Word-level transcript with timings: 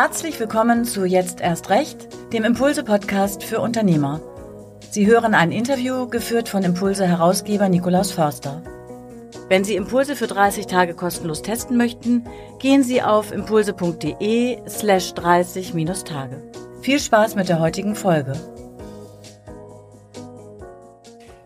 Herzlich 0.00 0.38
willkommen 0.38 0.84
zu 0.84 1.04
Jetzt 1.04 1.40
erst 1.40 1.70
recht, 1.70 2.06
dem 2.32 2.44
Impulse-Podcast 2.44 3.42
für 3.42 3.58
Unternehmer. 3.58 4.20
Sie 4.92 5.08
hören 5.08 5.34
ein 5.34 5.50
Interview 5.50 6.06
geführt 6.06 6.48
von 6.48 6.62
Impulse-Herausgeber 6.62 7.68
Nikolaus 7.68 8.12
Förster. 8.12 8.62
Wenn 9.48 9.64
Sie 9.64 9.74
Impulse 9.74 10.14
für 10.14 10.28
30 10.28 10.66
Tage 10.66 10.94
kostenlos 10.94 11.42
testen 11.42 11.76
möchten, 11.76 12.22
gehen 12.60 12.84
Sie 12.84 13.02
auf 13.02 13.32
impulse.de 13.32 14.58
slash 14.68 15.14
30-Tage. 15.14 16.42
Viel 16.80 17.00
Spaß 17.00 17.34
mit 17.34 17.48
der 17.48 17.58
heutigen 17.58 17.96
Folge. 17.96 18.34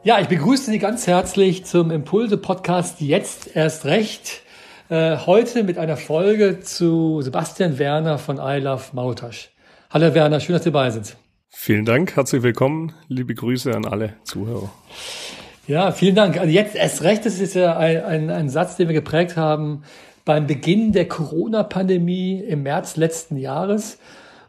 Ja, 0.03 0.21
ich 0.21 0.29
begrüße 0.29 0.71
Sie 0.71 0.79
ganz 0.79 1.07
herzlich 1.07 1.65
zum 1.65 1.91
Impulse-Podcast 1.91 3.01
Jetzt 3.01 3.57
erst 3.57 3.87
recht. 3.87 4.42
Äh, 4.93 5.17
heute 5.25 5.65
mit 5.65 5.79
einer 5.79 5.97
Folge 5.97 6.61
zu 6.61 7.23
Sebastian 7.23 7.79
Werner 7.79 8.19
von 8.19 8.37
I 8.37 8.59
Love 8.59 8.83
Mautasch. 8.93 9.49
Hallo 9.89 10.13
Werner, 10.13 10.39
schön, 10.39 10.53
dass 10.53 10.65
Sie 10.65 10.71
dabei 10.71 10.91
sind. 10.91 11.17
Vielen 11.49 11.87
Dank, 11.87 12.15
herzlich 12.15 12.43
willkommen, 12.43 12.93
liebe 13.09 13.35
Grüße 13.35 13.75
an 13.75 13.87
alle 13.87 14.13
Zuhörer. 14.25 14.71
Ja, 15.67 15.93
vielen 15.93 16.15
Dank. 16.15 16.39
Also 16.39 16.53
jetzt 16.53 16.77
erst 16.77 17.05
recht, 17.05 17.25
das 17.25 17.41
ist 17.41 17.55
ja 17.55 17.75
ein, 17.79 18.05
ein, 18.05 18.29
ein 18.29 18.49
Satz, 18.51 18.77
den 18.77 18.89
wir 18.89 18.95
geprägt 18.95 19.39
haben 19.39 19.85
beim 20.27 20.47
Beginn 20.47 20.93
der 20.93 21.09
Corona-Pandemie 21.09 22.41
im 22.41 22.63
März 22.63 22.97
letzten 22.97 23.39
Jahres. 23.39 23.99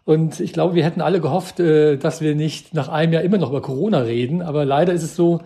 Und 0.04 0.42
ich 0.42 0.52
glaube, 0.52 0.76
wir 0.76 0.84
hätten 0.84 1.00
alle 1.00 1.22
gehofft, 1.22 1.62
äh, 1.62 1.96
dass 1.96 2.20
wir 2.20 2.36
nicht 2.36 2.74
nach 2.74 2.90
einem 2.90 3.14
Jahr 3.14 3.24
immer 3.24 3.38
noch 3.38 3.52
über 3.52 3.62
Corona 3.62 4.00
reden. 4.00 4.42
Aber 4.42 4.66
leider 4.66 4.92
ist 4.92 5.04
es 5.04 5.16
so, 5.16 5.40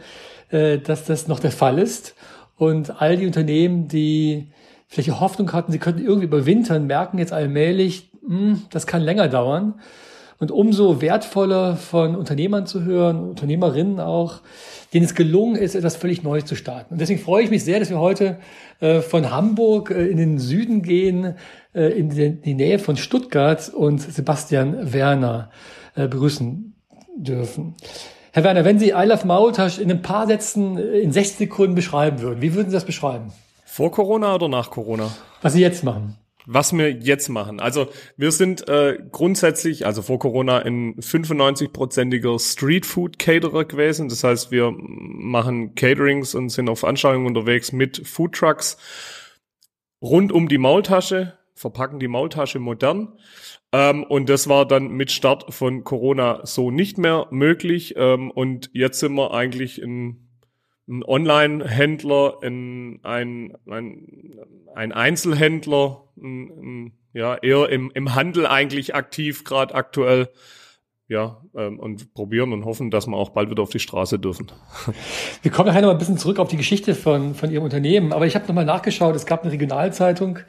äh, 0.49 0.79
dass 0.79 1.05
das 1.05 1.27
noch 1.27 1.39
der 1.39 1.51
Fall 1.51 1.77
ist. 1.77 2.15
Und 2.55 2.99
all 2.99 3.15
die 3.15 3.27
Unternehmen, 3.27 3.87
die 3.87 4.47
vielleicht 4.87 5.19
Hoffnung 5.19 5.51
hatten, 5.53 5.71
sie 5.71 5.79
könnten 5.79 6.03
irgendwie 6.03 6.27
überwintern, 6.27 6.87
merken 6.87 7.17
jetzt 7.17 7.33
allmählich, 7.33 8.11
mh, 8.21 8.37
hm, 8.37 8.61
das 8.71 8.87
kann 8.87 9.01
länger 9.01 9.27
dauern. 9.27 9.75
Und 10.39 10.51
umso 10.51 11.01
wertvoller 11.01 11.75
von 11.75 12.15
Unternehmern 12.15 12.67
zu 12.67 12.83
hören, 12.83 13.27
Unternehmerinnen 13.27 13.99
auch, 13.99 14.41
denen 14.93 15.03
es 15.03 15.15
gelungen 15.15 15.55
ist, 15.55 15.73
etwas 15.73 15.95
völlig 15.95 16.21
Neues 16.21 16.45
zu 16.45 16.55
starten. 16.55 16.93
Und 16.93 17.01
deswegen 17.01 17.19
freue 17.19 17.43
ich 17.43 17.49
mich 17.49 17.63
sehr, 17.63 17.79
dass 17.79 17.89
wir 17.89 17.99
heute 17.99 18.37
äh, 18.79 19.01
von 19.01 19.31
Hamburg 19.31 19.89
äh, 19.89 20.05
in 20.05 20.17
den 20.17 20.37
Süden 20.37 20.83
gehen, 20.83 21.35
äh, 21.73 21.87
in 21.87 22.09
die 22.09 22.53
Nähe 22.53 22.77
von 22.77 22.97
Stuttgart 22.97 23.67
und 23.69 23.99
Sebastian 23.99 24.93
Werner 24.93 25.49
äh, 25.95 26.07
begrüßen 26.07 26.75
dürfen. 27.15 27.73
Herr 28.31 28.43
Werner, 28.43 28.63
wenn 28.63 28.77
Sie 28.77 28.89
I 28.89 29.05
Love 29.05 29.25
Maultasch 29.25 29.79
in 29.79 29.89
ein 29.89 30.03
paar 30.03 30.27
Sätzen 30.27 30.77
äh, 30.77 30.99
in 30.99 31.11
60 31.11 31.37
Sekunden 31.37 31.73
beschreiben 31.73 32.21
würden, 32.21 32.41
wie 32.41 32.53
würden 32.53 32.69
Sie 32.69 32.75
das 32.75 32.85
beschreiben? 32.85 33.33
Vor 33.77 33.91
Corona 33.91 34.33
oder 34.33 34.47
nach 34.47 34.71
Corona? 34.71 35.15
Was 35.43 35.53
Sie 35.53 35.61
jetzt 35.61 35.83
machen. 35.83 36.17
Was 36.47 36.75
wir 36.75 36.89
jetzt 36.91 37.29
machen. 37.29 37.59
Also 37.59 37.89
wir 38.15 38.31
sind 38.31 38.67
äh, 38.67 38.97
grundsätzlich, 39.11 39.85
also 39.85 40.01
vor 40.01 40.17
Corona, 40.17 40.57
ein 40.57 40.95
95-prozentiger 40.95 42.39
Streetfood-Caterer 42.39 43.65
gewesen. 43.65 44.09
Das 44.09 44.23
heißt, 44.23 44.49
wir 44.49 44.73
machen 44.75 45.75
Caterings 45.75 46.33
und 46.33 46.49
sind 46.49 46.69
auf 46.69 46.79
Veranstaltungen 46.79 47.27
unterwegs 47.27 47.71
mit 47.71 48.01
Foodtrucks 48.07 48.77
rund 50.01 50.31
um 50.31 50.47
die 50.47 50.57
Maultasche, 50.57 51.37
verpacken 51.53 51.99
die 51.99 52.07
Maultasche 52.07 52.57
modern. 52.57 53.19
Ähm, 53.71 54.03
und 54.05 54.27
das 54.27 54.49
war 54.49 54.67
dann 54.67 54.87
mit 54.87 55.11
Start 55.11 55.53
von 55.53 55.83
Corona 55.83 56.43
so 56.47 56.71
nicht 56.71 56.97
mehr 56.97 57.27
möglich. 57.29 57.93
Ähm, 57.95 58.31
und 58.31 58.71
jetzt 58.73 59.01
sind 59.01 59.13
wir 59.13 59.35
eigentlich 59.35 59.79
in 59.79 60.26
ein 60.87 61.03
Online-Händler, 61.03 62.37
ein, 62.41 62.99
ein, 63.03 63.57
ein, 63.69 64.39
ein 64.75 64.91
Einzelhändler, 64.91 66.03
ein, 66.17 66.49
ein, 66.49 66.91
ja, 67.13 67.35
eher 67.35 67.69
im, 67.69 67.91
im 67.93 68.15
Handel 68.15 68.47
eigentlich 68.47 68.95
aktiv, 68.95 69.43
gerade 69.43 69.75
aktuell. 69.75 70.29
Ja, 71.09 71.41
ähm, 71.55 71.79
und 71.79 72.13
probieren 72.13 72.51
und 72.51 72.65
hoffen, 72.65 72.91
dass 72.91 73.07
wir 73.07 73.15
auch 73.15 73.29
bald 73.29 73.49
wieder 73.49 73.63
auf 73.63 73.69
die 73.69 73.79
Straße 73.79 74.19
dürfen. 74.19 74.51
Wir 75.41 75.51
kommen 75.51 75.69
nachher 75.69 75.81
noch 75.81 75.91
ein 75.91 75.97
bisschen 75.97 76.17
zurück 76.17 76.37
auf 76.37 76.49
die 76.49 76.57
Geschichte 76.57 76.95
von, 76.95 77.33
von 77.33 77.49
Ihrem 77.49 77.63
Unternehmen. 77.63 78.11
Aber 78.11 78.25
ich 78.25 78.35
habe 78.35 78.45
nochmal 78.45 78.65
nachgeschaut, 78.65 79.15
es 79.15 79.25
gab 79.25 79.43
eine 79.43 79.53
Regionalzeitung, 79.53 80.39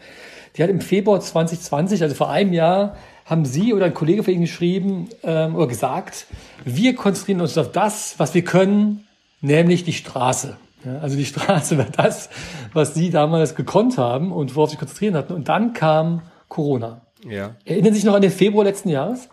die 0.56 0.62
hat 0.64 0.68
im 0.68 0.80
Februar 0.80 1.20
2020, 1.20 2.02
also 2.02 2.16
vor 2.16 2.30
einem 2.30 2.52
Jahr, 2.52 2.96
haben 3.24 3.44
Sie 3.44 3.72
oder 3.72 3.84
ein 3.84 3.94
Kollege 3.94 4.24
von 4.24 4.34
Ihnen 4.34 4.42
geschrieben 4.42 5.10
ähm, 5.22 5.54
oder 5.54 5.68
gesagt, 5.68 6.26
wir 6.64 6.96
konzentrieren 6.96 7.40
uns 7.40 7.56
auf 7.56 7.70
das, 7.70 8.18
was 8.18 8.34
wir 8.34 8.42
können, 8.42 9.06
nämlich 9.41 9.84
die 9.84 9.93
Straße. 9.93 10.56
Ja, 10.84 10.99
also 10.99 11.16
die 11.16 11.25
Straße 11.25 11.76
war 11.76 11.87
das, 11.87 12.31
was 12.72 12.94
sie 12.94 13.10
damals 13.10 13.54
gekonnt 13.54 13.99
haben 13.99 14.32
und 14.32 14.54
worauf 14.54 14.71
sie 14.71 14.76
konzentrieren 14.76 15.15
hatten. 15.15 15.32
Und 15.32 15.49
dann 15.49 15.72
kam 15.72 16.22
Corona. 16.49 17.03
Ja. 17.28 17.56
Erinnern 17.65 17.93
Sie 17.93 18.00
sich 18.00 18.04
noch 18.04 18.15
an 18.15 18.22
den 18.22 18.31
Februar 18.31 18.65
letzten 18.65 18.88
Jahres? 18.91 19.28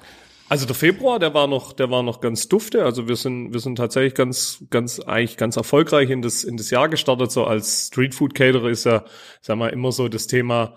Also 0.48 0.68
der 0.68 0.76
Februar, 0.76 1.18
der 1.18 1.34
war 1.34 1.48
noch, 1.48 1.74
der 1.74 1.90
war 1.90 2.04
noch 2.04 2.22
ganz 2.22 2.48
dufte. 2.48 2.86
Also 2.86 3.08
wir 3.08 3.16
sind, 3.16 3.54
wir 3.54 3.60
sind 3.60 3.78
tatsächlich 3.78 4.14
ganz, 4.14 4.64
ganz, 4.70 5.00
eigentlich 5.00 5.38
ganz 5.38 5.56
erfolgreich 5.56 6.10
in 6.10 6.22
das, 6.22 6.44
in 6.44 6.58
das 6.58 6.70
Jahr 6.70 6.88
gestartet. 6.88 7.32
So 7.32 7.46
als 7.46 7.88
Streetfood 7.88 8.36
Caterer 8.36 8.70
ist 8.70 8.86
ja, 8.86 9.06
sag 9.42 9.58
mal, 9.58 9.70
immer 9.70 9.92
so 9.92 10.08
das 10.08 10.28
Thema, 10.28 10.76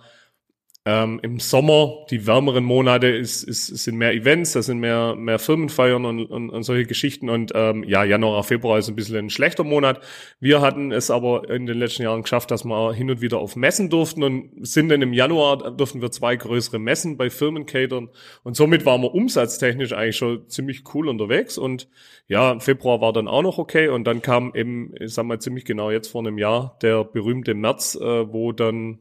ähm, 0.85 1.21
Im 1.23 1.39
Sommer, 1.39 2.07
die 2.11 2.27
wärmeren 2.27 2.65
Monate, 2.65 3.09
ist, 3.09 3.43
ist, 3.43 3.67
sind 3.67 3.97
mehr 3.97 4.15
Events, 4.15 4.53
da 4.53 4.63
sind 4.63 4.79
mehr, 4.79 5.15
mehr 5.17 5.39
Firmenfeiern 5.39 6.07
und, 6.07 6.25
und, 6.27 6.49
und 6.49 6.63
solche 6.63 6.87
Geschichten. 6.87 7.29
Und 7.29 7.53
ähm, 7.55 7.85
ja, 7.85 8.05
Januar, 8.05 8.43
Februar 8.43 8.79
ist 8.79 8.89
ein 8.89 8.97
bisschen 8.97 9.17
ein 9.17 9.29
schlechter 9.29 9.65
Monat. 9.65 10.01
Wir 10.41 10.63
hatten 10.63 10.91
es 10.91 11.11
aber 11.11 11.51
in 11.51 11.67
den 11.67 11.79
letzten 11.79 12.05
Jahren 12.05 12.23
geschafft, 12.23 12.51
dass 12.51 12.65
wir 12.65 12.95
hin 12.95 13.11
und 13.11 13.21
wieder 13.21 13.39
auf 13.39 13.55
Messen 13.55 13.91
durften 13.91 14.23
und 14.23 14.67
sind 14.67 14.89
dann 14.89 15.03
im 15.03 15.13
Januar, 15.13 15.73
durften 15.73 16.01
wir 16.01 16.11
zwei 16.11 16.37
größere 16.37 16.79
Messen 16.79 17.19
bei 17.19 17.29
Firmen 17.29 17.67
catern. 17.67 18.09
Und 18.43 18.57
somit 18.57 18.87
waren 18.87 19.03
wir 19.03 19.15
umsatztechnisch 19.15 19.93
eigentlich 19.93 20.17
schon 20.17 20.49
ziemlich 20.49 20.85
cool 20.95 21.09
unterwegs. 21.09 21.59
Und 21.59 21.89
ja, 22.29 22.61
Februar 22.61 23.03
war 23.03 23.13
dann 23.13 23.29
auch 23.29 23.43
noch 23.43 23.59
okay. 23.59 23.89
Und 23.89 24.05
dann 24.05 24.23
kam 24.23 24.55
eben, 24.55 24.95
ich 24.99 25.13
sag 25.13 25.27
mal 25.27 25.39
ziemlich 25.39 25.67
genau 25.67 25.91
jetzt 25.91 26.09
vor 26.09 26.23
einem 26.23 26.39
Jahr, 26.39 26.79
der 26.81 27.05
berühmte 27.05 27.53
März, 27.53 27.95
äh, 28.01 28.33
wo 28.33 28.53
dann 28.53 29.01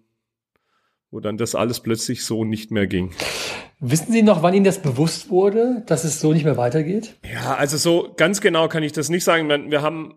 wo 1.11 1.19
dann 1.19 1.37
das 1.37 1.55
alles 1.55 1.79
plötzlich 1.79 2.23
so 2.23 2.43
nicht 2.43 2.71
mehr 2.71 2.87
ging. 2.87 3.11
Wissen 3.79 4.11
Sie 4.11 4.23
noch, 4.23 4.41
wann 4.41 4.53
Ihnen 4.53 4.65
das 4.65 4.81
bewusst 4.81 5.29
wurde, 5.29 5.83
dass 5.85 6.03
es 6.03 6.19
so 6.19 6.33
nicht 6.33 6.45
mehr 6.45 6.57
weitergeht? 6.57 7.15
Ja, 7.31 7.55
also 7.55 7.77
so 7.77 8.13
ganz 8.17 8.41
genau 8.41 8.67
kann 8.67 8.83
ich 8.83 8.91
das 8.91 9.09
nicht 9.09 9.23
sagen. 9.23 9.49
Wir 9.71 9.81
haben 9.81 10.15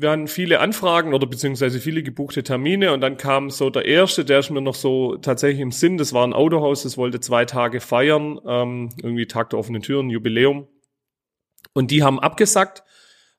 wir 0.00 0.12
hatten 0.12 0.28
viele 0.28 0.60
Anfragen 0.60 1.12
oder 1.12 1.26
beziehungsweise 1.26 1.80
viele 1.80 2.04
gebuchte 2.04 2.44
Termine 2.44 2.92
und 2.92 3.00
dann 3.00 3.16
kam 3.16 3.50
so 3.50 3.68
der 3.68 3.84
erste, 3.84 4.24
der 4.24 4.38
ist 4.38 4.50
mir 4.50 4.60
noch 4.60 4.76
so 4.76 5.16
tatsächlich 5.16 5.60
im 5.60 5.72
Sinn, 5.72 5.98
das 5.98 6.12
war 6.12 6.24
ein 6.24 6.32
Autohaus, 6.32 6.84
das 6.84 6.96
wollte 6.96 7.18
zwei 7.18 7.44
Tage 7.46 7.80
feiern, 7.80 8.38
ähm, 8.46 8.90
irgendwie 9.02 9.26
Tag 9.26 9.50
der 9.50 9.58
offenen 9.58 9.82
Türen, 9.82 10.08
Jubiläum. 10.08 10.68
Und 11.72 11.90
die 11.90 12.04
haben 12.04 12.20
abgesagt 12.20 12.84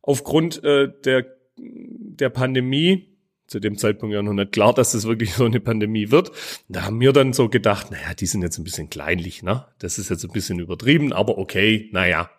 aufgrund 0.02 0.62
äh, 0.66 0.90
der, 1.06 1.28
der 1.58 2.30
Pandemie 2.30 3.18
zu 3.50 3.60
dem 3.60 3.78
Zeitpunkt 3.78 4.14
ja 4.14 4.22
noch 4.22 4.34
nicht 4.34 4.52
klar, 4.52 4.74
dass 4.74 4.92
das 4.92 5.06
wirklich 5.06 5.34
so 5.34 5.46
eine 5.46 5.60
Pandemie 5.60 6.12
wird. 6.12 6.32
Da 6.70 6.84
haben 6.84 7.00
wir 7.02 7.12
dann 7.14 7.34
so 7.34 7.50
gedacht, 7.50 7.90
naja, 7.90 8.14
die 8.14 8.28
sind 8.28 8.44
jetzt 8.44 8.60
ein 8.60 8.64
bisschen 8.64 8.90
kleinlich, 8.90 9.42
ne? 9.42 9.66
Das 9.80 9.98
ist 9.98 10.10
jetzt 10.10 10.24
ein 10.24 10.32
bisschen 10.32 10.60
übertrieben, 10.60 11.12
aber 11.12 11.38
okay, 11.40 11.90
naja. 11.92 12.30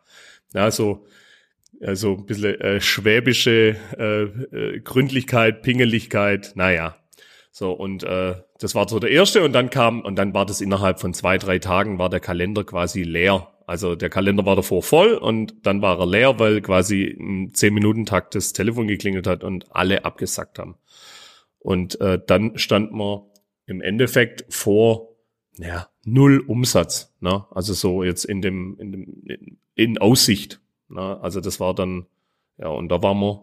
Ja, 0.54 0.70
so, 0.70 1.06
also 1.80 2.16
ein 2.16 2.26
bisschen 2.26 2.60
äh, 2.60 2.80
schwäbische 2.80 3.76
äh, 3.98 4.22
äh, 4.56 4.80
Gründlichkeit, 4.80 5.62
Pingeligkeit, 5.62 6.52
naja. 6.54 6.96
So, 7.50 7.72
und 7.72 8.04
äh, 8.04 8.36
das 8.60 8.76
war 8.76 8.88
so 8.88 9.00
der 9.00 9.10
erste 9.10 9.42
und 9.42 9.52
dann 9.52 9.70
kam, 9.70 10.02
und 10.02 10.16
dann 10.16 10.32
war 10.32 10.46
das 10.46 10.60
innerhalb 10.60 11.00
von 11.00 11.12
zwei, 11.12 11.38
drei 11.38 11.58
Tagen 11.58 11.98
war 11.98 12.08
der 12.08 12.20
Kalender 12.20 12.62
quasi 12.62 13.02
leer. 13.02 13.48
Also 13.66 13.96
der 13.96 14.10
Kalender 14.10 14.46
war 14.46 14.56
davor 14.56 14.82
voll 14.82 15.14
und 15.14 15.66
dann 15.66 15.82
war 15.82 15.98
er 15.98 16.06
leer, 16.06 16.38
weil 16.38 16.60
quasi 16.60 17.04
im 17.04 17.52
zehn 17.54 17.74
Minuten 17.74 18.06
Takt 18.06 18.34
das 18.34 18.52
Telefon 18.52 18.86
geklingelt 18.86 19.26
hat 19.26 19.42
und 19.42 19.66
alle 19.74 20.04
abgesackt 20.04 20.58
haben. 20.58 20.76
Und 21.60 22.00
äh, 22.00 22.18
dann 22.26 22.58
stand 22.58 22.92
man 22.92 23.22
im 23.66 23.80
Endeffekt 23.80 24.44
vor 24.52 25.10
ja, 25.58 25.88
null 26.04 26.42
Umsatz. 26.46 27.14
Ne? 27.20 27.44
Also 27.50 27.74
so 27.74 28.02
jetzt 28.02 28.24
in 28.24 28.42
dem, 28.42 28.76
in 28.78 28.92
dem, 28.92 29.22
in, 29.24 29.58
in 29.74 29.98
Aussicht. 29.98 30.60
Ne? 30.88 31.20
Also 31.20 31.40
das 31.40 31.60
war 31.60 31.74
dann, 31.74 32.06
ja, 32.58 32.68
und 32.68 32.88
da 32.88 33.02
waren 33.02 33.20
wir 33.20 33.40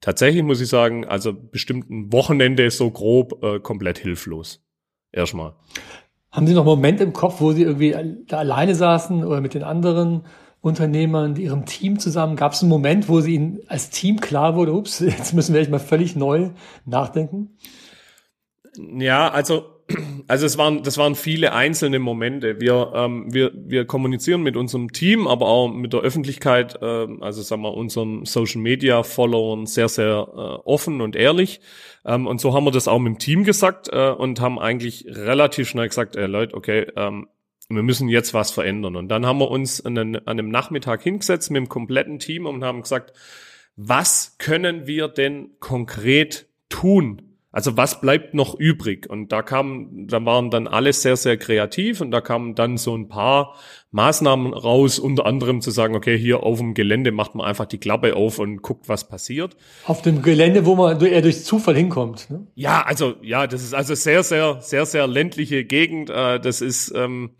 tatsächlich, 0.00 0.42
muss 0.42 0.60
ich 0.60 0.68
sagen, 0.68 1.04
also 1.04 1.32
bestimmt 1.32 1.90
ein 1.90 2.12
Wochenende 2.12 2.70
so 2.70 2.90
grob 2.90 3.42
äh, 3.42 3.60
komplett 3.60 3.98
hilflos. 3.98 4.62
Erstmal. 5.12 5.54
Haben 6.30 6.46
Sie 6.46 6.54
noch 6.54 6.62
einen 6.62 6.70
Moment 6.70 7.00
im 7.00 7.12
Kopf, 7.12 7.40
wo 7.40 7.52
Sie 7.52 7.62
irgendwie 7.62 8.24
da 8.26 8.38
alleine 8.38 8.74
saßen 8.74 9.24
oder 9.24 9.40
mit 9.40 9.54
den 9.54 9.62
anderen 9.62 10.24
Unternehmern, 10.66 11.36
ihrem 11.36 11.64
Team 11.64 11.98
zusammen? 11.98 12.36
Gab 12.36 12.52
es 12.52 12.62
einen 12.62 12.68
Moment, 12.68 13.08
wo 13.08 13.20
Sie 13.20 13.34
Ihnen 13.34 13.60
als 13.68 13.90
Team 13.90 14.20
klar 14.20 14.56
wurde, 14.56 14.72
ups, 14.72 15.00
jetzt 15.06 15.32
müssen 15.32 15.54
wir 15.54 15.60
echt 15.60 15.70
mal 15.70 15.78
völlig 15.78 16.16
neu 16.16 16.50
nachdenken? 16.84 17.56
Ja, 18.76 19.28
also 19.30 19.76
also 20.26 20.46
es 20.46 20.58
waren, 20.58 20.82
das 20.82 20.98
waren 20.98 21.14
viele 21.14 21.52
einzelne 21.52 21.98
Momente. 22.00 22.60
Wir, 22.60 22.92
ähm, 22.94 23.32
wir, 23.32 23.52
wir 23.54 23.84
kommunizieren 23.84 24.42
mit 24.42 24.56
unserem 24.56 24.92
Team, 24.92 25.28
aber 25.28 25.46
auch 25.46 25.68
mit 25.68 25.92
der 25.92 26.00
Öffentlichkeit, 26.00 26.82
äh, 26.82 27.06
also 27.20 27.42
sagen 27.42 27.62
wir 27.62 27.74
unseren 27.74 28.24
Social 28.24 28.60
Media 28.60 29.04
Followern 29.04 29.66
sehr, 29.66 29.88
sehr 29.88 30.26
äh, 30.34 30.68
offen 30.68 31.00
und 31.00 31.14
ehrlich. 31.14 31.60
Ähm, 32.04 32.26
und 32.26 32.40
so 32.40 32.52
haben 32.52 32.64
wir 32.64 32.72
das 32.72 32.88
auch 32.88 32.98
mit 32.98 33.14
dem 33.14 33.18
Team 33.18 33.44
gesagt 33.44 33.88
äh, 33.92 34.10
und 34.10 34.40
haben 34.40 34.58
eigentlich 34.58 35.06
relativ 35.08 35.68
schnell 35.68 35.88
gesagt, 35.88 36.16
äh, 36.16 36.26
Leute, 36.26 36.56
okay, 36.56 36.86
ähm, 36.96 37.28
wir 37.68 37.82
müssen 37.82 38.08
jetzt 38.08 38.34
was 38.34 38.50
verändern. 38.50 38.96
Und 38.96 39.08
dann 39.08 39.26
haben 39.26 39.38
wir 39.38 39.50
uns 39.50 39.84
an, 39.84 40.16
einem 40.16 40.48
Nachmittag 40.48 41.02
hingesetzt 41.02 41.50
mit 41.50 41.60
dem 41.60 41.68
kompletten 41.68 42.18
Team 42.18 42.46
und 42.46 42.64
haben 42.64 42.82
gesagt, 42.82 43.12
was 43.76 44.36
können 44.38 44.86
wir 44.86 45.08
denn 45.08 45.50
konkret 45.60 46.48
tun? 46.68 47.25
Also 47.52 47.76
was 47.76 48.00
bleibt 48.00 48.34
noch 48.34 48.54
übrig? 48.58 49.08
Und 49.08 49.32
da 49.32 49.40
kam, 49.40 50.06
da 50.08 50.22
waren 50.24 50.50
dann 50.50 50.66
alle 50.66 50.92
sehr, 50.92 51.16
sehr 51.16 51.38
kreativ 51.38 52.00
und 52.00 52.10
da 52.10 52.20
kamen 52.20 52.54
dann 52.54 52.76
so 52.76 52.94
ein 52.94 53.08
paar 53.08 53.54
Maßnahmen 53.92 54.52
raus, 54.52 54.98
unter 54.98 55.24
anderem 55.24 55.62
zu 55.62 55.70
sagen, 55.70 55.94
okay, 55.94 56.18
hier 56.18 56.42
auf 56.42 56.58
dem 56.58 56.74
Gelände 56.74 57.12
macht 57.12 57.34
man 57.34 57.46
einfach 57.46 57.64
die 57.64 57.78
Klappe 57.78 58.14
auf 58.14 58.38
und 58.38 58.60
guckt, 58.60 58.88
was 58.88 59.08
passiert. 59.08 59.56
Auf 59.86 60.02
dem 60.02 60.20
Gelände, 60.20 60.66
wo 60.66 60.74
man 60.74 61.00
eher 61.00 61.22
durch 61.22 61.44
Zufall 61.44 61.76
hinkommt. 61.76 62.28
Ne? 62.28 62.46
Ja, 62.56 62.82
also 62.82 63.14
ja, 63.22 63.46
das 63.46 63.62
ist 63.62 63.74
also 63.74 63.94
sehr, 63.94 64.22
sehr, 64.22 64.60
sehr, 64.60 64.84
sehr 64.84 65.06
ländliche 65.06 65.64
Gegend. 65.64 66.10
Äh, 66.10 66.38
das 66.40 66.60
ist 66.60 66.92
ähm, 66.94 67.30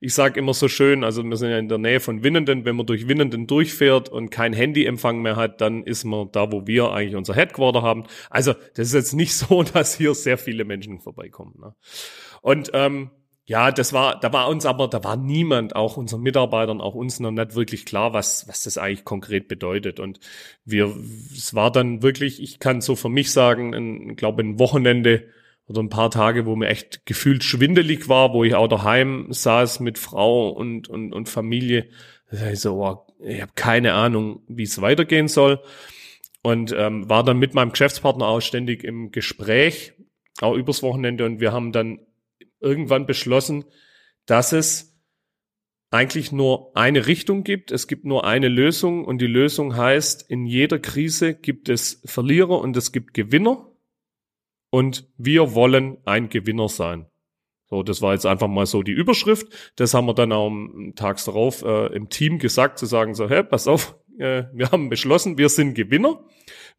ich 0.00 0.14
sage 0.14 0.38
immer 0.38 0.54
so 0.54 0.68
schön, 0.68 1.04
also 1.04 1.22
wir 1.24 1.36
sind 1.36 1.50
ja 1.50 1.58
in 1.58 1.68
der 1.68 1.78
Nähe 1.78 2.00
von 2.00 2.22
Winnenden, 2.22 2.64
wenn 2.64 2.76
man 2.76 2.86
durch 2.86 3.08
Winnenden 3.08 3.46
durchfährt 3.46 4.08
und 4.08 4.30
kein 4.30 4.52
Handyempfang 4.52 5.20
mehr 5.20 5.36
hat, 5.36 5.60
dann 5.60 5.82
ist 5.82 6.04
man 6.04 6.30
da, 6.32 6.52
wo 6.52 6.66
wir 6.66 6.92
eigentlich 6.92 7.16
unser 7.16 7.34
Headquarter 7.34 7.82
haben. 7.82 8.04
Also 8.30 8.54
das 8.74 8.88
ist 8.88 8.94
jetzt 8.94 9.12
nicht 9.14 9.34
so, 9.36 9.62
dass 9.62 9.96
hier 9.96 10.14
sehr 10.14 10.38
viele 10.38 10.64
Menschen 10.64 11.00
vorbeikommen. 11.00 11.54
Ne? 11.60 11.74
Und 12.42 12.70
ähm, 12.74 13.10
ja, 13.48 13.70
das 13.70 13.94
war, 13.94 14.20
da 14.20 14.30
war 14.30 14.48
uns 14.48 14.66
aber, 14.66 14.88
da 14.88 15.02
war 15.02 15.16
niemand, 15.16 15.74
auch 15.74 15.96
unseren 15.96 16.20
Mitarbeitern, 16.20 16.82
auch 16.82 16.94
uns 16.94 17.18
noch 17.18 17.30
nicht 17.30 17.54
wirklich 17.54 17.86
klar, 17.86 18.12
was, 18.12 18.46
was 18.46 18.64
das 18.64 18.76
eigentlich 18.76 19.06
konkret 19.06 19.48
bedeutet. 19.48 20.00
Und 20.00 20.20
wir, 20.66 20.94
es 21.34 21.54
war 21.54 21.72
dann 21.72 22.02
wirklich, 22.02 22.42
ich 22.42 22.58
kann 22.58 22.82
so 22.82 22.94
für 22.94 23.08
mich 23.08 23.32
sagen, 23.32 24.10
ich 24.10 24.16
glaube, 24.18 24.42
ein 24.42 24.58
Wochenende, 24.58 25.28
oder 25.68 25.82
ein 25.82 25.90
paar 25.90 26.10
Tage, 26.10 26.46
wo 26.46 26.56
mir 26.56 26.68
echt 26.68 27.04
gefühlt 27.04 27.44
schwindelig 27.44 28.08
war, 28.08 28.32
wo 28.32 28.42
ich 28.42 28.54
auch 28.54 28.68
daheim 28.68 29.26
saß 29.30 29.80
mit 29.80 29.98
Frau 29.98 30.48
und, 30.48 30.88
und, 30.88 31.12
und 31.12 31.28
Familie. 31.28 31.90
Ich 32.30 32.60
so, 32.60 32.82
oh, 32.82 33.06
ich 33.20 33.42
habe 33.42 33.52
keine 33.54 33.92
Ahnung, 33.92 34.42
wie 34.48 34.62
es 34.62 34.80
weitergehen 34.80 35.28
soll. 35.28 35.60
Und 36.42 36.74
ähm, 36.76 37.08
war 37.10 37.22
dann 37.22 37.38
mit 37.38 37.52
meinem 37.52 37.72
Geschäftspartner 37.72 38.26
auch 38.26 38.40
ständig 38.40 38.82
im 38.82 39.10
Gespräch, 39.10 39.92
auch 40.40 40.54
übers 40.54 40.82
Wochenende. 40.82 41.26
Und 41.26 41.40
wir 41.40 41.52
haben 41.52 41.72
dann 41.72 41.98
irgendwann 42.60 43.06
beschlossen, 43.06 43.64
dass 44.24 44.52
es 44.52 44.98
eigentlich 45.90 46.32
nur 46.32 46.74
eine 46.76 47.06
Richtung 47.06 47.44
gibt. 47.44 47.72
Es 47.72 47.88
gibt 47.88 48.06
nur 48.06 48.24
eine 48.24 48.48
Lösung 48.48 49.04
und 49.04 49.20
die 49.20 49.26
Lösung 49.26 49.76
heißt, 49.76 50.30
in 50.30 50.46
jeder 50.46 50.78
Krise 50.78 51.34
gibt 51.34 51.68
es 51.68 52.00
Verlierer 52.06 52.58
und 52.60 52.76
es 52.76 52.92
gibt 52.92 53.14
Gewinner 53.14 53.66
und 54.70 55.08
wir 55.16 55.54
wollen 55.54 55.98
ein 56.04 56.28
Gewinner 56.28 56.68
sein. 56.68 57.06
So, 57.70 57.82
das 57.82 58.00
war 58.00 58.14
jetzt 58.14 58.24
einfach 58.24 58.48
mal 58.48 58.64
so 58.64 58.82
die 58.82 58.92
Überschrift. 58.92 59.46
Das 59.76 59.92
haben 59.92 60.06
wir 60.06 60.14
dann 60.14 60.32
auch 60.32 60.50
tags 60.96 61.26
darauf 61.26 61.62
äh, 61.62 61.94
im 61.94 62.08
Team 62.08 62.38
gesagt, 62.38 62.78
zu 62.78 62.86
sagen 62.86 63.14
so, 63.14 63.28
hey, 63.28 63.44
pass 63.44 63.68
auf, 63.68 63.96
äh, 64.18 64.44
wir 64.52 64.70
haben 64.70 64.88
beschlossen, 64.88 65.36
wir 65.36 65.48
sind 65.50 65.74
Gewinner. 65.74 66.24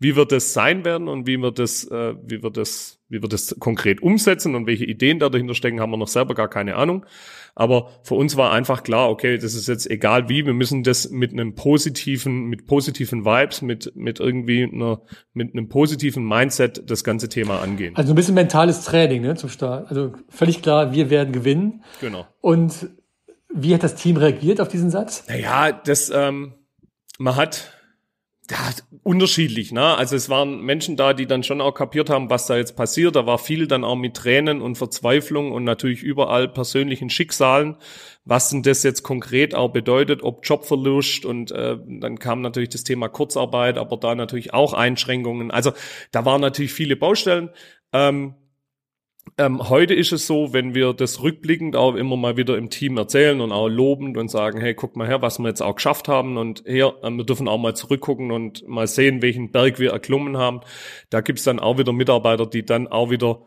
Wie 0.01 0.15
wird 0.15 0.31
das 0.31 0.53
sein 0.53 0.85
werden 0.85 1.09
und 1.09 1.27
wie 1.27 1.37
wir 1.37 1.51
das, 1.51 1.83
äh, 1.85 2.15
wie 2.23 2.41
wir 2.41 2.51
das, 2.51 2.99
wie 3.09 3.21
wir 3.21 3.27
das 3.27 3.55
konkret 3.59 4.01
umsetzen 4.01 4.55
und 4.55 4.65
welche 4.65 4.85
Ideen 4.85 5.19
da 5.19 5.27
dahinter 5.27 5.55
stecken, 5.55 5.81
haben 5.81 5.91
wir 5.91 5.97
noch 5.97 6.07
selber 6.07 6.35
gar 6.35 6.47
keine 6.47 6.75
Ahnung. 6.75 7.05
Aber 7.53 7.89
für 8.03 8.15
uns 8.15 8.37
war 8.37 8.53
einfach 8.53 8.83
klar, 8.83 9.09
okay, 9.09 9.37
das 9.37 9.55
ist 9.55 9.67
jetzt 9.67 9.89
egal 9.89 10.29
wie, 10.29 10.45
wir 10.45 10.53
müssen 10.53 10.83
das 10.83 11.09
mit 11.09 11.33
einem 11.33 11.55
positiven, 11.55 12.45
mit 12.45 12.65
positiven 12.65 13.25
Vibes, 13.25 13.61
mit, 13.61 13.91
mit 13.95 14.21
irgendwie 14.21 14.63
einer, 14.63 15.01
mit 15.33 15.53
einem 15.53 15.67
positiven 15.67 16.25
Mindset 16.25 16.89
das 16.89 17.03
ganze 17.03 17.27
Thema 17.27 17.61
angehen. 17.61 17.97
Also 17.97 18.13
ein 18.13 18.15
bisschen 18.15 18.35
mentales 18.35 18.85
Training, 18.85 19.21
ne, 19.21 19.35
zum 19.35 19.49
Start. 19.49 19.89
Also 19.89 20.13
völlig 20.29 20.61
klar, 20.61 20.93
wir 20.93 21.09
werden 21.09 21.33
gewinnen. 21.33 21.83
Genau. 21.99 22.25
Und 22.39 22.89
wie 23.53 23.73
hat 23.73 23.83
das 23.83 23.95
Team 23.95 24.15
reagiert 24.15 24.61
auf 24.61 24.69
diesen 24.69 24.91
Satz? 24.91 25.25
Naja, 25.27 25.73
das, 25.73 26.09
ähm, 26.13 26.53
man 27.17 27.35
hat, 27.35 27.73
ja, 28.49 28.57
unterschiedlich, 29.03 29.71
ne? 29.71 29.95
Also 29.95 30.15
es 30.15 30.27
waren 30.29 30.61
Menschen 30.61 30.95
da, 30.95 31.13
die 31.13 31.27
dann 31.27 31.43
schon 31.43 31.61
auch 31.61 31.73
kapiert 31.73 32.09
haben, 32.09 32.29
was 32.29 32.47
da 32.47 32.57
jetzt 32.57 32.75
passiert. 32.75 33.15
Da 33.15 33.25
war 33.25 33.37
viel 33.37 33.67
dann 33.67 33.83
auch 33.83 33.95
mit 33.95 34.15
Tränen 34.15 34.61
und 34.61 34.75
Verzweiflung 34.75 35.51
und 35.51 35.63
natürlich 35.63 36.01
überall 36.01 36.47
persönlichen 36.47 37.09
Schicksalen, 37.09 37.75
was 38.25 38.49
denn 38.49 38.63
das 38.63 38.81
jetzt 38.83 39.03
konkret 39.03 39.53
auch 39.53 39.69
bedeutet, 39.69 40.23
ob 40.23 40.45
Jobverlust 40.45 41.25
und 41.25 41.51
äh, 41.51 41.77
dann 41.87 42.17
kam 42.17 42.41
natürlich 42.41 42.69
das 42.69 42.83
Thema 42.83 43.07
Kurzarbeit, 43.07 43.77
aber 43.77 43.97
da 43.97 44.15
natürlich 44.15 44.53
auch 44.53 44.73
Einschränkungen. 44.73 45.51
Also 45.51 45.71
da 46.11 46.25
waren 46.25 46.41
natürlich 46.41 46.73
viele 46.73 46.95
Baustellen. 46.95 47.49
Ähm, 47.93 48.35
ähm, 49.37 49.69
heute 49.69 49.93
ist 49.93 50.11
es 50.11 50.27
so, 50.27 50.53
wenn 50.53 50.75
wir 50.75 50.93
das 50.93 51.21
rückblickend 51.21 51.75
auch 51.75 51.95
immer 51.95 52.17
mal 52.17 52.37
wieder 52.37 52.57
im 52.57 52.69
Team 52.69 52.97
erzählen 52.97 53.41
und 53.41 53.51
auch 53.51 53.67
lobend 53.67 54.17
und 54.17 54.29
sagen, 54.29 54.59
hey, 54.59 54.73
guck 54.73 54.95
mal 54.95 55.07
her, 55.07 55.21
was 55.21 55.39
wir 55.39 55.47
jetzt 55.47 55.61
auch 55.61 55.75
geschafft 55.75 56.07
haben 56.07 56.37
und 56.37 56.63
hier, 56.65 56.95
ähm, 57.03 57.17
wir 57.17 57.25
dürfen 57.25 57.47
auch 57.47 57.57
mal 57.57 57.75
zurückgucken 57.75 58.31
und 58.31 58.67
mal 58.67 58.87
sehen, 58.87 59.21
welchen 59.21 59.51
Berg 59.51 59.79
wir 59.79 59.91
erklommen 59.91 60.37
haben. 60.37 60.61
Da 61.09 61.21
gibt's 61.21 61.43
dann 61.43 61.59
auch 61.59 61.77
wieder 61.77 61.93
Mitarbeiter, 61.93 62.45
die 62.45 62.65
dann 62.65 62.87
auch 62.87 63.09
wieder, 63.09 63.41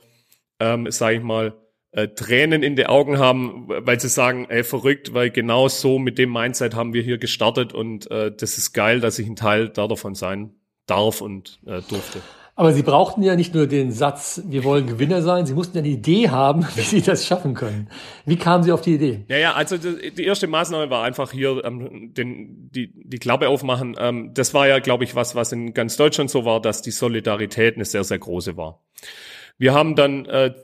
ähm, 0.60 0.90
sage 0.90 1.16
ich 1.16 1.22
mal, 1.22 1.54
äh, 1.92 2.08
Tränen 2.08 2.62
in 2.62 2.76
die 2.76 2.86
Augen 2.86 3.18
haben, 3.18 3.68
weil 3.68 4.00
sie 4.00 4.08
sagen, 4.08 4.46
ey, 4.48 4.64
verrückt, 4.64 5.14
weil 5.14 5.30
genau 5.30 5.68
so 5.68 5.98
mit 5.98 6.18
dem 6.18 6.32
Mindset 6.32 6.74
haben 6.74 6.94
wir 6.94 7.02
hier 7.02 7.18
gestartet 7.18 7.72
und 7.72 8.10
äh, 8.10 8.34
das 8.34 8.58
ist 8.58 8.72
geil, 8.72 9.00
dass 9.00 9.18
ich 9.18 9.26
ein 9.26 9.36
Teil 9.36 9.68
davon 9.68 10.14
sein 10.14 10.54
darf 10.86 11.20
und 11.20 11.60
äh, 11.66 11.82
durfte. 11.82 12.20
Aber 12.62 12.72
Sie 12.72 12.84
brauchten 12.84 13.24
ja 13.24 13.34
nicht 13.34 13.56
nur 13.56 13.66
den 13.66 13.90
Satz, 13.90 14.40
wir 14.46 14.62
wollen 14.62 14.86
Gewinner 14.86 15.20
sein, 15.20 15.46
Sie 15.46 15.54
mussten 15.54 15.76
ja 15.76 15.82
eine 15.82 15.92
Idee 15.92 16.30
haben, 16.30 16.64
wie 16.76 16.82
Sie 16.82 17.02
das 17.02 17.26
schaffen 17.26 17.54
können. 17.54 17.90
Wie 18.24 18.36
kamen 18.36 18.62
Sie 18.62 18.70
auf 18.70 18.82
die 18.82 18.94
Idee? 18.94 19.24
Ja, 19.26 19.36
ja, 19.36 19.54
also 19.54 19.76
die 19.76 20.24
erste 20.24 20.46
Maßnahme 20.46 20.88
war 20.88 21.02
einfach 21.02 21.32
hier 21.32 21.64
ähm, 21.64 22.14
den, 22.14 22.70
die, 22.70 22.92
die 22.94 23.18
Klappe 23.18 23.48
aufmachen. 23.48 23.96
Ähm, 23.98 24.30
das 24.32 24.54
war 24.54 24.68
ja, 24.68 24.78
glaube 24.78 25.02
ich, 25.02 25.16
was, 25.16 25.34
was 25.34 25.50
in 25.50 25.74
ganz 25.74 25.96
Deutschland 25.96 26.30
so 26.30 26.44
war, 26.44 26.62
dass 26.62 26.82
die 26.82 26.92
Solidarität 26.92 27.74
eine 27.74 27.84
sehr, 27.84 28.04
sehr 28.04 28.20
große 28.20 28.56
war. 28.56 28.80
Wir 29.58 29.74
haben 29.74 29.96
dann 29.96 30.26
äh, 30.26 30.54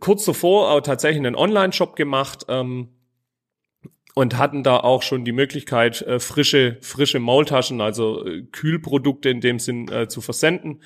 kurz 0.00 0.26
davor 0.26 0.70
auch 0.70 0.82
tatsächlich 0.82 1.24
einen 1.24 1.34
Online-Shop 1.34 1.96
gemacht, 1.96 2.44
ähm, 2.50 2.90
und 4.18 4.36
hatten 4.36 4.64
da 4.64 4.78
auch 4.78 5.02
schon 5.02 5.24
die 5.24 5.30
Möglichkeit, 5.30 6.02
äh, 6.02 6.18
frische, 6.18 6.76
frische 6.80 7.20
Maultaschen, 7.20 7.80
also 7.80 8.26
äh, 8.26 8.42
Kühlprodukte 8.50 9.30
in 9.30 9.40
dem 9.40 9.60
Sinn 9.60 9.88
äh, 9.92 10.08
zu 10.08 10.20
versenden 10.20 10.80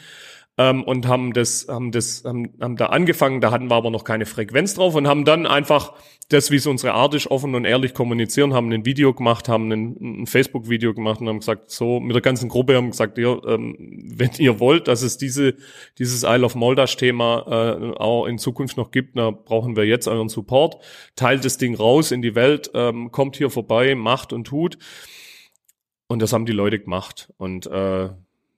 ähm, 0.59 0.85
und 0.85 1.07
haben 1.07 1.33
das, 1.33 1.67
haben 1.69 1.93
das, 1.93 2.25
haben, 2.25 2.55
haben 2.61 2.77
da 2.77 2.87
angefangen, 2.87 3.41
da 3.41 3.51
hatten 3.51 3.71
wir 3.71 3.75
aber 3.75 3.91
noch 3.91 4.05
keine 4.05 4.27
Frequenz 4.27 4.75
drauf 4.75 4.95
und 4.95 5.09
haben 5.09 5.25
dann 5.25 5.47
einfach 5.47 5.95
das, 6.29 6.51
wie 6.51 6.57
es 6.57 6.67
unsere 6.67 6.93
Art 6.95 7.15
ist, 7.15 7.31
offen 7.31 7.55
und 7.55 7.65
ehrlich 7.65 7.95
kommunizieren, 7.95 8.55
haben 8.55 8.71
ein 8.71 8.85
Video 8.85 9.13
gemacht, 9.15 9.49
haben 9.49 9.71
ein, 9.71 10.23
ein 10.23 10.27
Facebook-Video 10.27 10.95
gemacht 10.95 11.21
und 11.21 11.29
haben 11.29 11.39
gesagt, 11.41 11.71
so 11.71 12.01
mit 12.01 12.15
der 12.15 12.23
ganzen 12.23 12.49
Gruppe 12.49 12.77
haben 12.77 12.91
gesagt, 12.91 13.19
ja, 13.19 13.37
ähm, 13.47 13.77
wenn 13.79 14.31
ihr 14.39 14.61
wollt, 14.61 14.89
dass 14.89 15.03
es 15.03 15.17
diese, 15.17 15.55
dieses 15.99 16.23
Isle 16.23 16.45
of 16.45 16.55
Moldash-Thema 16.55 17.47
äh, 17.47 17.99
auch 17.99 18.27
in 18.27 18.39
Zukunft 18.39 18.77
noch 18.77 18.91
gibt, 18.91 19.17
da 19.17 19.31
brauchen 19.31 19.77
wir 19.77 19.85
jetzt 19.85 20.07
euren 20.07 20.29
Support. 20.29 20.77
Teilt 21.17 21.45
das 21.45 21.59
Ding 21.59 21.75
raus 21.75 22.13
in 22.13 22.23
die 22.23 22.35
Welt, 22.35 22.71
ähm, 22.75 23.11
kommt 23.11 23.37
hier 23.37 23.51
vorbei, 23.51 23.95
macht 23.95 24.33
und 24.33 24.45
tut. 24.45 24.79
Und 26.09 26.21
das 26.21 26.33
haben 26.33 26.47
die 26.47 26.53
Leute 26.53 26.79
gemacht. 26.79 27.33
Und 27.39 27.67
äh, 27.67 28.11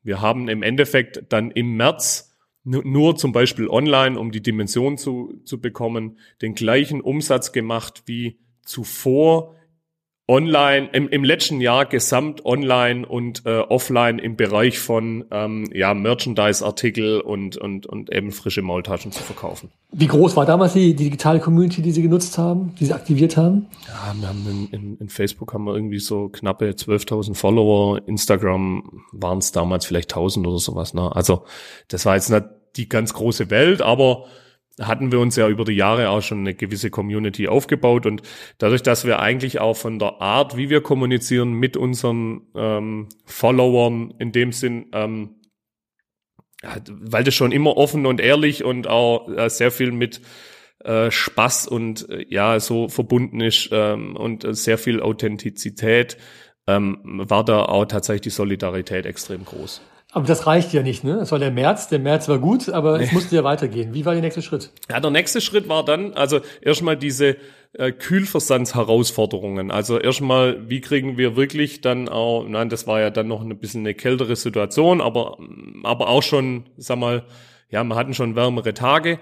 wir 0.05 0.21
haben 0.21 0.49
im 0.49 0.63
Endeffekt 0.63 1.25
dann 1.31 1.51
im 1.51 1.77
März 1.77 2.31
nur 2.63 3.17
zum 3.17 3.33
Beispiel 3.33 3.69
online, 3.69 4.19
um 4.19 4.31
die 4.31 4.43
Dimension 4.43 4.97
zu, 4.97 5.35
zu 5.45 5.61
bekommen, 5.61 6.19
den 6.41 6.55
gleichen 6.55 7.01
Umsatz 7.01 7.53
gemacht 7.53 8.05
wie 8.07 8.39
zuvor 8.63 9.55
online, 10.27 10.89
im, 10.93 11.09
im 11.09 11.23
letzten 11.23 11.61
Jahr 11.61 11.85
gesamt 11.85 12.47
online 12.47 13.07
und 13.07 13.45
äh, 13.45 13.59
offline 13.59 14.19
im 14.19 14.37
Bereich 14.37 14.79
von 14.79 15.27
ähm, 15.31 15.69
ja, 15.73 15.93
Merchandise-Artikel 15.93 17.21
und, 17.21 17.59
und, 17.59 17.85
und 17.85 18.11
eben 18.11 18.33
frische 18.33 18.63
Maultaschen 18.63 19.13
zu 19.13 19.23
verkaufen. 19.23 19.71
Wie 19.93 20.07
groß 20.07 20.35
war 20.35 20.47
damals 20.47 20.73
die, 20.73 20.95
die 20.95 21.05
digitale 21.05 21.41
Community, 21.41 21.83
die 21.83 21.93
Sie 21.93 22.01
genutzt 22.01 22.39
haben, 22.39 22.75
die 22.81 22.87
Sie 22.87 22.95
aktiviert 22.95 23.37
haben? 23.37 23.67
Ja, 23.87 24.15
wir 24.19 24.29
haben 24.29 24.71
in, 24.73 24.79
in, 24.79 24.97
in 24.97 25.09
Facebook 25.11 25.53
haben 25.53 25.65
wir 25.65 25.75
irgendwie 25.75 25.99
so 25.99 26.31
knappe 26.31 26.71
12.000 26.71 27.35
Follower. 27.35 28.01
Instagram 28.07 29.03
waren 29.13 29.39
es 29.39 29.53
damals 29.53 29.85
vielleicht 29.85 30.15
1.000 30.15 30.47
oder 30.47 30.59
sowas. 30.59 30.95
Ne? 30.95 31.15
Also 31.15 31.45
das 31.89 32.07
war 32.07 32.15
jetzt 32.15 32.31
nicht 32.31 32.47
die 32.77 32.89
ganz 32.89 33.13
große 33.13 33.51
Welt, 33.51 33.83
aber 33.83 34.25
hatten 34.81 35.13
wir 35.13 35.21
uns 35.21 35.37
ja 35.37 35.49
über 35.49 35.65
die 35.65 35.73
Jahre 35.73 36.09
auch 36.11 36.23
schon 36.23 36.41
eine 36.41 36.55
gewisse 36.55 36.91
Community 36.91 37.49
aufgebaut 37.49 38.07
und 38.07 38.23
dadurch, 38.59 38.83
dass 38.83 39.05
wir 39.05 39.21
eigentlich 39.21 39.61
auch 39.61 39.75
von 39.77 39.99
der 39.99 40.21
Art, 40.21 40.57
wie 40.57 40.71
wir 40.71 40.81
kommunizieren 40.81 41.53
mit 41.53 41.77
unseren 41.77 42.49
ähm, 42.57 43.09
Followern 43.25 44.15
in 44.19 44.33
dem 44.33 44.53
Sinn, 44.53 44.87
ähm, 44.93 45.37
weil 46.89 47.25
das 47.25 47.35
schon 47.35 47.53
immer 47.53 47.77
offen 47.77 48.07
und 48.07 48.21
ehrlich 48.21 48.65
und 48.65 48.89
auch 48.89 49.29
äh, 49.29 49.49
sehr 49.49 49.71
viel 49.71 49.93
mit 49.93 50.21
äh, 50.85 51.11
Spaß 51.11 51.69
und 51.69 52.09
äh, 52.09 52.27
ja 52.29 52.59
so 52.59 52.89
verbunden 52.89 53.41
ist 53.41 53.69
ähm, 53.73 54.17
und 54.17 54.45
äh, 54.45 54.55
sehr 54.55 54.79
viel 54.79 55.01
Authentizität, 55.01 56.17
ähm, 56.67 56.99
war 57.05 57.45
da 57.45 57.65
auch 57.65 57.85
tatsächlich 57.85 58.23
die 58.23 58.31
Solidarität 58.31 59.07
extrem 59.07 59.45
groß. 59.45 59.83
Aber 60.15 60.29
das 60.29 60.47
reicht 60.47 60.73
ja 60.73 60.83
nicht, 60.83 61.03
ne? 61.03 61.15
Es 61.15 61.33
war 61.33 61.41
der 61.41 61.51
März, 61.51 61.89
der 61.89 61.99
März 61.99 62.29
war 62.29 62.39
gut, 62.39 62.69
aber 62.69 63.01
es 63.01 63.11
musste 63.11 63.35
ja 63.35 63.43
weitergehen. 63.43 63.95
Wie 63.95 64.07
war 64.07 64.13
der 64.13 64.23
nächste 64.23 64.43
Schritt? 64.43 64.71
Ja, 64.89 65.01
der 65.01 65.11
nächste 65.11 65.41
Schritt 65.41 65.69
war 65.69 65.85
dann, 65.85 66.15
also 66.15 66.39
erstmal 66.61 66.97
diese 66.97 67.37
äh, 67.73 67.91
Kühlversandsherausforderungen. 67.91 69.73
Also 69.73 69.99
erstmal, 69.99 70.71
wie 70.71 70.81
kriegen 70.81 71.19
wir 71.19 71.35
wirklich 71.35 71.81
dann 71.81 72.09
auch, 72.09 72.47
nein, 72.47 72.69
das 72.69 72.87
war 72.87 73.01
ja 73.01 73.11
dann 73.11 73.27
noch 73.27 73.43
ein 73.43 73.59
bisschen 73.59 73.81
eine 73.81 73.95
kältere 73.95 74.37
Situation, 74.37 75.01
aber, 75.01 75.37
aber 75.83 76.09
auch 76.09 76.23
schon, 76.23 76.67
sag 76.77 76.99
mal, 77.01 77.25
ja, 77.71 77.83
wir 77.83 77.97
hatten 77.97 78.15
schon 78.15 78.37
wärmere 78.37 78.73
Tage. 78.73 79.19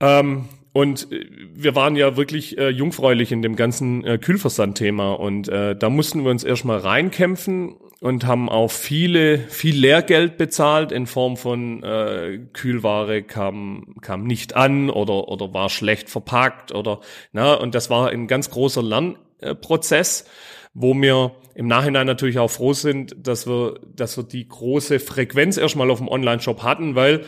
Ähm, 0.00 0.48
und 0.72 1.12
äh, 1.12 1.26
wir 1.52 1.74
waren 1.74 1.94
ja 1.94 2.16
wirklich 2.16 2.56
äh, 2.56 2.70
jungfräulich 2.70 3.32
in 3.32 3.42
dem 3.42 3.54
ganzen 3.54 4.02
äh, 4.02 4.16
Kühlversandthema 4.16 5.12
und 5.12 5.50
äh, 5.50 5.76
da 5.76 5.90
mussten 5.90 6.24
wir 6.24 6.30
uns 6.30 6.42
erstmal 6.42 6.78
reinkämpfen 6.78 7.76
und 8.00 8.26
haben 8.26 8.48
auch 8.48 8.70
viele, 8.70 9.38
viel 9.38 9.76
Lehrgeld 9.76 10.36
bezahlt 10.36 10.92
in 10.92 11.06
Form 11.06 11.36
von 11.36 11.82
äh, 11.82 12.38
Kühlware 12.52 13.22
kam, 13.22 13.94
kam 14.00 14.24
nicht 14.24 14.54
an 14.54 14.88
oder, 14.88 15.28
oder 15.28 15.52
war 15.52 15.68
schlecht 15.68 16.08
verpackt 16.08 16.72
oder, 16.72 17.00
na, 17.32 17.54
und 17.54 17.74
das 17.74 17.90
war 17.90 18.10
ein 18.10 18.28
ganz 18.28 18.50
großer 18.50 18.82
Lernprozess, 18.82 20.26
wo 20.74 20.94
wir 20.94 21.32
im 21.54 21.66
Nachhinein 21.66 22.06
natürlich 22.06 22.38
auch 22.38 22.50
froh 22.50 22.72
sind, 22.72 23.16
dass 23.18 23.48
wir, 23.48 23.80
dass 23.96 24.16
wir 24.16 24.22
die 24.22 24.46
große 24.46 25.00
Frequenz 25.00 25.56
erstmal 25.56 25.90
auf 25.90 25.98
dem 25.98 26.06
Online-Shop 26.06 26.62
hatten, 26.62 26.94
weil 26.94 27.24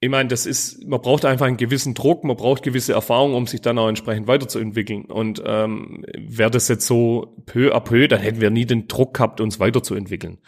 ich 0.00 0.10
meine, 0.10 0.28
das 0.28 0.44
ist, 0.44 0.86
man 0.86 1.00
braucht 1.00 1.24
einfach 1.24 1.46
einen 1.46 1.56
gewissen 1.56 1.94
Druck, 1.94 2.24
man 2.24 2.36
braucht 2.36 2.62
gewisse 2.62 2.92
Erfahrung, 2.92 3.32
um 3.34 3.46
sich 3.46 3.62
dann 3.62 3.78
auch 3.78 3.88
entsprechend 3.88 4.26
weiterzuentwickeln. 4.26 5.06
Und 5.06 5.42
ähm, 5.46 6.04
wäre 6.18 6.50
das 6.50 6.68
jetzt 6.68 6.86
so 6.86 7.34
peu 7.46 7.74
à 7.74 7.80
peu, 7.80 8.06
dann 8.06 8.20
hätten 8.20 8.40
wir 8.40 8.50
nie 8.50 8.66
den 8.66 8.86
Druck 8.86 9.14
gehabt, 9.14 9.40
uns 9.40 9.60
weiterzuentwickeln. 9.60 10.38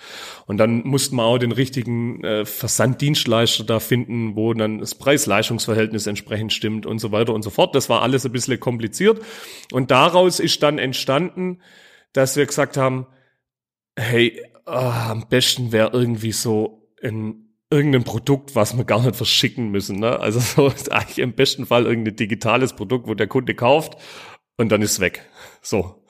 Und 0.46 0.58
dann 0.58 0.82
mussten 0.84 1.16
wir 1.16 1.24
auch 1.24 1.38
den 1.38 1.52
richtigen 1.52 2.22
äh, 2.22 2.44
Versanddienstleister 2.44 3.64
da 3.64 3.80
finden, 3.80 4.36
wo 4.36 4.52
dann 4.52 4.78
das 4.78 4.94
Preis-Leistungsverhältnis 4.94 6.06
entsprechend 6.06 6.52
stimmt 6.52 6.84
und 6.84 6.98
so 6.98 7.10
weiter 7.12 7.32
und 7.32 7.42
so 7.42 7.50
fort. 7.50 7.74
Das 7.74 7.88
war 7.88 8.02
alles 8.02 8.26
ein 8.26 8.32
bisschen 8.32 8.60
kompliziert. 8.60 9.20
Und 9.72 9.90
daraus 9.90 10.38
ist 10.38 10.62
dann 10.62 10.78
entstanden, 10.78 11.60
dass 12.12 12.36
wir 12.36 12.44
gesagt 12.44 12.76
haben, 12.76 13.06
hey, 13.98 14.42
oh, 14.66 14.70
am 14.72 15.28
besten 15.30 15.72
wäre 15.72 15.92
irgendwie 15.94 16.32
so 16.32 16.90
ein 17.02 17.45
irgendein 17.70 18.04
Produkt, 18.04 18.54
was 18.54 18.76
wir 18.76 18.84
gar 18.84 19.02
nicht 19.02 19.16
verschicken 19.16 19.70
müssen. 19.70 19.98
Ne? 19.98 20.18
Also 20.20 20.38
so 20.40 20.68
ist 20.68 20.92
eigentlich 20.92 21.18
im 21.18 21.32
besten 21.32 21.66
Fall 21.66 21.86
irgendein 21.86 22.16
digitales 22.16 22.74
Produkt, 22.74 23.08
wo 23.08 23.14
der 23.14 23.26
Kunde 23.26 23.54
kauft 23.54 23.96
und 24.56 24.70
dann 24.70 24.82
ist 24.82 25.00
weg. 25.00 25.22
So. 25.62 26.02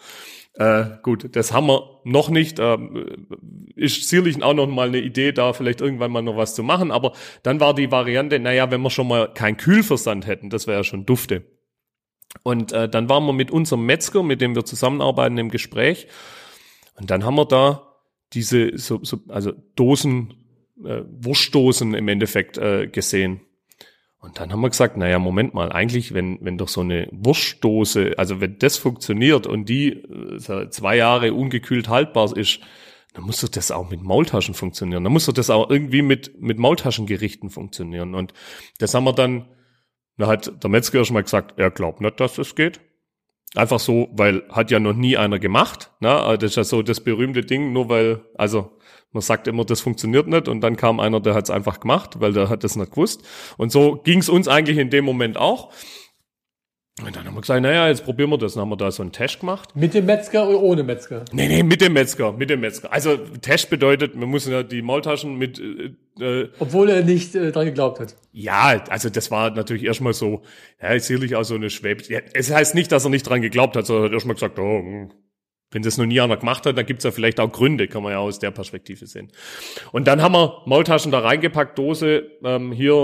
Äh, 0.55 0.87
gut, 1.03 1.37
das 1.37 1.53
haben 1.53 1.67
wir 1.67 2.01
noch 2.05 2.31
nicht. 2.31 2.59
Ähm, 2.59 3.27
ist 3.75 4.09
sicherlich 4.09 4.43
auch 4.43 4.55
noch 4.55 4.67
mal 4.67 4.89
eine 4.89 5.01
Idee, 5.01 5.33
da 5.33 5.53
vielleicht 5.53 5.83
irgendwann 5.83 6.11
mal 6.11 6.23
noch 6.23 6.37
was 6.37 6.55
zu 6.55 6.63
machen. 6.63 6.91
Aber 6.91 7.13
dann 7.43 7.61
war 7.61 7.75
die 7.75 7.91
Variante, 7.91 8.39
naja, 8.39 8.71
wenn 8.71 8.81
wir 8.81 8.91
schon 8.91 9.09
mal 9.09 9.33
kein 9.33 9.59
Kühlversand 9.59 10.27
hätten, 10.27 10.49
das 10.49 10.67
wäre 10.67 10.79
ja 10.79 10.85
schon 10.85 11.05
dufte. 11.05 11.45
Und 12.43 12.73
äh, 12.73 12.89
dann 12.89 13.09
waren 13.09 13.27
wir 13.27 13.35
mit 13.35 13.51
unserem 13.51 13.85
Metzger, 13.85 14.23
mit 14.23 14.41
dem 14.41 14.55
wir 14.55 14.65
zusammenarbeiten, 14.65 15.37
im 15.37 15.51
Gespräch. 15.51 16.07
Und 16.95 17.11
dann 17.11 17.25
haben 17.25 17.37
wir 17.37 17.45
da 17.45 17.97
diese, 18.33 18.77
so, 18.79 19.01
so, 19.03 19.21
also 19.29 19.53
Dosen 19.75 20.46
äh, 20.85 21.03
Wurstdosen 21.07 21.95
im 21.95 22.09
Endeffekt 22.09 22.59
äh, 22.59 22.87
gesehen. 22.87 23.41
Und 24.19 24.41
dann 24.41 24.51
haben 24.51 24.61
wir 24.61 24.71
gesagt, 24.71 24.97
naja, 24.97 25.19
Moment 25.19 25.55
mal, 25.55 25.71
eigentlich, 25.71 26.13
wenn, 26.13 26.39
wenn 26.41 26.59
doch 26.59 26.69
so 26.69 26.81
eine 26.81 27.09
Wurstdose, 27.13 28.15
also 28.17 28.41
wenn 28.41 28.59
das 28.59 28.77
funktioniert 28.77 29.47
und 29.47 29.69
die 29.69 29.93
äh, 29.93 30.69
zwei 30.71 30.97
Jahre 30.97 31.33
ungekühlt 31.33 31.89
haltbar 31.89 32.37
ist, 32.37 32.61
dann 33.15 33.25
muss 33.25 33.41
doch 33.41 33.49
das 33.49 33.71
auch 33.71 33.89
mit 33.89 34.03
Maultaschen 34.03 34.55
funktionieren. 34.55 35.05
Dann 35.05 35.13
muss 35.13 35.27
doch 35.27 35.33
das 35.33 35.49
auch 35.49 35.71
irgendwie 35.71 36.03
mit, 36.03 36.41
mit 36.41 36.59
Maultaschengerichten 36.59 37.51
funktionieren. 37.51 38.15
Und 38.15 38.35
das 38.79 38.93
haben 38.95 39.05
wir 39.05 39.13
dann, 39.13 39.49
da 40.19 40.27
hat 40.27 40.63
der 40.63 40.71
Metzger 40.71 41.05
schon 41.05 41.15
mal 41.15 41.23
gesagt, 41.23 41.59
er 41.59 41.71
glaubt 41.71 42.01
nicht, 42.01 42.21
dass 42.21 42.35
das 42.35 42.55
geht. 42.55 42.81
Einfach 43.55 43.81
so, 43.81 44.09
weil 44.13 44.43
hat 44.51 44.71
ja 44.71 44.81
noch 44.81 44.95
nie 44.95 45.17
einer 45.17 45.39
gemacht. 45.39 45.93
Ne? 46.01 46.09
Das 46.39 46.51
ist 46.51 46.57
ja 46.57 46.65
so 46.65 46.83
das 46.83 47.01
berühmte 47.01 47.43
Ding, 47.43 47.73
nur 47.73 47.89
weil, 47.89 48.25
also 48.37 48.79
man 49.13 49.23
sagt 49.23 49.49
immer, 49.49 49.65
das 49.65 49.81
funktioniert 49.81 50.27
nicht 50.27 50.49
und 50.49 50.61
dann 50.61 50.77
kam 50.77 51.01
einer, 51.01 51.21
der 51.21 51.35
hat 51.35 51.45
es 51.45 51.51
einfach 51.51 51.81
gemacht, 51.81 52.21
weil 52.21 52.33
der 52.33 52.51
hat 52.51 52.65
das 52.65 52.77
nicht 52.77 52.91
gewusst. 52.91 53.23
Und 53.57 53.73
so 53.73 53.97
ging 53.97 54.19
es 54.19 54.29
uns 54.29 54.47
eigentlich 54.49 54.77
in 54.77 54.91
dem 54.91 55.05
Moment 55.05 55.39
auch. 55.39 55.73
Und 57.03 57.15
dann 57.15 57.27
haben 57.27 57.35
wir 57.35 57.41
gesagt, 57.43 57.63
naja, 57.63 57.89
jetzt 57.89 58.05
probieren 58.05 58.31
wir 58.31 58.39
das. 58.39 58.55
Dann 58.55 58.63
haben 58.63 58.71
wir 58.71 58.77
da 58.77 58.91
so 58.91 59.03
einen 59.03 59.13
Test 59.13 59.41
gemacht. 59.41 59.77
Mit 59.77 59.95
dem 59.95 60.07
Metzger 60.07 60.49
oder 60.49 60.61
ohne 60.61 60.83
Metzger? 60.83 61.27
Nee, 61.33 61.47
nee, 61.47 61.63
mit 61.63 61.83
dem 61.83 61.93
Metzger, 61.93 62.33
mit 62.33 62.49
dem 62.49 62.61
Metzger. 62.61 62.91
Also 62.91 63.17
Test 63.17 63.69
bedeutet, 63.69 64.19
wir 64.19 64.27
müssen 64.27 64.53
ja 64.53 64.63
die 64.63 64.83
Maultaschen 64.83 65.37
mit... 65.37 65.61
Äh, 66.21 66.49
Obwohl 66.59 66.89
er 66.89 67.03
nicht 67.05 67.35
äh, 67.35 67.53
dran 67.53 67.67
geglaubt 67.67 68.01
hat. 68.01 68.17
Ja, 68.33 68.83
also 68.89 69.11
das 69.11 69.31
war 69.31 69.51
natürlich 69.51 69.85
erstmal 69.85 70.15
so, 70.15 70.43
ja, 70.81 70.99
sicherlich 70.99 71.37
auch 71.37 71.45
so 71.45 71.55
eine 71.55 71.71
Schwäbische... 71.71 72.13
Ja, 72.13 72.21
es 72.33 72.53
heißt 72.53 72.75
nicht, 72.75 72.91
dass 72.93 73.05
er 73.05 73.11
nicht 73.11 73.29
dran 73.29 73.43
geglaubt 73.43 73.77
hat, 73.77 73.87
sondern 73.87 74.05
er 74.05 74.09
hat 74.09 74.15
erstmal 74.15 74.35
gesagt, 74.35 74.59
oh, 74.59 74.79
hm, 74.79 75.11
wenn 75.71 75.83
das 75.83 75.99
noch 75.99 76.07
nie 76.07 76.21
einer 76.21 76.37
gemacht 76.37 76.65
hat, 76.65 76.79
dann 76.79 76.87
gibt's 76.87 77.05
ja 77.05 77.11
vielleicht 77.11 77.41
auch 77.41 77.51
Gründe, 77.51 77.89
kann 77.89 78.03
man 78.03 78.13
ja 78.13 78.19
aus 78.19 78.39
der 78.39 78.51
Perspektive 78.51 79.07
sehen. 79.07 79.33
Und 79.93 80.07
dann 80.07 80.23
haben 80.23 80.33
wir 80.33 80.63
Maultaschen 80.65 81.11
da 81.11 81.19
reingepackt, 81.19 81.77
Dose 81.79 82.31
ähm, 82.45 82.73
hier 82.73 82.95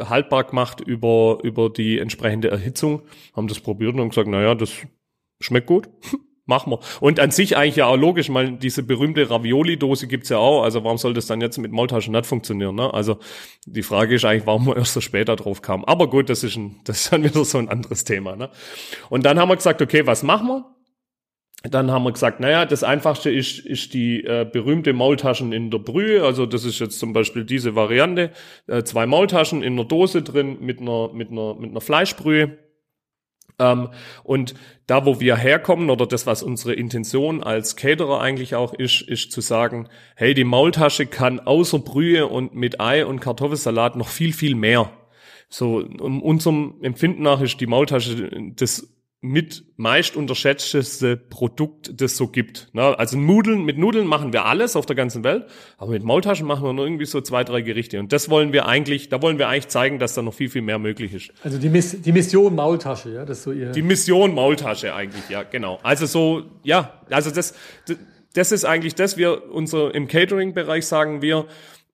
äh, 0.00 0.04
haltbar 0.04 0.44
gemacht 0.44 0.80
über, 0.80 1.38
über 1.42 1.70
die 1.70 1.98
entsprechende 1.98 2.50
Erhitzung, 2.50 3.02
haben 3.34 3.48
das 3.48 3.60
probiert 3.60 3.94
und 3.94 4.00
haben 4.00 4.10
gesagt, 4.10 4.28
naja, 4.28 4.54
das 4.54 4.70
schmeckt 5.40 5.66
gut. 5.66 5.88
Machen 6.46 6.72
wir. 6.72 6.80
Und 7.00 7.20
an 7.20 7.30
sich 7.30 7.56
eigentlich 7.56 7.76
ja 7.76 7.86
auch 7.86 7.96
logisch, 7.96 8.32
weil 8.32 8.52
diese 8.52 8.82
berühmte 8.82 9.30
Ravioli-Dose 9.30 10.06
gibt's 10.06 10.28
ja 10.28 10.36
auch. 10.36 10.62
Also 10.62 10.84
warum 10.84 10.98
soll 10.98 11.14
das 11.14 11.26
dann 11.26 11.40
jetzt 11.40 11.56
mit 11.56 11.72
Maultaschen 11.72 12.12
nicht 12.12 12.26
funktionieren? 12.26 12.74
Ne? 12.74 12.92
Also 12.92 13.18
die 13.64 13.82
Frage 13.82 14.16
ist 14.16 14.26
eigentlich, 14.26 14.46
warum 14.46 14.66
wir 14.66 14.76
erst 14.76 14.92
so 14.92 15.00
später 15.00 15.36
drauf 15.36 15.62
kamen. 15.62 15.84
Aber 15.86 16.10
gut, 16.10 16.28
das 16.28 16.44
ist, 16.44 16.56
ein, 16.56 16.80
das 16.84 17.02
ist 17.02 17.12
dann 17.12 17.24
wieder 17.24 17.44
so 17.46 17.56
ein 17.56 17.70
anderes 17.70 18.04
Thema. 18.04 18.36
Ne? 18.36 18.50
Und 19.08 19.24
dann 19.24 19.38
haben 19.38 19.48
wir 19.48 19.56
gesagt, 19.56 19.80
okay, 19.80 20.06
was 20.06 20.22
machen 20.22 20.48
wir? 20.48 20.74
Dann 21.70 21.90
haben 21.90 22.04
wir 22.04 22.12
gesagt, 22.12 22.40
naja, 22.40 22.66
das 22.66 22.84
einfachste 22.84 23.30
ist, 23.30 23.58
ist 23.60 23.94
die 23.94 24.22
äh, 24.22 24.44
berühmte 24.44 24.92
Maultaschen 24.92 25.50
in 25.54 25.70
der 25.70 25.78
Brühe. 25.78 26.22
Also 26.22 26.44
das 26.44 26.66
ist 26.66 26.78
jetzt 26.78 26.98
zum 26.98 27.14
Beispiel 27.14 27.44
diese 27.44 27.74
Variante. 27.74 28.32
Äh, 28.66 28.82
zwei 28.82 29.06
Maultaschen 29.06 29.62
in 29.62 29.72
einer 29.72 29.86
Dose 29.86 30.20
drin 30.20 30.58
mit 30.60 30.80
einer, 30.82 31.10
mit 31.14 31.30
einer, 31.30 31.54
mit 31.54 31.70
einer 31.70 31.80
Fleischbrühe. 31.80 32.58
Ähm, 33.58 33.88
und 34.22 34.54
da, 34.86 35.06
wo 35.06 35.20
wir 35.20 35.36
herkommen, 35.36 35.90
oder 35.90 36.06
das, 36.06 36.26
was 36.26 36.42
unsere 36.42 36.74
Intention 36.74 37.42
als 37.42 37.76
Caterer 37.76 38.20
eigentlich 38.20 38.54
auch 38.54 38.74
ist, 38.74 39.02
ist 39.02 39.32
zu 39.32 39.40
sagen, 39.40 39.88
hey, 40.16 40.34
die 40.34 40.44
Maultasche 40.44 41.06
kann 41.06 41.40
außer 41.40 41.78
Brühe 41.78 42.26
und 42.26 42.54
mit 42.54 42.80
Ei 42.80 43.06
und 43.06 43.20
Kartoffelsalat 43.20 43.96
noch 43.96 44.08
viel, 44.08 44.32
viel 44.32 44.54
mehr. 44.54 44.90
So, 45.48 45.84
um 46.00 46.20
unserem 46.22 46.74
Empfinden 46.82 47.22
nach 47.22 47.40
ist 47.40 47.60
die 47.60 47.66
Maultasche 47.66 48.30
das 48.56 48.93
mit 49.24 49.64
meist 49.78 50.16
unterschätzteste 50.16 51.16
Produkt, 51.16 51.98
das 51.98 52.14
so 52.14 52.28
gibt. 52.28 52.68
Also 52.74 53.16
Nudeln, 53.16 53.64
mit 53.64 53.78
Nudeln 53.78 54.06
machen 54.06 54.34
wir 54.34 54.44
alles 54.44 54.76
auf 54.76 54.84
der 54.84 54.96
ganzen 54.96 55.24
Welt, 55.24 55.46
aber 55.78 55.92
mit 55.92 56.04
Maultaschen 56.04 56.46
machen 56.46 56.62
wir 56.62 56.74
nur 56.74 56.84
irgendwie 56.84 57.06
so 57.06 57.22
zwei, 57.22 57.42
drei 57.42 57.62
Gerichte. 57.62 57.98
Und 58.00 58.12
das 58.12 58.28
wollen 58.28 58.52
wir 58.52 58.66
eigentlich, 58.66 59.08
da 59.08 59.22
wollen 59.22 59.38
wir 59.38 59.48
eigentlich 59.48 59.68
zeigen, 59.68 59.98
dass 59.98 60.12
da 60.12 60.20
noch 60.20 60.34
viel, 60.34 60.50
viel 60.50 60.60
mehr 60.60 60.78
möglich 60.78 61.14
ist. 61.14 61.32
Also 61.42 61.56
die, 61.56 61.70
Miss, 61.70 62.02
die 62.02 62.12
Mission 62.12 62.54
Maultasche, 62.54 63.14
ja, 63.14 63.24
das 63.24 63.38
ist 63.38 63.44
so 63.44 63.52
ihr. 63.52 63.72
Die 63.72 63.80
Mission 63.80 64.34
Maultasche 64.34 64.94
eigentlich, 64.94 65.26
ja, 65.30 65.42
genau. 65.42 65.78
Also 65.82 66.04
so, 66.04 66.42
ja, 66.62 67.00
also 67.08 67.30
das, 67.30 67.54
das 68.34 68.52
ist 68.52 68.66
eigentlich 68.66 68.94
das, 68.94 69.16
wir 69.16 69.50
unser 69.50 69.94
im 69.94 70.06
Catering-Bereich 70.06 70.86
sagen 70.86 71.22
wir, 71.22 71.46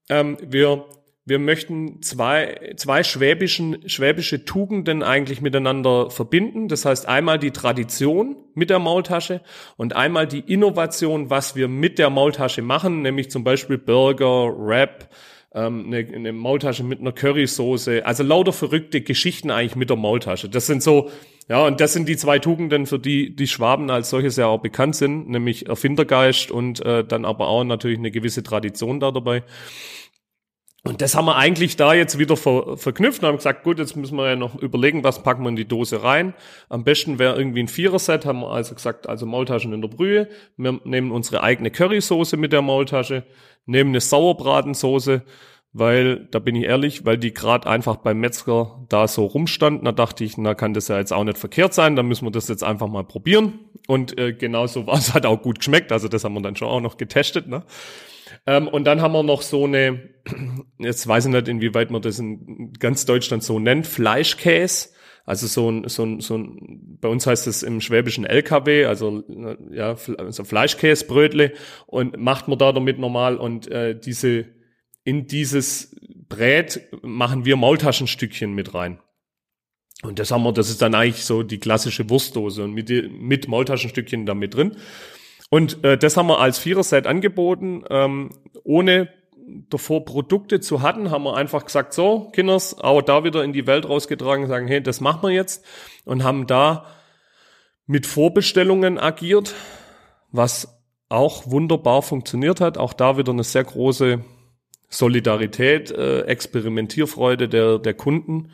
ähm, 0.08 0.36
wir 0.44 0.84
wir 1.30 1.38
möchten 1.38 2.02
zwei, 2.02 2.74
zwei 2.76 3.04
schwäbischen, 3.04 3.88
schwäbische 3.88 4.44
Tugenden 4.44 5.04
eigentlich 5.04 5.40
miteinander 5.40 6.10
verbinden. 6.10 6.66
Das 6.66 6.84
heißt 6.84 7.06
einmal 7.06 7.38
die 7.38 7.52
Tradition 7.52 8.36
mit 8.54 8.68
der 8.68 8.80
Maultasche 8.80 9.40
und 9.76 9.94
einmal 9.94 10.26
die 10.26 10.40
Innovation, 10.40 11.30
was 11.30 11.54
wir 11.54 11.68
mit 11.68 12.00
der 12.00 12.10
Maultasche 12.10 12.62
machen, 12.62 13.02
nämlich 13.02 13.30
zum 13.30 13.44
Beispiel 13.44 13.78
Burger, 13.78 14.52
Wrap, 14.58 15.08
ähm, 15.54 15.86
eine, 15.86 15.98
eine 15.98 16.32
Maultasche 16.32 16.82
mit 16.82 17.00
einer 17.00 17.12
Currysoße. 17.12 18.04
Also 18.04 18.24
lauter 18.24 18.52
verrückte 18.52 19.00
Geschichten 19.00 19.52
eigentlich 19.52 19.76
mit 19.76 19.88
der 19.88 19.96
Maultasche. 19.96 20.48
Das 20.48 20.66
sind 20.66 20.82
so, 20.82 21.10
ja, 21.48 21.64
und 21.64 21.80
das 21.80 21.92
sind 21.92 22.08
die 22.08 22.16
zwei 22.16 22.40
Tugenden, 22.40 22.86
für 22.86 22.98
die 22.98 23.36
die 23.36 23.46
Schwaben 23.46 23.88
als 23.88 24.10
solches 24.10 24.36
ja 24.36 24.46
auch 24.46 24.60
bekannt 24.60 24.96
sind, 24.96 25.28
nämlich 25.28 25.68
Erfindergeist 25.68 26.50
und 26.50 26.84
äh, 26.84 27.04
dann 27.04 27.24
aber 27.24 27.46
auch 27.46 27.62
natürlich 27.62 27.98
eine 27.98 28.10
gewisse 28.10 28.42
Tradition 28.42 28.98
da 28.98 29.12
dabei. 29.12 29.44
Und 30.82 31.02
das 31.02 31.14
haben 31.14 31.26
wir 31.26 31.36
eigentlich 31.36 31.76
da 31.76 31.92
jetzt 31.92 32.18
wieder 32.18 32.38
ver 32.38 32.78
verknüpft 32.78 33.22
und 33.22 33.28
haben 33.28 33.36
gesagt, 33.36 33.64
gut, 33.64 33.78
jetzt 33.78 33.96
müssen 33.96 34.16
wir 34.16 34.30
ja 34.30 34.36
noch 34.36 34.54
überlegen, 34.54 35.04
was 35.04 35.22
packen 35.22 35.42
wir 35.42 35.50
in 35.50 35.56
die 35.56 35.68
Dose 35.68 36.02
rein. 36.02 36.32
Am 36.70 36.84
besten 36.84 37.18
wäre 37.18 37.36
irgendwie 37.36 37.62
ein 37.62 37.68
Vierer-Set, 37.68 38.24
haben 38.24 38.40
wir 38.40 38.50
also 38.50 38.74
gesagt, 38.74 39.06
also 39.06 39.26
Maultaschen 39.26 39.74
in 39.74 39.82
der 39.82 39.88
Brühe. 39.88 40.28
Wir 40.56 40.80
nehmen 40.84 41.10
unsere 41.10 41.42
eigene 41.42 41.70
Currysoße 41.70 42.38
mit 42.38 42.52
der 42.52 42.62
Maultasche, 42.62 43.24
nehmen 43.66 43.90
eine 43.90 44.00
Sauerbratensoße, 44.00 45.22
weil, 45.72 46.26
da 46.30 46.40
bin 46.40 46.56
ich 46.56 46.64
ehrlich, 46.64 47.04
weil 47.04 47.16
die 47.16 47.32
gerade 47.32 47.68
einfach 47.68 47.96
beim 47.96 48.18
Metzger 48.18 48.84
da 48.88 49.06
so 49.06 49.24
rumstand, 49.26 49.86
da 49.86 49.92
dachte 49.92 50.24
ich, 50.24 50.36
na 50.36 50.54
kann 50.54 50.74
das 50.74 50.88
ja 50.88 50.98
jetzt 50.98 51.12
auch 51.12 51.22
nicht 51.22 51.38
verkehrt 51.38 51.74
sein, 51.74 51.94
dann 51.94 52.06
müssen 52.06 52.26
wir 52.26 52.32
das 52.32 52.48
jetzt 52.48 52.64
einfach 52.64 52.88
mal 52.88 53.04
probieren. 53.04 53.60
Und 53.86 54.18
äh, 54.18 54.32
genauso 54.32 54.86
war 54.86 54.98
es, 54.98 55.14
hat 55.14 55.26
auch 55.26 55.40
gut 55.42 55.58
geschmeckt. 55.58 55.92
Also 55.92 56.08
das 56.08 56.24
haben 56.24 56.34
wir 56.34 56.42
dann 56.42 56.56
schon 56.56 56.68
auch 56.68 56.80
noch 56.80 56.96
getestet. 56.96 57.46
Ne? 57.46 57.62
Ähm, 58.46 58.66
und 58.66 58.84
dann 58.84 59.00
haben 59.00 59.12
wir 59.12 59.22
noch 59.22 59.42
so 59.42 59.64
eine, 59.64 60.10
jetzt 60.78 61.06
weiß 61.06 61.26
ich 61.26 61.32
nicht, 61.32 61.46
inwieweit 61.46 61.90
man 61.90 62.02
das 62.02 62.18
in 62.18 62.72
ganz 62.78 63.04
Deutschland 63.06 63.44
so 63.44 63.58
nennt, 63.60 63.86
Fleischkäse. 63.86 64.90
Also 65.24 65.46
so 65.46 65.70
ein, 65.70 65.88
so 65.88 66.04
ein, 66.04 66.18
so 66.18 66.36
ein, 66.36 66.98
bei 67.00 67.08
uns 67.08 67.26
heißt 67.26 67.46
es 67.46 67.62
im 67.62 67.80
Schwäbischen 67.80 68.24
LKW, 68.24 68.86
also 68.86 69.22
ja, 69.70 69.94
so 69.94 70.42
Fleischkäsebrötle 70.42 71.52
und 71.86 72.18
macht 72.18 72.48
man 72.48 72.58
da 72.58 72.72
damit 72.72 72.98
normal 72.98 73.36
und 73.36 73.70
äh, 73.70 73.96
diese 73.96 74.46
in 75.10 75.26
dieses 75.26 75.96
Brät 76.28 76.82
machen 77.02 77.44
wir 77.44 77.56
Maultaschenstückchen 77.56 78.54
mit 78.54 78.74
rein. 78.74 79.00
Und 80.02 80.20
das 80.20 80.30
haben 80.30 80.44
wir, 80.44 80.52
das 80.52 80.70
ist 80.70 80.80
dann 80.82 80.94
eigentlich 80.94 81.24
so 81.24 81.42
die 81.42 81.58
klassische 81.58 82.08
Wurstdose 82.08 82.62
und 82.62 82.72
mit, 82.74 82.88
mit 83.10 83.48
Maultaschenstückchen 83.48 84.24
da 84.24 84.34
mit 84.34 84.54
drin. 84.54 84.76
Und 85.50 85.82
äh, 85.82 85.98
das 85.98 86.16
haben 86.16 86.28
wir 86.28 86.38
als 86.38 86.60
Viererset 86.60 87.08
angeboten, 87.08 87.82
ähm, 87.90 88.30
ohne 88.62 89.08
davor 89.68 90.04
Produkte 90.04 90.60
zu 90.60 90.80
hatten, 90.80 91.10
haben 91.10 91.24
wir 91.24 91.36
einfach 91.36 91.64
gesagt, 91.64 91.92
so, 91.92 92.30
Kinders, 92.32 92.78
auch 92.78 93.02
da 93.02 93.24
wieder 93.24 93.42
in 93.42 93.52
die 93.52 93.66
Welt 93.66 93.88
rausgetragen, 93.88 94.46
sagen, 94.46 94.68
hey, 94.68 94.80
das 94.80 95.00
machen 95.00 95.22
wir 95.22 95.30
jetzt 95.30 95.64
und 96.04 96.22
haben 96.22 96.46
da 96.46 96.86
mit 97.84 98.06
Vorbestellungen 98.06 98.96
agiert, 98.96 99.56
was 100.30 100.80
auch 101.08 101.50
wunderbar 101.50 102.02
funktioniert 102.02 102.60
hat. 102.60 102.78
Auch 102.78 102.92
da 102.92 103.18
wieder 103.18 103.32
eine 103.32 103.42
sehr 103.42 103.64
große 103.64 104.24
Solidarität, 104.90 105.90
äh, 105.90 106.22
Experimentierfreude 106.22 107.48
der, 107.48 107.78
der 107.78 107.94
Kunden. 107.94 108.50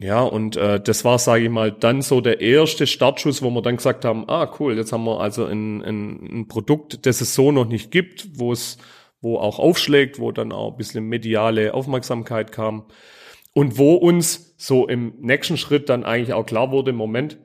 Ja, 0.00 0.22
und 0.22 0.56
äh, 0.56 0.80
das 0.80 1.04
war, 1.04 1.18
sage 1.18 1.44
ich 1.44 1.50
mal, 1.50 1.72
dann 1.72 2.02
so 2.02 2.20
der 2.20 2.40
erste 2.40 2.86
Startschuss, 2.86 3.42
wo 3.42 3.50
wir 3.50 3.62
dann 3.62 3.78
gesagt 3.78 4.04
haben, 4.04 4.28
ah 4.28 4.54
cool, 4.60 4.76
jetzt 4.76 4.92
haben 4.92 5.04
wir 5.04 5.20
also 5.20 5.44
ein, 5.44 5.82
ein, 5.82 6.40
ein 6.40 6.48
Produkt, 6.48 7.04
das 7.04 7.20
es 7.20 7.34
so 7.34 7.50
noch 7.50 7.66
nicht 7.66 7.90
gibt, 7.90 8.38
wo 8.38 8.52
es 8.52 8.78
wo 9.20 9.38
auch 9.38 9.58
aufschlägt, 9.58 10.20
wo 10.20 10.30
dann 10.30 10.52
auch 10.52 10.72
ein 10.72 10.76
bisschen 10.76 11.04
mediale 11.04 11.74
Aufmerksamkeit 11.74 12.52
kam 12.52 12.84
und 13.52 13.76
wo 13.76 13.94
uns 13.94 14.54
so 14.56 14.86
im 14.86 15.14
nächsten 15.18 15.56
Schritt 15.56 15.88
dann 15.88 16.04
eigentlich 16.04 16.32
auch 16.32 16.46
klar 16.46 16.70
wurde, 16.70 16.92
Moment, 16.92 17.38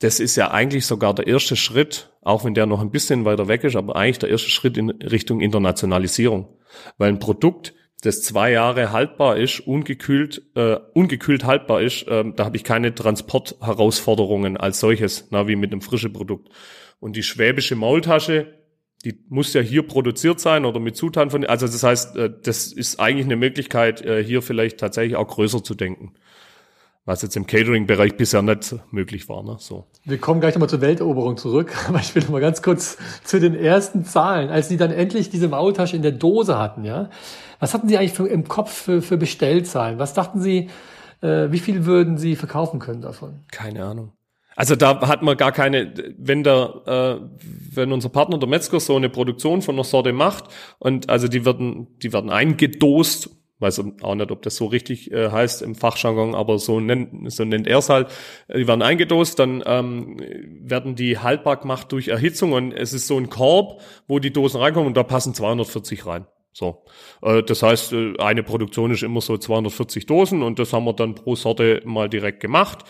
das 0.00 0.20
ist 0.20 0.36
ja 0.36 0.50
eigentlich 0.50 0.86
sogar 0.86 1.14
der 1.14 1.26
erste 1.26 1.56
Schritt, 1.56 2.10
auch 2.22 2.44
wenn 2.44 2.54
der 2.54 2.66
noch 2.66 2.80
ein 2.80 2.90
bisschen 2.90 3.24
weiter 3.24 3.48
weg 3.48 3.64
ist, 3.64 3.76
aber 3.76 3.96
eigentlich 3.96 4.18
der 4.18 4.28
erste 4.28 4.50
Schritt 4.50 4.76
in 4.76 4.90
Richtung 4.90 5.40
Internationalisierung. 5.40 6.48
Weil 6.98 7.08
ein 7.08 7.18
Produkt, 7.18 7.74
das 8.02 8.22
zwei 8.22 8.52
Jahre 8.52 8.92
haltbar 8.92 9.38
ist, 9.38 9.60
ungekühlt, 9.60 10.42
äh, 10.54 10.76
ungekühlt 10.92 11.44
haltbar 11.44 11.80
ist, 11.80 12.06
äh, 12.08 12.24
da 12.34 12.44
habe 12.44 12.56
ich 12.56 12.64
keine 12.64 12.94
Transportherausforderungen 12.94 14.58
als 14.58 14.80
solches, 14.80 15.28
na, 15.30 15.48
wie 15.48 15.56
mit 15.56 15.72
einem 15.72 15.80
frischen 15.80 16.12
Produkt. 16.12 16.50
Und 17.00 17.16
die 17.16 17.22
schwäbische 17.22 17.74
Maultasche, 17.74 18.52
die 19.04 19.18
muss 19.28 19.54
ja 19.54 19.62
hier 19.62 19.82
produziert 19.86 20.40
sein 20.40 20.66
oder 20.66 20.80
mit 20.80 20.96
Zutaten 20.96 21.30
von, 21.30 21.44
also 21.46 21.66
das 21.66 21.82
heißt, 21.82 22.16
äh, 22.16 22.30
das 22.42 22.70
ist 22.70 23.00
eigentlich 23.00 23.26
eine 23.26 23.36
Möglichkeit, 23.36 24.02
äh, 24.02 24.22
hier 24.22 24.42
vielleicht 24.42 24.78
tatsächlich 24.78 25.16
auch 25.16 25.28
größer 25.28 25.64
zu 25.64 25.74
denken 25.74 26.12
was 27.06 27.22
jetzt 27.22 27.36
im 27.36 27.46
Catering-Bereich 27.46 28.16
bisher 28.16 28.42
nicht 28.42 28.74
möglich 28.90 29.28
war. 29.28 29.42
Ne? 29.42 29.56
So. 29.58 29.86
Wir 30.04 30.18
kommen 30.18 30.40
gleich 30.40 30.54
nochmal 30.54 30.68
zur 30.68 30.80
Welteroberung 30.80 31.36
zurück, 31.36 31.72
aber 31.88 32.00
ich 32.00 32.14
will 32.14 32.22
noch 32.22 32.30
mal 32.30 32.40
ganz 32.40 32.60
kurz 32.60 32.98
zu 33.24 33.40
den 33.40 33.54
ersten 33.54 34.04
Zahlen. 34.04 34.50
Als 34.50 34.68
Sie 34.68 34.76
dann 34.76 34.90
endlich 34.90 35.30
diese 35.30 35.48
Maultasche 35.48 35.96
in 35.96 36.02
der 36.02 36.12
Dose 36.12 36.58
hatten, 36.58 36.84
ja, 36.84 37.08
was 37.60 37.72
hatten 37.72 37.88
Sie 37.88 37.96
eigentlich 37.96 38.12
für, 38.12 38.26
im 38.26 38.46
Kopf 38.46 38.70
für, 38.70 39.00
für 39.00 39.16
Bestellzahlen? 39.16 39.98
Was 39.98 40.12
dachten 40.12 40.40
Sie, 40.40 40.68
äh, 41.22 41.50
wie 41.50 41.60
viel 41.60 41.86
würden 41.86 42.18
Sie 42.18 42.36
verkaufen 42.36 42.80
können 42.80 43.00
davon? 43.00 43.44
Keine 43.50 43.84
Ahnung. 43.84 44.12
Also 44.56 44.74
da 44.74 45.06
hat 45.06 45.22
man 45.22 45.36
gar 45.36 45.52
keine, 45.52 45.92
wenn 46.18 46.42
der, 46.42 47.20
äh, 47.20 47.26
wenn 47.74 47.92
unser 47.92 48.08
Partner 48.08 48.38
der 48.38 48.48
Metzger 48.48 48.80
so 48.80 48.96
eine 48.96 49.10
Produktion 49.10 49.62
von 49.62 49.74
einer 49.74 49.84
Sorte 49.84 50.12
macht 50.12 50.44
und 50.78 51.10
also 51.10 51.28
die 51.28 51.44
werden, 51.44 51.98
die 52.02 52.12
werden 52.12 52.30
eingedost 52.30 53.30
weiß 53.58 53.82
auch 54.02 54.14
nicht, 54.14 54.30
ob 54.30 54.42
das 54.42 54.56
so 54.56 54.66
richtig 54.66 55.10
äh, 55.12 55.30
heißt 55.30 55.62
im 55.62 55.74
Fachjargon, 55.74 56.34
aber 56.34 56.58
so 56.58 56.80
nennt, 56.80 57.32
so 57.32 57.44
nennt 57.44 57.66
er 57.66 57.78
es 57.78 57.88
halt. 57.88 58.08
Die 58.54 58.66
werden 58.66 58.82
eingedost, 58.82 59.38
dann 59.38 59.62
ähm, 59.66 60.20
werden 60.60 60.94
die 60.94 61.18
haltbar 61.18 61.56
gemacht 61.56 61.90
durch 61.92 62.08
Erhitzung 62.08 62.52
und 62.52 62.72
es 62.72 62.92
ist 62.92 63.06
so 63.06 63.16
ein 63.16 63.30
Korb, 63.30 63.80
wo 64.06 64.18
die 64.18 64.32
Dosen 64.32 64.60
reinkommen 64.60 64.88
und 64.88 64.96
da 64.96 65.02
passen 65.02 65.34
240 65.34 66.06
rein. 66.06 66.26
So, 66.52 66.84
äh, 67.22 67.42
das 67.42 67.62
heißt, 67.62 67.92
äh, 67.92 68.14
eine 68.18 68.42
Produktion 68.42 68.90
ist 68.90 69.02
immer 69.02 69.20
so 69.20 69.36
240 69.36 70.06
Dosen 70.06 70.42
und 70.42 70.58
das 70.58 70.72
haben 70.72 70.84
wir 70.84 70.94
dann 70.94 71.14
pro 71.14 71.34
Sorte 71.34 71.82
mal 71.84 72.08
direkt 72.08 72.40
gemacht. 72.40 72.84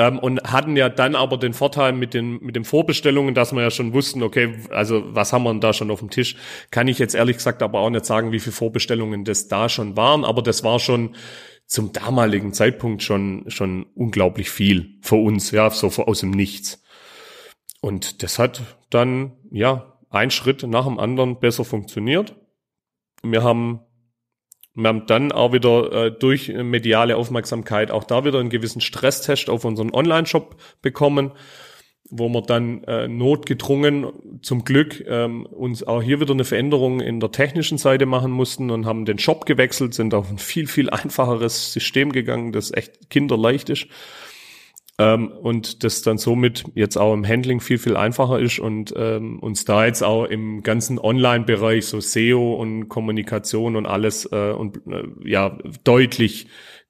Ähm, 0.00 0.18
und 0.18 0.42
hatten 0.44 0.78
ja 0.78 0.88
dann 0.88 1.14
aber 1.14 1.36
den 1.36 1.52
Vorteil 1.52 1.92
mit 1.92 2.14
den, 2.14 2.42
mit 2.42 2.56
den 2.56 2.64
Vorbestellungen, 2.64 3.34
dass 3.34 3.52
wir 3.52 3.60
ja 3.60 3.70
schon 3.70 3.92
wussten, 3.92 4.22
okay, 4.22 4.54
also 4.70 5.02
was 5.14 5.34
haben 5.34 5.42
wir 5.42 5.50
denn 5.50 5.60
da 5.60 5.74
schon 5.74 5.90
auf 5.90 5.98
dem 5.98 6.08
Tisch? 6.08 6.36
Kann 6.70 6.88
ich 6.88 6.98
jetzt 6.98 7.14
ehrlich 7.14 7.36
gesagt 7.36 7.62
aber 7.62 7.80
auch 7.80 7.90
nicht 7.90 8.06
sagen, 8.06 8.32
wie 8.32 8.40
viele 8.40 8.54
Vorbestellungen 8.54 9.26
das 9.26 9.48
da 9.48 9.68
schon 9.68 9.98
waren, 9.98 10.24
aber 10.24 10.40
das 10.40 10.64
war 10.64 10.78
schon 10.78 11.16
zum 11.66 11.92
damaligen 11.92 12.54
Zeitpunkt 12.54 13.02
schon, 13.02 13.44
schon 13.48 13.84
unglaublich 13.94 14.48
viel 14.50 14.96
für 15.02 15.16
uns, 15.16 15.50
ja, 15.50 15.68
so 15.68 15.88
aus 15.88 16.20
dem 16.20 16.30
Nichts. 16.30 16.82
Und 17.82 18.22
das 18.22 18.38
hat 18.38 18.62
dann, 18.88 19.32
ja, 19.50 19.98
ein 20.08 20.30
Schritt 20.30 20.62
nach 20.62 20.86
dem 20.86 20.98
anderen 20.98 21.40
besser 21.40 21.66
funktioniert. 21.66 22.36
Wir 23.22 23.42
haben 23.42 23.80
wir 24.82 24.88
haben 24.88 25.06
dann 25.06 25.32
auch 25.32 25.52
wieder 25.52 25.92
äh, 25.92 26.12
durch 26.12 26.48
mediale 26.48 27.16
Aufmerksamkeit 27.16 27.90
auch 27.90 28.04
da 28.04 28.24
wieder 28.24 28.38
einen 28.38 28.50
gewissen 28.50 28.80
Stresstest 28.80 29.50
auf 29.50 29.64
unseren 29.64 29.92
Online-Shop 29.92 30.56
bekommen, 30.82 31.32
wo 32.10 32.28
wir 32.28 32.42
dann 32.42 32.82
äh, 32.84 33.06
notgedrungen 33.06 34.40
zum 34.42 34.64
Glück 34.64 35.04
ähm, 35.06 35.46
uns 35.46 35.86
auch 35.86 36.02
hier 36.02 36.20
wieder 36.20 36.32
eine 36.32 36.44
Veränderung 36.44 37.00
in 37.00 37.20
der 37.20 37.30
technischen 37.30 37.78
Seite 37.78 38.06
machen 38.06 38.32
mussten 38.32 38.70
und 38.70 38.86
haben 38.86 39.04
den 39.04 39.18
Shop 39.18 39.46
gewechselt, 39.46 39.94
sind 39.94 40.12
auf 40.14 40.30
ein 40.30 40.38
viel, 40.38 40.66
viel 40.66 40.90
einfacheres 40.90 41.72
System 41.72 42.12
gegangen, 42.12 42.52
das 42.52 42.72
echt 42.72 43.10
kinderleicht 43.10 43.70
ist 43.70 43.86
ähm, 45.00 45.32
und 45.32 45.82
das 45.82 46.02
dann 46.02 46.18
somit 46.18 46.64
jetzt 46.74 46.98
auch 46.98 47.14
im 47.14 47.26
Handling 47.26 47.60
viel, 47.60 47.78
viel 47.78 47.96
einfacher 47.96 48.38
ist 48.38 48.58
und 48.58 48.92
ähm, 48.94 49.38
uns 49.38 49.64
da 49.64 49.86
jetzt 49.86 50.02
auch 50.02 50.26
im 50.26 50.62
ganzen 50.62 50.98
Online-Bereich, 50.98 51.86
so 51.86 52.00
SEO 52.00 52.52
und 52.52 52.90
Kommunikation 52.90 53.76
und 53.76 53.86
alles 53.86 54.30
äh, 54.30 54.50
und 54.50 54.76
äh, 54.86 55.04
ja 55.24 55.56
deutlich 55.84 56.48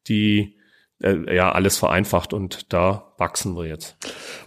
die 0.09 0.57
äh, 1.01 1.37
ja 1.37 1.53
alles 1.53 1.77
vereinfacht 1.77 2.33
und 2.33 2.73
da 2.73 3.12
wachsen 3.16 3.57
wir 3.57 3.66
jetzt. 3.66 3.96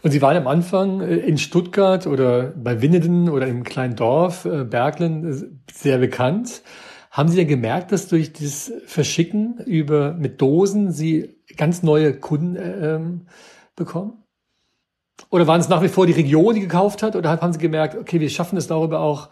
Und 0.01 0.11
Sie 0.11 0.21
waren 0.21 0.35
am 0.35 0.47
Anfang 0.47 0.99
äh, 0.99 1.15
in 1.15 1.37
Stuttgart 1.37 2.05
oder 2.05 2.51
bei 2.57 2.81
Winneden 2.81 3.29
oder 3.29 3.47
im 3.47 3.63
kleinen 3.63 3.95
Dorf 3.95 4.43
äh, 4.43 4.65
Berglen 4.65 5.61
sehr 5.71 5.99
bekannt. 5.99 6.63
Haben 7.11 7.29
Sie 7.29 7.37
denn 7.37 7.47
gemerkt, 7.47 7.93
dass 7.93 8.09
durch 8.09 8.33
das 8.33 8.73
Verschicken 8.87 9.59
über 9.65 10.15
mit 10.15 10.41
Dosen 10.41 10.91
Sie 10.91 11.37
ganz 11.55 11.81
neue 11.81 12.13
Kunden 12.13 12.57
äh, 12.57 12.95
ähm, 12.95 13.21
bekommen? 13.75 14.23
Oder 15.29 15.47
waren 15.47 15.61
es 15.61 15.69
nach 15.69 15.81
wie 15.81 15.89
vor 15.89 16.05
die 16.07 16.13
Region, 16.13 16.55
die 16.55 16.61
gekauft 16.61 17.03
hat? 17.03 17.15
Oder 17.15 17.29
haben 17.29 17.53
Sie 17.53 17.59
gemerkt, 17.59 17.95
okay, 17.95 18.19
wir 18.19 18.29
schaffen 18.29 18.57
es 18.57 18.67
darüber 18.67 18.99
auch, 18.99 19.29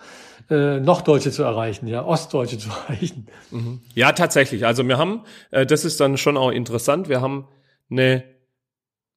äh, 0.50 0.80
noch 0.80 1.02
Deutsche 1.02 1.32
zu 1.32 1.44
erreichen, 1.44 1.88
ja, 1.88 2.06
Ostdeutsche 2.06 2.58
zu 2.60 2.70
erreichen? 2.70 3.28
Mhm. 3.52 3.82
Ja, 3.96 4.12
tatsächlich. 4.12 4.66
Also 4.66 4.88
wir 4.88 4.98
haben, 4.98 5.22
äh, 5.52 5.66
das 5.66 5.86
ist 5.86 6.00
dann 6.00 6.18
schon 6.18 6.38
auch 6.38 6.52
interessant, 6.52 7.10
wir 7.10 7.22
haben 7.22 7.48
eine 7.90 8.24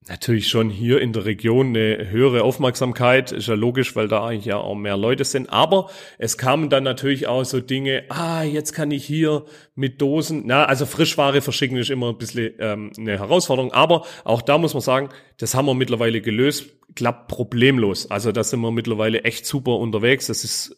natürlich 0.08 0.48
schon 0.48 0.68
hier 0.68 1.00
in 1.00 1.12
der 1.12 1.24
Region 1.24 1.68
eine 1.68 2.10
höhere 2.10 2.42
Aufmerksamkeit, 2.42 3.32
ist 3.32 3.48
ja 3.48 3.54
logisch, 3.54 3.96
weil 3.96 4.08
da 4.08 4.26
eigentlich 4.26 4.44
ja 4.44 4.58
auch 4.58 4.74
mehr 4.74 4.96
Leute 4.96 5.24
sind. 5.24 5.50
Aber 5.50 5.90
es 6.18 6.36
kamen 6.36 6.68
dann 6.68 6.84
natürlich 6.84 7.26
auch 7.26 7.44
so 7.44 7.60
Dinge, 7.60 8.04
ah, 8.10 8.42
jetzt 8.42 8.72
kann 8.72 8.90
ich 8.90 9.04
hier 9.04 9.44
mit 9.74 10.00
Dosen, 10.00 10.42
na, 10.46 10.64
also 10.66 10.84
Frischware 10.86 11.40
verschicken 11.40 11.78
ist 11.78 11.90
immer 11.90 12.10
ein 12.10 12.18
bisschen 12.18 12.54
ähm, 12.58 12.92
eine 12.98 13.18
Herausforderung. 13.18 13.72
Aber 13.72 14.04
auch 14.24 14.42
da 14.42 14.58
muss 14.58 14.74
man 14.74 14.82
sagen, 14.82 15.08
das 15.38 15.54
haben 15.54 15.66
wir 15.66 15.74
mittlerweile 15.74 16.20
gelöst, 16.20 16.66
klappt 16.94 17.28
problemlos. 17.28 18.10
Also 18.10 18.30
da 18.30 18.44
sind 18.44 18.60
wir 18.60 18.70
mittlerweile 18.70 19.24
echt 19.24 19.46
super 19.46 19.78
unterwegs. 19.78 20.26
Das 20.26 20.44
ist 20.44 20.76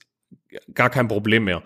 gar 0.73 0.91
kein 0.91 1.09
Problem 1.09 1.45
mehr. 1.45 1.63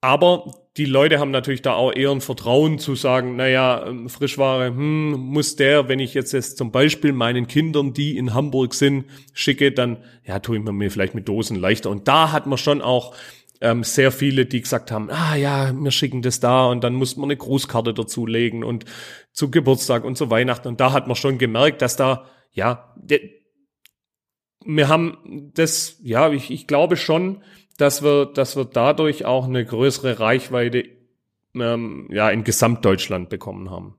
Aber 0.00 0.63
die 0.76 0.86
Leute 0.86 1.20
haben 1.20 1.30
natürlich 1.30 1.62
da 1.62 1.74
auch 1.74 1.92
eher 1.92 2.10
ein 2.10 2.20
Vertrauen 2.20 2.78
zu 2.78 2.96
sagen, 2.96 3.36
naja, 3.36 3.86
ähm, 3.86 4.08
Frischware, 4.08 4.66
hm, 4.66 5.12
muss 5.12 5.54
der, 5.54 5.88
wenn 5.88 6.00
ich 6.00 6.14
jetzt, 6.14 6.32
jetzt 6.32 6.58
zum 6.58 6.72
Beispiel 6.72 7.12
meinen 7.12 7.46
Kindern, 7.46 7.92
die 7.92 8.16
in 8.16 8.34
Hamburg 8.34 8.74
sind, 8.74 9.04
schicke, 9.32 9.70
dann, 9.70 9.98
ja, 10.24 10.40
tue 10.40 10.58
ich 10.58 10.64
mir 10.64 10.90
vielleicht 10.90 11.14
mit 11.14 11.28
Dosen 11.28 11.56
leichter. 11.56 11.90
Und 11.90 12.08
da 12.08 12.32
hat 12.32 12.46
man 12.46 12.58
schon 12.58 12.82
auch 12.82 13.14
ähm, 13.60 13.84
sehr 13.84 14.10
viele, 14.10 14.46
die 14.46 14.62
gesagt 14.62 14.90
haben, 14.90 15.10
ah 15.10 15.36
ja, 15.36 15.72
wir 15.72 15.90
schicken 15.92 16.22
das 16.22 16.40
da 16.40 16.66
und 16.66 16.82
dann 16.82 16.94
muss 16.94 17.16
man 17.16 17.26
eine 17.26 17.36
Grußkarte 17.36 17.94
dazulegen 17.94 18.64
und 18.64 18.84
zu 19.32 19.52
Geburtstag 19.52 20.02
und 20.02 20.16
zu 20.16 20.28
Weihnachten. 20.28 20.66
Und 20.66 20.80
da 20.80 20.92
hat 20.92 21.06
man 21.06 21.14
schon 21.14 21.38
gemerkt, 21.38 21.82
dass 21.82 21.96
da, 21.96 22.26
ja, 22.50 22.94
wir 24.64 24.88
haben 24.88 25.52
das, 25.54 25.98
ja, 26.02 26.32
ich, 26.32 26.50
ich 26.50 26.66
glaube 26.66 26.96
schon, 26.96 27.42
dass 27.78 28.02
wir, 28.02 28.26
dass 28.26 28.56
wir 28.56 28.64
dadurch 28.64 29.24
auch 29.24 29.46
eine 29.46 29.64
größere 29.64 30.20
Reichweite 30.20 30.84
ähm, 31.54 32.08
ja, 32.10 32.30
in 32.30 32.44
Gesamtdeutschland 32.44 33.28
bekommen 33.28 33.70
haben. 33.70 33.96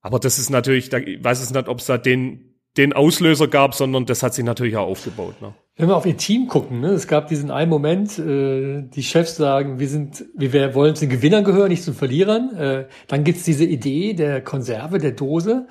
Aber 0.00 0.18
das 0.18 0.38
ist 0.38 0.50
natürlich, 0.50 0.88
da, 0.88 0.98
ich 0.98 1.22
weiß 1.22 1.40
es 1.40 1.52
nicht, 1.52 1.68
ob 1.68 1.78
es 1.78 1.86
da 1.86 1.98
den 1.98 2.56
den 2.76 2.92
Auslöser 2.92 3.48
gab, 3.48 3.74
sondern 3.74 4.06
das 4.06 4.22
hat 4.22 4.34
sich 4.34 4.44
natürlich 4.44 4.76
auch 4.76 4.86
aufgebaut. 4.86 5.40
Ne? 5.40 5.54
Wenn 5.76 5.88
wir 5.88 5.96
auf 5.96 6.06
ihr 6.06 6.16
Team 6.16 6.46
gucken, 6.46 6.80
ne, 6.80 6.88
es 6.88 7.06
gab 7.06 7.28
diesen 7.28 7.50
einen 7.50 7.70
Moment, 7.70 8.18
äh, 8.18 8.82
die 8.82 9.02
Chefs 9.02 9.36
sagen, 9.36 9.78
wir 9.78 9.88
sind, 9.88 10.24
wir 10.34 10.74
wollen 10.74 10.94
zu 10.94 11.06
den 11.06 11.10
Gewinnern 11.10 11.44
gehören, 11.44 11.68
nicht 11.68 11.82
zu 11.82 11.92
den 11.92 11.98
Verlierern. 11.98 12.54
Äh, 12.56 12.86
dann 13.08 13.24
gibt's 13.24 13.44
diese 13.44 13.64
Idee 13.64 14.14
der 14.14 14.42
Konserve, 14.42 14.98
der 14.98 15.12
Dose. 15.12 15.68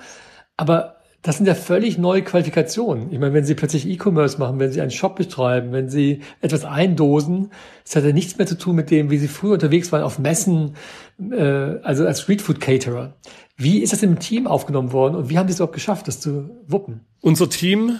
Aber 0.56 0.95
das 1.26 1.38
sind 1.38 1.46
ja 1.46 1.56
völlig 1.56 1.98
neue 1.98 2.22
Qualifikationen. 2.22 3.12
Ich 3.12 3.18
meine, 3.18 3.34
wenn 3.34 3.44
Sie 3.44 3.56
plötzlich 3.56 3.88
E-Commerce 3.88 4.38
machen, 4.38 4.60
wenn 4.60 4.70
Sie 4.70 4.80
einen 4.80 4.92
Shop 4.92 5.16
betreiben, 5.16 5.72
wenn 5.72 5.88
Sie 5.88 6.20
etwas 6.40 6.64
eindosen, 6.64 7.50
das 7.82 7.96
hat 7.96 8.04
ja 8.04 8.12
nichts 8.12 8.38
mehr 8.38 8.46
zu 8.46 8.56
tun 8.56 8.76
mit 8.76 8.92
dem, 8.92 9.10
wie 9.10 9.18
Sie 9.18 9.26
früher 9.26 9.54
unterwegs 9.54 9.90
waren 9.90 10.04
auf 10.04 10.20
Messen, 10.20 10.76
äh, 11.18 11.42
also 11.82 12.06
als 12.06 12.20
Streetfood 12.20 12.60
Caterer. 12.60 13.16
Wie 13.56 13.80
ist 13.80 13.92
das 13.92 14.04
im 14.04 14.20
Team 14.20 14.46
aufgenommen 14.46 14.92
worden 14.92 15.16
und 15.16 15.28
wie 15.28 15.36
haben 15.36 15.48
Sie 15.48 15.52
es 15.52 15.58
überhaupt 15.58 15.74
geschafft, 15.74 16.06
das 16.06 16.20
zu 16.20 16.48
wuppen? 16.68 17.00
Unser 17.22 17.50
Team 17.50 17.98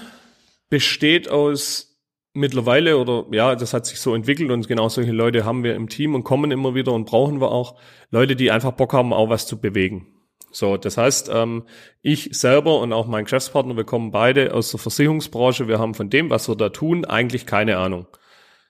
besteht 0.71 1.29
aus 1.29 1.99
mittlerweile 2.33 2.97
oder 2.97 3.25
ja, 3.33 3.57
das 3.57 3.75
hat 3.75 3.87
sich 3.87 3.99
so 3.99 4.15
entwickelt 4.15 4.53
und 4.53 4.69
genau 4.69 4.89
solche 4.89 5.11
Leute 5.11 5.45
haben 5.45 5.65
wir 5.65 5.75
im 5.75 5.89
Team 5.89 6.15
und 6.15 6.23
kommen 6.23 6.53
immer 6.53 6.77
wieder 6.77 6.93
und 6.93 7.07
brauchen 7.07 7.41
wir 7.41 7.51
auch 7.51 7.75
Leute, 8.13 8.37
die 8.37 8.53
einfach 8.53 8.71
Bock 8.71 8.93
haben, 8.93 9.13
auch 9.13 9.31
was 9.31 9.49
zu 9.49 9.61
bewegen. 9.61 10.16
So, 10.51 10.77
das 10.77 10.97
heißt, 10.97 11.31
ähm, 11.33 11.65
ich 12.03 12.31
selber 12.33 12.81
und 12.81 12.93
auch 12.93 13.07
mein 13.07 13.25
Geschäftspartner, 13.25 13.77
wir 13.77 13.85
kommen 13.85 14.11
beide 14.11 14.55
aus 14.55 14.71
der 14.71 14.81
Versicherungsbranche. 14.81 15.69
Wir 15.69 15.79
haben 15.79 15.95
von 15.95 16.09
dem, 16.09 16.31
was 16.31 16.49
wir 16.49 16.57
da 16.57 16.71
tun, 16.71 17.05
eigentlich 17.05 17.47
keine 17.47 17.79
Ahnung. 17.79 18.07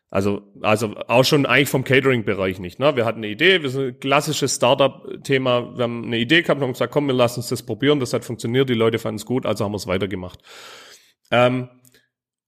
Also, 0.08 0.42
also 0.62 0.94
auch 1.08 1.24
schon 1.24 1.46
eigentlich 1.46 1.68
vom 1.68 1.84
Catering-Bereich 1.84 2.58
nicht. 2.58 2.78
Ne? 2.78 2.96
Wir 2.96 3.04
hatten 3.04 3.18
eine 3.18 3.28
Idee, 3.28 3.62
wir 3.62 3.70
sind 3.70 3.86
ein 3.86 4.00
klassisches 4.00 4.54
Startup-Thema. 4.54 5.76
Wir 5.76 5.82
haben 5.82 6.04
eine 6.04 6.18
Idee 6.18 6.42
gehabt 6.42 6.58
und 6.58 6.64
haben 6.64 6.72
gesagt, 6.72 6.92
komm, 6.92 7.06
wir 7.06 7.14
lassen 7.14 7.40
uns 7.40 7.48
das 7.48 7.64
probieren. 7.64 8.00
Das 8.00 8.12
hat 8.12 8.24
funktioniert, 8.24 8.68
die 8.68 8.74
Leute 8.74 8.98
fanden 8.98 9.16
es 9.16 9.26
gut, 9.26 9.46
also 9.46 9.64
haben 9.64 9.72
wir 9.72 9.76
es 9.76 9.86
weitergemacht. 9.86 10.40
Ähm, 11.30 11.68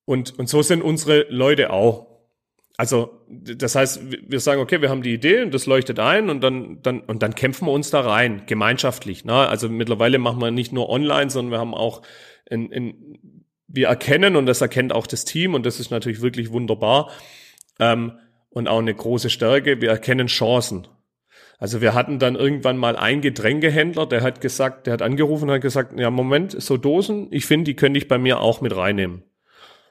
und, 0.05 0.38
und 0.38 0.49
so 0.49 0.62
sind 0.62 0.83
unsere 0.83 1.27
Leute 1.29 1.71
auch. 1.71 2.17
Also, 2.79 3.27
das 3.29 3.75
heißt, 3.75 4.03
wir 4.29 4.38
sagen, 4.38 4.61
okay, 4.61 4.81
wir 4.81 4.88
haben 4.88 5.03
die 5.03 5.12
Idee 5.12 5.43
und 5.43 5.53
das 5.53 5.67
leuchtet 5.67 5.99
ein 5.99 6.31
und 6.31 6.41
dann, 6.41 6.81
dann, 6.81 7.01
und 7.01 7.25
dann 7.25 7.35
kämpfen 7.35 7.67
wir 7.67 7.73
uns 7.73 7.91
da 7.91 8.01
rein, 8.01 8.45
gemeinschaftlich. 8.47 9.25
Ne? 9.25 9.35
Also 9.35 9.69
mittlerweile 9.69 10.19
machen 10.19 10.41
wir 10.41 10.53
nicht 10.53 10.73
nur 10.73 10.88
online, 10.88 11.29
sondern 11.29 11.51
wir 11.51 11.59
haben 11.59 11.75
auch 11.75 12.03
in, 12.49 12.71
in, 12.71 13.19
wir 13.67 13.88
erkennen 13.88 14.37
und 14.37 14.47
das 14.47 14.61
erkennt 14.61 14.93
auch 14.93 15.09
das 15.09 15.25
Team 15.25 15.55
und 15.55 15.67
das 15.67 15.81
ist 15.81 15.91
natürlich 15.91 16.23
wirklich 16.23 16.53
wunderbar. 16.53 17.11
Ähm, 17.81 18.12
und 18.51 18.69
auch 18.69 18.79
eine 18.79 18.95
große 18.95 19.29
Stärke, 19.29 19.81
wir 19.81 19.91
erkennen 19.91 20.29
Chancen. 20.29 20.87
Also 21.59 21.81
wir 21.81 21.95
hatten 21.95 22.21
dann 22.21 22.37
irgendwann 22.37 22.77
mal 22.77 22.95
einen 22.95 23.23
Getränkehändler, 23.23 24.07
der 24.07 24.23
hat 24.23 24.41
gesagt, 24.41 24.87
der 24.87 24.93
hat 24.93 25.03
angerufen 25.03 25.49
und 25.49 25.57
hat 25.57 25.62
gesagt, 25.62 25.99
ja 25.99 26.12
Moment, 26.12 26.62
so 26.62 26.77
Dosen, 26.77 27.27
ich 27.33 27.45
finde, 27.45 27.64
die 27.64 27.75
könnte 27.75 27.99
ich 27.99 28.07
bei 28.07 28.19
mir 28.19 28.38
auch 28.38 28.61
mit 28.61 28.77
reinnehmen. 28.77 29.25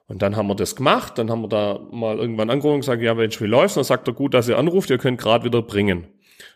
Und 0.07 0.21
dann 0.21 0.37
haben 0.37 0.47
wir 0.47 0.55
das 0.55 0.75
gemacht, 0.75 1.17
dann 1.17 1.29
haben 1.29 1.41
wir 1.41 1.49
da 1.49 1.79
mal 1.91 2.17
irgendwann 2.17 2.49
angerufen 2.49 2.75
und 2.75 2.81
gesagt, 2.81 3.01
ja, 3.01 3.13
Mensch, 3.13 3.41
wie 3.41 3.45
läuft's? 3.45 3.75
dann 3.75 3.83
sagt 3.83 4.07
er, 4.07 4.13
gut, 4.13 4.33
dass 4.33 4.47
ihr 4.47 4.57
anruft, 4.57 4.89
ihr 4.89 4.97
könnt 4.97 5.19
gerade 5.19 5.43
wieder 5.43 5.61
bringen. 5.61 6.07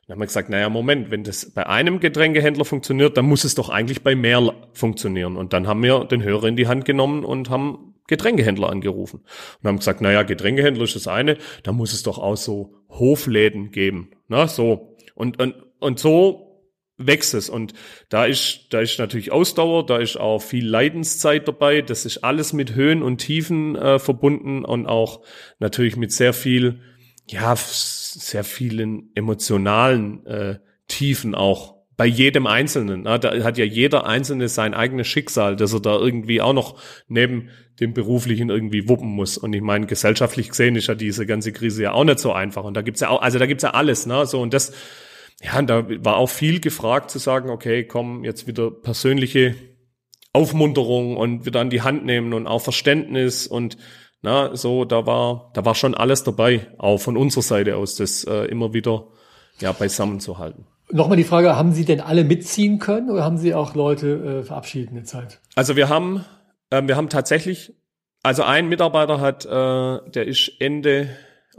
Dann 0.07 0.15
haben 0.15 0.21
wir 0.21 0.27
gesagt, 0.27 0.49
naja, 0.49 0.69
Moment, 0.69 1.11
wenn 1.11 1.23
das 1.23 1.51
bei 1.51 1.67
einem 1.67 1.99
Getränkehändler 1.99 2.65
funktioniert, 2.65 3.17
dann 3.17 3.25
muss 3.25 3.43
es 3.43 3.55
doch 3.55 3.69
eigentlich 3.69 4.03
bei 4.03 4.15
mehr 4.15 4.53
funktionieren. 4.73 5.35
Und 5.35 5.53
dann 5.53 5.67
haben 5.67 5.83
wir 5.83 6.05
den 6.05 6.23
Hörer 6.23 6.45
in 6.45 6.55
die 6.55 6.67
Hand 6.67 6.85
genommen 6.85 7.25
und 7.25 7.49
haben 7.49 7.95
Getränkehändler 8.07 8.69
angerufen. 8.69 9.21
Und 9.61 9.67
haben 9.67 9.77
gesagt, 9.77 10.01
naja, 10.01 10.23
Getränkehändler 10.23 10.83
ist 10.83 10.95
das 10.95 11.07
eine, 11.07 11.37
da 11.63 11.71
muss 11.71 11.93
es 11.93 12.03
doch 12.03 12.19
auch 12.19 12.37
so 12.37 12.73
Hofläden 12.89 13.71
geben. 13.71 14.11
Na, 14.27 14.47
so. 14.47 14.95
Und, 15.15 15.41
und, 15.41 15.55
und 15.79 15.99
so 15.99 16.50
wächst. 17.07 17.49
Und 17.49 17.73
da 18.09 18.25
ist, 18.25 18.67
da 18.71 18.79
ist 18.79 18.99
natürlich 18.99 19.31
Ausdauer, 19.31 19.85
da 19.85 19.97
ist 19.97 20.17
auch 20.17 20.41
viel 20.41 20.67
Leidenszeit 20.67 21.47
dabei. 21.47 21.81
Das 21.81 22.05
ist 22.05 22.23
alles 22.23 22.53
mit 22.53 22.75
Höhen 22.75 23.03
und 23.03 23.19
Tiefen 23.19 23.75
äh, 23.75 23.99
verbunden 23.99 24.65
und 24.65 24.87
auch 24.87 25.21
natürlich 25.59 25.95
mit 25.95 26.11
sehr 26.11 26.33
viel, 26.33 26.81
ja, 27.27 27.55
sehr 27.55 28.43
vielen 28.43 29.11
emotionalen 29.15 30.25
äh, 30.25 30.59
Tiefen 30.87 31.35
auch 31.35 31.81
bei 32.01 32.07
jedem 32.07 32.47
Einzelnen. 32.47 33.03
Na, 33.03 33.19
da 33.19 33.43
hat 33.43 33.59
ja 33.59 33.65
jeder 33.65 34.07
Einzelne 34.07 34.47
sein 34.47 34.73
eigenes 34.73 35.07
Schicksal, 35.07 35.55
dass 35.55 35.71
er 35.71 35.81
da 35.81 35.95
irgendwie 35.97 36.41
auch 36.41 36.53
noch 36.53 36.81
neben 37.07 37.49
dem 37.79 37.93
Beruflichen 37.93 38.49
irgendwie 38.49 38.89
wuppen 38.89 39.09
muss. 39.09 39.37
Und 39.37 39.53
ich 39.53 39.61
meine, 39.61 39.85
gesellschaftlich 39.85 40.49
gesehen 40.49 40.75
ist 40.75 40.87
ja 40.87 40.95
diese 40.95 41.27
ganze 41.27 41.51
Krise 41.51 41.83
ja 41.83 41.91
auch 41.91 42.03
nicht 42.03 42.17
so 42.17 42.33
einfach. 42.33 42.63
Und 42.63 42.75
da 42.75 42.81
gibt's 42.81 43.01
ja 43.01 43.09
auch, 43.09 43.21
also 43.21 43.37
da 43.37 43.45
gibt's 43.45 43.63
ja 43.63 43.75
alles, 43.75 44.07
ne? 44.07 44.25
So, 44.25 44.41
und 44.41 44.53
das, 44.53 44.73
ja, 45.41 45.57
und 45.59 45.67
da 45.67 45.85
war 46.05 46.17
auch 46.17 46.29
viel 46.29 46.59
gefragt 46.59 47.09
zu 47.09 47.19
sagen, 47.19 47.49
okay, 47.49 47.83
komm, 47.83 48.23
jetzt 48.23 48.47
wieder 48.47 48.69
persönliche 48.69 49.55
Aufmunterung 50.33 51.17
und 51.17 51.45
wieder 51.45 51.59
an 51.59 51.69
die 51.69 51.81
Hand 51.81 52.05
nehmen 52.05 52.33
und 52.33 52.47
auch 52.47 52.61
Verständnis 52.61 53.47
und 53.47 53.77
na, 54.21 54.55
so, 54.55 54.85
da 54.85 55.07
war, 55.07 55.49
da 55.55 55.65
war 55.65 55.73
schon 55.73 55.95
alles 55.95 56.23
dabei, 56.23 56.67
auch 56.77 56.99
von 56.99 57.17
unserer 57.17 57.41
Seite 57.41 57.75
aus, 57.75 57.95
das 57.95 58.23
äh, 58.23 58.45
immer 58.45 58.71
wieder 58.71 59.07
ja, 59.59 59.71
beisammen 59.71 60.19
zu 60.19 60.37
halten. 60.37 60.67
Nochmal 60.91 61.17
die 61.17 61.23
Frage, 61.23 61.55
haben 61.55 61.71
Sie 61.71 61.85
denn 61.85 62.01
alle 62.01 62.23
mitziehen 62.23 62.77
können 62.77 63.09
oder 63.09 63.23
haben 63.23 63.37
Sie 63.37 63.55
auch 63.55 63.73
Leute 63.73 64.41
äh, 64.41 64.43
verabschiedet 64.43 64.89
in 64.89 64.95
der 64.95 65.05
Zeit? 65.05 65.39
Also 65.55 65.75
wir 65.75 65.89
haben, 65.89 66.23
äh, 66.69 66.83
wir 66.85 66.97
haben 66.97 67.09
tatsächlich, 67.09 67.73
also 68.21 68.43
ein 68.43 68.69
Mitarbeiter 68.69 69.19
hat, 69.19 69.45
äh, 69.45 70.11
der 70.11 70.27
ist 70.27 70.51
Ende 70.59 71.09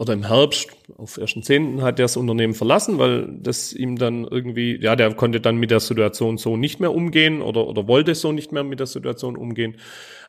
oder 0.03 0.15
im 0.15 0.27
Herbst, 0.27 0.67
auf 0.99 1.17
1.10. 1.17 1.81
hat 1.81 2.01
er 2.01 2.05
das 2.05 2.17
Unternehmen 2.17 2.55
verlassen, 2.55 2.99
weil 2.99 3.29
das 3.41 3.73
ihm 3.73 3.97
dann 3.97 4.25
irgendwie, 4.25 4.77
ja, 4.83 4.97
der 4.97 5.15
konnte 5.15 5.41
dann 5.41 5.57
mit 5.57 5.71
der 5.71 5.79
Situation 5.79 6.38
so 6.38 6.57
nicht 6.57 6.81
mehr 6.81 6.93
umgehen 6.93 7.41
oder, 7.41 7.69
oder 7.69 7.87
wollte 7.87 8.17
so 8.17 8.33
nicht 8.33 8.51
mehr 8.51 8.65
mit 8.65 8.81
der 8.81 8.88
Situation 8.88 9.37
umgehen. 9.37 9.77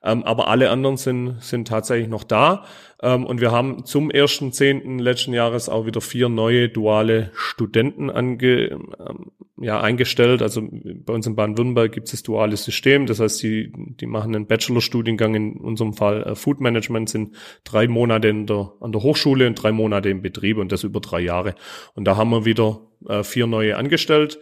Ähm, 0.03 0.23
aber 0.23 0.49
alle 0.49 0.69
anderen 0.69 0.97
sind, 0.97 1.41
sind 1.41 1.67
tatsächlich 1.67 2.09
noch 2.09 2.23
da. 2.23 2.65
Ähm, 3.01 3.25
und 3.25 3.39
wir 3.39 3.51
haben 3.51 3.85
zum 3.85 4.09
1.10. 4.09 5.01
letzten 5.01 5.33
Jahres 5.33 5.69
auch 5.69 5.85
wieder 5.85 6.01
vier 6.01 6.27
neue 6.27 6.67
duale 6.67 7.31
Studenten 7.33 8.09
ange, 8.09 8.71
ähm, 8.71 9.31
ja, 9.57 9.79
eingestellt. 9.79 10.41
Also 10.41 10.61
bei 10.61 11.13
uns 11.13 11.25
in 11.25 11.35
Baden-Württemberg 11.35 11.93
gibt 11.93 12.07
es 12.07 12.11
das 12.11 12.23
duale 12.23 12.57
System. 12.57 13.05
Das 13.05 13.21
heißt, 13.21 13.41
die, 13.43 13.71
die 13.73 14.05
machen 14.05 14.35
einen 14.35 14.47
Bachelorstudiengang, 14.47 15.35
in 15.35 15.57
unserem 15.57 15.93
Fall 15.93 16.23
äh, 16.23 16.35
Food 16.35 16.59
Management, 16.59 17.09
sind 17.09 17.35
drei 17.63 17.87
Monate 17.87 18.27
in 18.27 18.45
der, 18.45 18.73
an 18.81 18.91
der 18.91 19.03
Hochschule 19.03 19.47
und 19.47 19.55
drei 19.55 19.71
Monate 19.71 20.09
im 20.09 20.21
Betrieb 20.21 20.57
und 20.57 20.73
das 20.73 20.83
über 20.83 20.99
drei 20.99 21.21
Jahre. 21.21 21.55
Und 21.95 22.05
da 22.05 22.17
haben 22.17 22.29
wir 22.29 22.43
wieder 22.43 22.81
äh, 23.07 23.23
vier 23.23 23.47
neue 23.47 23.77
angestellt. 23.77 24.39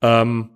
Ähm, 0.00 0.50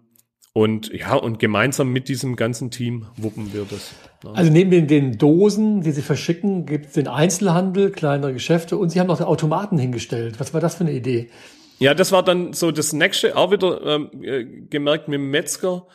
und 0.58 0.92
ja, 0.92 1.14
und 1.14 1.38
gemeinsam 1.38 1.92
mit 1.92 2.08
diesem 2.08 2.34
ganzen 2.34 2.72
Team 2.72 3.06
wuppen 3.16 3.52
wir 3.52 3.64
das. 3.70 3.92
Ja. 4.24 4.32
Also 4.32 4.50
neben 4.50 4.72
den, 4.72 4.88
den 4.88 5.16
Dosen, 5.16 5.82
die 5.82 5.92
Sie 5.92 6.02
verschicken, 6.02 6.66
gibt 6.66 6.86
es 6.86 6.92
den 6.94 7.06
Einzelhandel, 7.06 7.92
kleinere 7.92 8.32
Geschäfte 8.32 8.76
und 8.76 8.90
Sie 8.90 8.98
haben 8.98 9.06
noch 9.06 9.20
Automaten 9.20 9.78
hingestellt. 9.78 10.40
Was 10.40 10.52
war 10.54 10.60
das 10.60 10.74
für 10.74 10.80
eine 10.80 10.94
Idee? 10.94 11.30
Ja, 11.78 11.94
das 11.94 12.10
war 12.10 12.24
dann 12.24 12.54
so 12.54 12.72
das 12.72 12.92
nächste, 12.92 13.36
auch 13.36 13.52
wieder 13.52 13.86
ähm, 13.86 14.10
äh, 14.20 14.44
gemerkt 14.44 15.06
mit 15.06 15.20
dem 15.20 15.30
Metzger. 15.30 15.86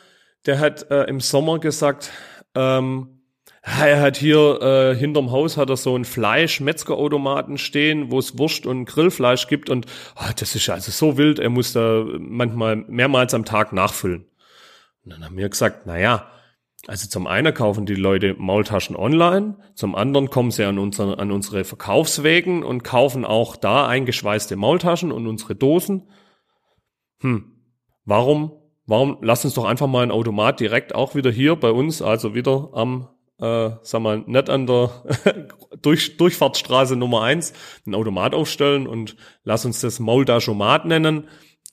Der 0.46 0.60
hat 0.60 0.90
äh, 0.90 1.04
im 1.04 1.20
Sommer 1.20 1.58
gesagt, 1.58 2.10
ähm, 2.54 3.20
er 3.60 4.00
hat 4.00 4.16
hier 4.16 4.62
äh, 4.62 4.96
hinterm 4.96 5.30
Haus 5.30 5.58
hat 5.58 5.68
er 5.68 5.76
so 5.76 5.94
ein 5.94 6.06
Fleisch-Metzgerautomaten 6.06 7.58
stehen, 7.58 8.10
wo 8.10 8.18
es 8.18 8.38
Wurst 8.38 8.64
und 8.64 8.86
Grillfleisch 8.86 9.46
gibt 9.46 9.68
und 9.68 9.84
oh, 10.16 10.30
das 10.38 10.54
ist 10.54 10.70
also 10.70 10.90
so 10.90 11.18
wild, 11.18 11.38
er 11.38 11.50
muss 11.50 11.74
da 11.74 12.06
manchmal 12.18 12.76
mehrmals 12.76 13.34
am 13.34 13.44
Tag 13.44 13.74
nachfüllen. 13.74 14.24
Und 15.04 15.12
dann 15.12 15.24
haben 15.24 15.36
wir 15.36 15.48
gesagt, 15.48 15.82
na 15.86 15.98
ja, 15.98 16.30
also 16.86 17.08
zum 17.08 17.26
einen 17.26 17.54
kaufen 17.54 17.86
die 17.86 17.94
Leute 17.94 18.34
Maultaschen 18.34 18.96
online, 18.96 19.56
zum 19.74 19.94
anderen 19.94 20.28
kommen 20.28 20.50
sie 20.50 20.64
an, 20.64 20.78
unsere, 20.78 21.18
an 21.18 21.30
unsere 21.30 21.64
Verkaufswegen 21.64 22.62
und 22.62 22.84
kaufen 22.84 23.24
auch 23.24 23.56
da 23.56 23.86
eingeschweißte 23.86 24.56
Maultaschen 24.56 25.10
und 25.10 25.26
unsere 25.26 25.54
Dosen. 25.54 26.10
Hm, 27.20 27.52
warum, 28.04 28.52
warum, 28.86 29.18
lass 29.22 29.44
uns 29.44 29.54
doch 29.54 29.64
einfach 29.64 29.86
mal 29.86 30.02
ein 30.02 30.10
Automat 30.10 30.60
direkt 30.60 30.94
auch 30.94 31.14
wieder 31.14 31.30
hier 31.30 31.56
bei 31.56 31.70
uns, 31.70 32.02
also 32.02 32.34
wieder 32.34 32.70
am, 32.74 33.08
äh, 33.38 33.70
sag 33.82 34.02
mal, 34.02 34.22
nicht 34.26 34.50
an 34.50 34.66
der 34.66 34.90
Durch, 35.80 36.16
Durchfahrtsstraße 36.18 36.96
Nummer 36.96 37.22
eins, 37.22 37.52
ein 37.86 37.94
Automat 37.94 38.34
aufstellen 38.34 38.86
und 38.86 39.16
lass 39.42 39.64
uns 39.64 39.80
das 39.80 40.00
Maultaschomat 40.00 40.84
nennen 40.84 41.28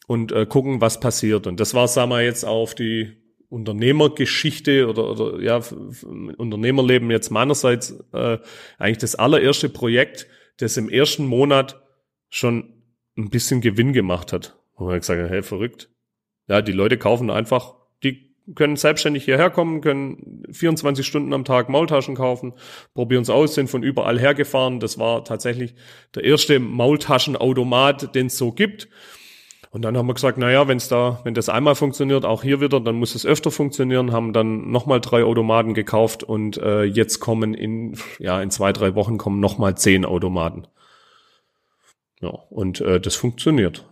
und 0.08 0.32
äh, 0.32 0.46
gucken, 0.46 0.82
was 0.82 1.00
passiert. 1.00 1.48
Und 1.48 1.60
das 1.60 1.74
war, 1.74 1.88
sagen 1.88 2.12
wir 2.12 2.22
jetzt 2.22 2.46
auf 2.46 2.76
die 2.76 3.21
Unternehmergeschichte 3.52 4.88
oder, 4.88 5.12
oder 5.12 5.42
ja, 5.42 5.62
Unternehmerleben 6.38 7.12
jetzt 7.12 7.32
meinerseits 7.32 7.92
äh, 8.14 8.38
eigentlich 8.80 8.98
das 9.00 9.16
allererste 9.16 9.68
Projekt, 9.68 10.28
das 10.58 10.78
im 10.78 10.90
ersten 10.90 11.26
Monat 11.26 11.82
schon 12.30 12.82
ein 13.18 13.30
bisschen 13.30 13.60
Gewinn 13.60 13.92
gemacht 13.92 14.32
hat. 14.32 14.58
Wo 14.78 14.86
man 14.86 15.00
gesagt 15.00 15.30
hey, 15.30 15.44
verrückt. 15.44 15.90
Ja, 16.48 16.62
die 16.62 16.72
Leute 16.72 16.98
kaufen 16.98 17.30
einfach, 17.30 17.76
die 18.04 18.34
können 18.56 18.78
selbstständig 18.78 19.26
hierher 19.26 19.50
kommen, 19.50 19.82
können 19.82 20.44
24 20.50 21.06
Stunden 21.06 21.34
am 21.34 21.44
Tag 21.44 21.68
Maultaschen 21.68 22.16
kaufen, 22.16 22.54
probieren 22.94 23.24
es 23.24 23.30
aus, 23.30 23.54
sind 23.54 23.70
von 23.70 23.84
überall 23.84 24.18
hergefahren. 24.18 24.80
Das 24.80 24.98
war 24.98 25.26
tatsächlich 25.26 25.76
der 26.16 26.24
erste 26.24 26.60
Maultaschenautomat, 26.60 28.16
den 28.16 28.28
es 28.28 28.38
so 28.38 28.54
gibt. 28.54 28.88
Und 29.72 29.84
dann 29.84 29.98
haben 29.98 30.08
wir 30.08 30.14
gesagt, 30.14 30.38
naja, 30.38 30.68
wenn 30.68 30.78
es 30.78 30.90
da, 30.90 31.22
wenn 31.24 31.34
das 31.34 31.48
einmal 31.48 31.76
funktioniert, 31.76 32.26
auch 32.26 32.44
hier 32.44 32.60
wieder, 32.60 32.82
dann 32.82 32.96
muss 32.96 33.16
es 33.16 33.26
öfter 33.26 33.52
funktionieren, 33.52 34.12
haben 34.12 34.34
dann 34.34 34.70
nochmal 34.70 35.00
drei 35.00 35.24
Automaten 35.24 35.74
gekauft 35.74 36.24
und 36.24 36.58
äh, 36.58 36.84
jetzt 36.84 37.22
kommen 37.22 37.54
in, 37.54 37.98
ja, 38.20 38.42
in 38.42 38.52
zwei, 38.52 38.74
drei 38.74 38.96
Wochen 38.96 39.18
kommen 39.18 39.40
nochmal 39.40 39.78
zehn 39.78 40.04
Automaten. 40.04 40.68
Ja, 42.20 42.32
und 42.50 42.82
äh, 42.82 43.00
das 43.00 43.16
funktioniert. 43.16 43.88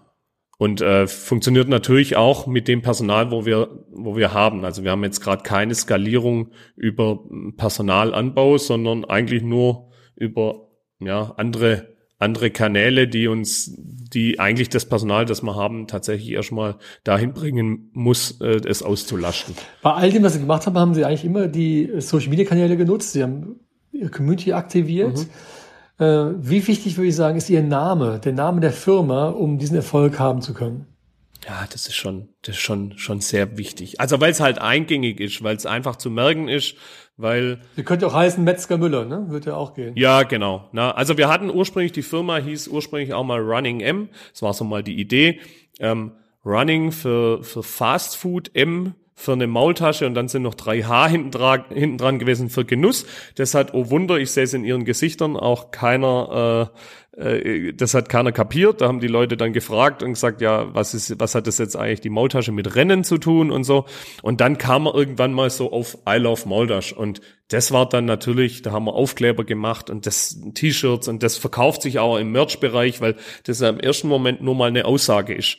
Und 0.58 0.82
äh, 0.82 1.08
funktioniert 1.08 1.70
natürlich 1.70 2.18
auch 2.18 2.46
mit 2.46 2.68
dem 2.68 2.82
Personal, 2.82 3.32
wo 3.32 3.46
wir, 3.46 3.86
wo 3.89 4.18
wir 4.18 4.34
haben. 4.34 4.65
Also 4.65 4.84
wir 4.84 4.92
haben 4.92 5.06
jetzt 5.06 5.22
gerade 5.22 5.44
keine 5.44 5.74
Skalierung 5.74 6.52
über 6.76 7.24
Personalanbau, 7.56 8.58
sondern 8.58 9.06
eigentlich 9.06 9.42
nur 9.42 9.92
über 10.18 10.68
ja, 11.00 11.34
andere 11.38 11.96
andere 12.19 12.51
Kanäle, 12.51 13.08
die 13.08 13.27
uns, 13.27 13.73
die 13.77 14.39
eigentlich 14.39 14.69
das 14.69 14.86
Personal, 14.86 15.25
das 15.25 15.41
wir 15.41 15.55
haben, 15.55 15.88
tatsächlich 15.88 16.32
erstmal 16.32 16.75
dahin 17.03 17.34
bringen 17.34 17.89
muss, 17.93 18.39
äh, 18.41 18.60
es 18.67 18.84
auszulasten. 18.84 19.55
Bei 19.82 19.93
all 19.93 20.12
dem, 20.12 20.23
was 20.23 20.34
Sie 20.34 20.39
gemacht 20.39 20.67
haben, 20.67 20.77
haben 20.77 20.93
Sie 20.93 21.05
eigentlich 21.05 21.25
immer 21.25 21.47
die 21.47 21.89
Social 21.99 22.29
Media 22.29 22.45
Kanäle 22.45 22.75
genutzt. 22.75 23.13
Sie 23.13 23.23
haben 23.23 23.62
Ihre 23.91 24.10
Community 24.10 24.51
aktiviert. 24.51 25.17
Mhm. 25.97 26.05
Äh, 26.05 26.34
wie 26.39 26.67
wichtig 26.67 26.97
würde 26.97 27.08
ich 27.08 27.15
sagen, 27.15 27.38
ist 27.38 27.49
Ihr 27.49 27.63
Name, 27.63 28.19
der 28.19 28.34
Name 28.34 28.60
der 28.60 28.73
Firma, 28.73 29.29
um 29.29 29.58
diesen 29.58 29.77
Erfolg 29.77 30.19
haben 30.19 30.41
zu 30.41 30.53
können? 30.53 30.88
Ja, 31.47 31.65
das 31.71 31.88
ist 31.88 31.95
schon, 31.95 32.30
das 32.41 32.56
ist 32.56 32.62
schon, 32.62 32.97
schon 32.97 33.21
sehr 33.21 33.58
wichtig. 33.58 33.99
Also 33.99 34.19
weil 34.19 34.32
es 34.32 34.39
halt 34.39 34.60
eingängig 34.60 35.19
ist, 35.19 35.43
weil 35.43 35.56
es 35.56 35.65
einfach 35.65 35.95
zu 35.95 36.10
merken 36.10 36.47
ist, 36.47 36.75
weil. 37.17 37.62
Sie 37.75 37.84
könnte 37.84 38.08
auch 38.08 38.13
heißen 38.13 38.43
Metzger 38.43 38.78
Müller, 38.78 39.06
ne? 39.06 39.25
Würde 39.30 39.52
ja 39.52 39.56
auch 39.56 39.73
gehen. 39.73 39.95
Ja, 39.95 40.23
genau. 40.23 40.69
Na, 40.73 40.91
also 40.91 41.17
wir 41.17 41.30
hatten 41.30 41.49
ursprünglich, 41.49 41.91
die 41.91 42.02
Firma 42.02 42.38
hieß 42.38 42.67
ursprünglich 42.67 43.13
auch 43.13 43.23
mal 43.23 43.39
Running 43.39 43.80
M. 43.80 44.10
Das 44.32 44.41
war 44.41 44.54
so 44.54 44.63
mal 44.63 44.84
die 44.84 44.99
Idee. 44.99 45.39
Ähm, 45.80 46.12
Running 46.45 46.91
für, 46.91 47.43
für 47.43 47.63
Fast 47.63 48.17
Food, 48.17 48.52
M 48.54 48.95
für 49.19 49.34
eine 49.34 49.47
Maultasche 49.47 50.08
und 50.08 50.13
dann 50.13 50.29
sind 50.29 50.43
noch 50.43 50.55
drei 50.55 50.82
H 50.82 51.10
hinten, 51.10 51.32
dran, 51.32 52.19
gewesen 52.19 52.49
für 52.49 52.63
Genuss. 52.63 53.05
Das 53.36 53.53
hat, 53.53 53.73
oh 53.73 53.89
Wunder, 53.89 54.17
ich 54.17 54.32
sehe 54.32 54.45
es 54.45 54.53
in 54.53 54.63
ihren 54.63 54.86
Gesichtern, 54.86 55.36
auch 55.36 55.71
keiner 55.71 56.71
äh, 56.71 56.79
äh, 57.19 57.73
das 57.73 57.93
hat 57.93 58.08
keiner 58.08 58.32
kapiert. 58.32 58.79
Da 58.79 58.88
haben 58.88 59.01
die 59.01 59.08
Leute 59.08 59.36
dann 59.36 59.51
gefragt 59.51 60.03
und 60.03 60.13
gesagt, 60.13 60.39
ja, 60.39 60.73
was 60.73 60.93
ist, 60.93 61.19
was 61.19 61.36
hat 61.36 61.47
das 61.47 61.58
jetzt 61.58 61.75
eigentlich 61.75 61.99
die 61.99 62.10
Maultasche 62.10 62.53
mit 62.53 62.75
Rennen 62.75 63.03
zu 63.03 63.17
tun 63.17 63.51
und 63.51 63.65
so. 63.65 63.86
Und 64.21 64.39
dann 64.39 64.58
kam 64.58 64.88
er 64.88 64.95
irgendwann 64.95 65.34
mal 65.34 65.49
so 65.49 65.69
auf 65.71 65.97
I 66.08 66.15
Love 66.15 66.47
Maultasch 66.47 66.93
und 66.93 67.19
das 67.49 67.73
war 67.73 67.89
dann 67.89 68.05
natürlich, 68.05 68.62
da 68.62 68.71
haben 68.71 68.86
wir 68.86 68.93
Aufkleber 68.93 69.43
gemacht 69.43 69.89
und 69.89 70.05
das 70.05 70.39
T-Shirts 70.53 71.10
und 71.10 71.23
das 71.23 71.36
verkauft 71.36 71.82
sich 71.82 71.99
auch 71.99 72.17
im 72.17 72.32
Merch-Bereich, 72.32 73.01
weil 73.01 73.15
das 73.43 73.60
ja 73.60 73.67
im 73.67 73.82
ersten 73.82 74.08
Moment 74.08 74.41
nur 74.41 74.55
mal 74.55 74.69
eine 74.69 74.86
Aussage 74.86 75.34
ist. 75.34 75.58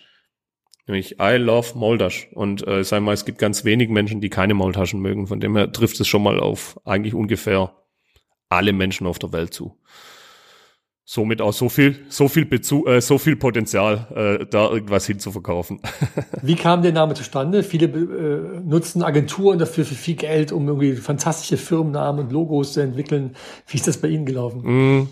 Nämlich 0.91 1.21
I 1.21 1.37
love 1.37 1.79
Maultasch. 1.79 2.29
Und 2.33 2.67
äh, 2.67 2.83
sag 2.83 3.01
mal, 3.03 3.13
es 3.13 3.25
gibt 3.25 3.39
ganz 3.39 3.65
wenig 3.65 3.89
Menschen, 3.89 4.21
die 4.21 4.29
keine 4.29 4.55
Maultaschen 4.55 5.01
mögen. 5.01 5.29
Von 5.29 5.39
dem 5.39 5.57
her 5.57 5.71
trifft 5.71 6.01
es 6.01 6.09
schon 6.09 6.23
mal 6.23 6.41
auf 6.41 6.81
eigentlich 6.85 7.15
ungefähr 7.15 7.73
alle 8.49 8.73
Menschen 8.73 9.07
auf 9.07 9.21
der 9.21 9.33
Welt 9.33 9.55
zu 9.55 9.77
somit 11.11 11.43
auch 11.43 11.53
so 11.53 11.69
viel, 11.69 12.07
so 12.09 12.29
viel 12.29 12.45
Bezug, 12.45 12.87
äh, 12.87 13.01
so 13.01 13.19
viel 13.19 13.35
Potenzial, 13.35 14.07
äh, 14.15 14.47
da 14.47 14.71
irgendwas 14.71 15.07
hinzuverkaufen. 15.07 15.81
Wie 16.43 16.55
kam 16.55 16.83
der 16.83 16.93
Name 16.93 17.15
zustande? 17.15 17.65
Viele 17.65 17.87
äh, 17.87 18.61
nutzen 18.61 19.03
Agenturen 19.03 19.59
dafür 19.59 19.85
für 19.85 19.97
viel 19.97 20.15
Geld, 20.15 20.53
um 20.53 20.69
irgendwie 20.69 20.95
fantastische 20.95 21.57
Firmennamen 21.57 22.27
und 22.27 22.33
Logos 22.33 22.75
zu 22.75 22.81
entwickeln. 22.81 23.35
Wie 23.67 23.79
ist 23.79 23.89
das 23.89 23.97
bei 23.97 24.07
Ihnen 24.07 24.25
gelaufen? 24.25 24.63
Mm. 24.63 25.09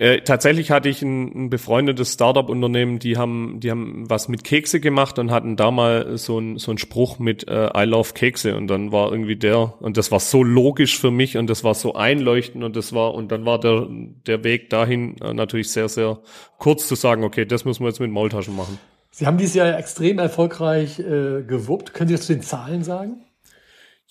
Äh, 0.00 0.22
tatsächlich 0.22 0.70
hatte 0.70 0.88
ich 0.88 1.02
ein, 1.02 1.44
ein 1.44 1.50
befreundetes 1.50 2.14
Startup-Unternehmen, 2.14 3.00
die 3.00 3.18
haben, 3.18 3.60
die 3.60 3.70
haben 3.70 4.08
was 4.08 4.28
mit 4.28 4.44
Kekse 4.44 4.80
gemacht 4.80 5.18
und 5.18 5.30
hatten 5.30 5.56
da 5.56 5.70
mal 5.70 6.16
so 6.16 6.38
ein 6.38 6.56
so 6.56 6.70
ein 6.70 6.78
Spruch 6.78 7.18
mit 7.18 7.46
äh, 7.48 7.68
I 7.76 7.84
love 7.84 8.14
Kekse 8.14 8.56
und 8.56 8.68
dann 8.68 8.92
war 8.92 9.12
irgendwie 9.12 9.36
der 9.36 9.74
und 9.82 9.98
das 9.98 10.10
war 10.10 10.18
so 10.18 10.42
logisch 10.42 10.98
für 10.98 11.10
mich 11.10 11.36
und 11.36 11.50
das 11.50 11.64
war 11.64 11.74
so 11.74 11.96
einleuchtend 11.96 12.64
und 12.64 12.76
das 12.76 12.94
war 12.94 13.12
und 13.12 13.30
dann 13.30 13.44
war 13.44 13.60
der 13.60 13.88
der 14.26 14.42
Weg 14.42 14.70
dahin 14.70 15.20
äh, 15.20 15.34
natürlich 15.34 15.70
sehr 15.70 15.90
sehr 15.90 16.20
kurz 16.56 16.88
zu 16.88 16.94
sagen, 16.94 17.22
okay, 17.22 17.44
das 17.44 17.66
müssen 17.66 17.82
wir 17.82 17.88
jetzt 17.88 18.00
mit 18.00 18.10
Maultaschen 18.10 18.56
machen. 18.56 18.78
Sie 19.10 19.26
haben 19.26 19.36
dieses 19.36 19.54
Jahr 19.54 19.76
extrem 19.76 20.18
erfolgreich 20.18 20.98
äh, 20.98 21.42
gewuppt. 21.42 21.92
Können 21.92 22.08
Sie 22.08 22.14
das 22.14 22.24
zu 22.24 22.32
den 22.32 22.42
Zahlen 22.42 22.84
sagen? 22.84 23.20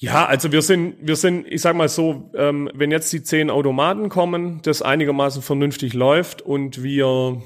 Ja, 0.01 0.25
also 0.25 0.53
wir 0.53 0.61
sind, 0.61 0.95
wir 1.01 1.17
sind, 1.17 1.45
ich 1.45 1.61
sag 1.61 1.75
mal 1.75 1.89
so, 1.89 2.31
ähm, 2.33 2.69
wenn 2.73 2.89
jetzt 2.89 3.11
die 3.11 3.21
zehn 3.21 3.49
Automaten 3.49 4.07
kommen, 4.07 4.61
das 4.63 4.81
einigermaßen 4.81 5.41
vernünftig 5.41 5.93
läuft 5.93 6.41
und 6.41 6.81
wir 6.81 7.41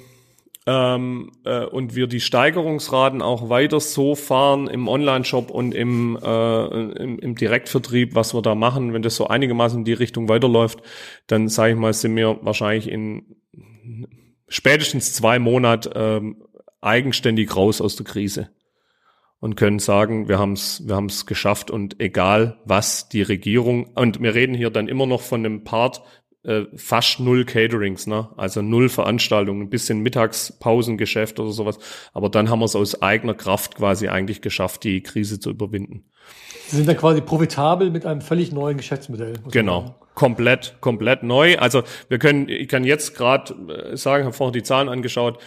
ähm, 0.67 1.31
äh, 1.45 1.65
und 1.65 1.95
wir 1.95 2.05
die 2.05 2.19
Steigerungsraten 2.19 3.23
auch 3.23 3.49
weiter 3.49 3.79
so 3.79 4.13
fahren 4.13 4.67
im 4.67 4.87
Online-Shop 4.87 5.49
und 5.49 5.73
im, 5.73 6.15
äh, 6.21 6.65
im, 7.01 7.17
im 7.17 7.35
Direktvertrieb, 7.35 8.13
was 8.13 8.35
wir 8.35 8.43
da 8.43 8.53
machen, 8.53 8.93
wenn 8.93 9.01
das 9.01 9.15
so 9.15 9.27
einigermaßen 9.27 9.79
in 9.79 9.85
die 9.85 9.93
Richtung 9.93 10.29
weiterläuft, 10.29 10.83
dann 11.25 11.47
sage 11.49 11.73
ich 11.73 11.79
mal, 11.79 11.91
sind 11.91 12.15
wir 12.15 12.37
wahrscheinlich 12.43 12.87
in 12.87 13.35
spätestens 14.47 15.13
zwei 15.13 15.39
Monate 15.39 15.91
ähm, 15.95 16.43
eigenständig 16.81 17.55
raus 17.55 17.81
aus 17.81 17.95
der 17.95 18.05
Krise 18.05 18.49
und 19.43 19.57
können 19.57 19.79
sagen, 19.79 20.29
wir 20.29 20.39
haben 20.39 20.53
es 20.53 20.87
wir 20.87 20.95
haben's 20.95 21.25
geschafft 21.25 21.69
und 21.69 21.99
egal 21.99 22.55
was 22.63 23.09
die 23.09 23.21
Regierung, 23.21 23.87
und 23.93 24.21
wir 24.21 24.35
reden 24.35 24.55
hier 24.55 24.69
dann 24.69 24.87
immer 24.87 25.05
noch 25.05 25.19
von 25.19 25.45
einem 25.45 25.65
Part, 25.65 26.01
äh, 26.43 26.61
fast 26.77 27.19
null 27.19 27.43
Caterings, 27.43 28.07
ne? 28.07 28.29
also 28.37 28.61
null 28.61 28.87
Veranstaltungen, 28.87 29.63
ein 29.63 29.69
bisschen 29.69 29.99
Mittagspausengeschäft 29.99 31.41
oder 31.41 31.51
sowas, 31.51 31.77
aber 32.13 32.29
dann 32.29 32.49
haben 32.49 32.59
wir 32.59 32.65
es 32.65 32.75
aus 32.77 33.01
eigener 33.01 33.33
Kraft 33.33 33.75
quasi 33.75 34.07
eigentlich 34.07 34.39
geschafft, 34.39 34.85
die 34.85 35.03
Krise 35.03 35.41
zu 35.41 35.49
überwinden. 35.49 36.05
Sie 36.67 36.77
sind 36.77 36.87
dann 36.87 36.95
quasi 36.95 37.19
profitabel 37.19 37.89
mit 37.89 38.05
einem 38.05 38.21
völlig 38.21 38.53
neuen 38.53 38.77
Geschäftsmodell. 38.77 39.33
Genau, 39.51 39.95
komplett, 40.15 40.77
komplett 40.79 41.23
neu. 41.23 41.57
Also 41.57 41.83
wir 42.07 42.17
können, 42.17 42.47
ich 42.47 42.69
kann 42.69 42.85
jetzt 42.85 43.13
gerade 43.13 43.53
äh, 43.91 43.97
sagen, 43.97 44.23
habe 44.23 44.33
vorher 44.33 44.53
die 44.53 44.63
Zahlen 44.63 44.87
angeschaut, 44.87 45.39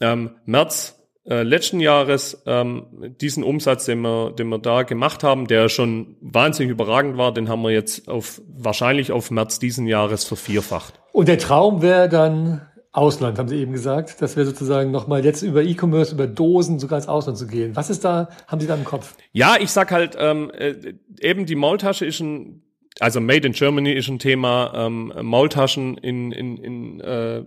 ähm, 0.00 0.30
März 0.46 1.01
äh, 1.24 1.42
letzten 1.42 1.80
Jahres 1.80 2.42
ähm, 2.46 3.14
diesen 3.20 3.44
Umsatz, 3.44 3.84
den 3.84 4.00
wir, 4.00 4.32
den 4.32 4.48
wir 4.48 4.58
da 4.58 4.82
gemacht 4.82 5.22
haben, 5.22 5.46
der 5.46 5.68
schon 5.68 6.16
wahnsinnig 6.20 6.72
überragend 6.72 7.16
war, 7.16 7.32
den 7.32 7.48
haben 7.48 7.62
wir 7.62 7.70
jetzt 7.70 8.08
auf 8.08 8.42
wahrscheinlich 8.48 9.12
auf 9.12 9.30
März 9.30 9.58
diesen 9.58 9.86
Jahres 9.86 10.24
vervierfacht. 10.24 11.00
Und 11.12 11.28
der 11.28 11.38
Traum 11.38 11.80
wäre 11.80 12.08
dann 12.08 12.62
Ausland, 12.92 13.38
haben 13.38 13.48
Sie 13.48 13.56
eben 13.56 13.72
gesagt. 13.72 14.20
Das 14.20 14.36
wäre 14.36 14.44
sozusagen 14.46 14.90
nochmal 14.90 15.24
jetzt 15.24 15.42
über 15.42 15.62
E-Commerce, 15.62 16.12
über 16.12 16.26
Dosen 16.26 16.78
sogar 16.78 16.98
ins 16.98 17.08
Ausland 17.08 17.38
zu 17.38 17.46
gehen. 17.46 17.74
Was 17.74 17.88
ist 17.88 18.04
da, 18.04 18.28
haben 18.46 18.60
Sie 18.60 18.66
da 18.66 18.74
im 18.74 18.84
Kopf? 18.84 19.14
Ja, 19.32 19.56
ich 19.58 19.70
sag 19.70 19.90
halt, 19.92 20.14
ähm, 20.18 20.50
äh, 20.50 20.94
eben 21.20 21.46
die 21.46 21.54
Maultasche 21.54 22.04
ist 22.04 22.20
ein 22.20 22.62
also 23.00 23.20
Made 23.20 23.46
in 23.46 23.52
Germany 23.52 23.92
ist 23.92 24.08
ein 24.08 24.18
Thema. 24.18 24.72
Ähm, 24.74 25.12
Maultaschen 25.22 25.96
in, 25.96 26.30
in, 26.30 26.56
in, 26.58 27.00
äh, 27.00 27.42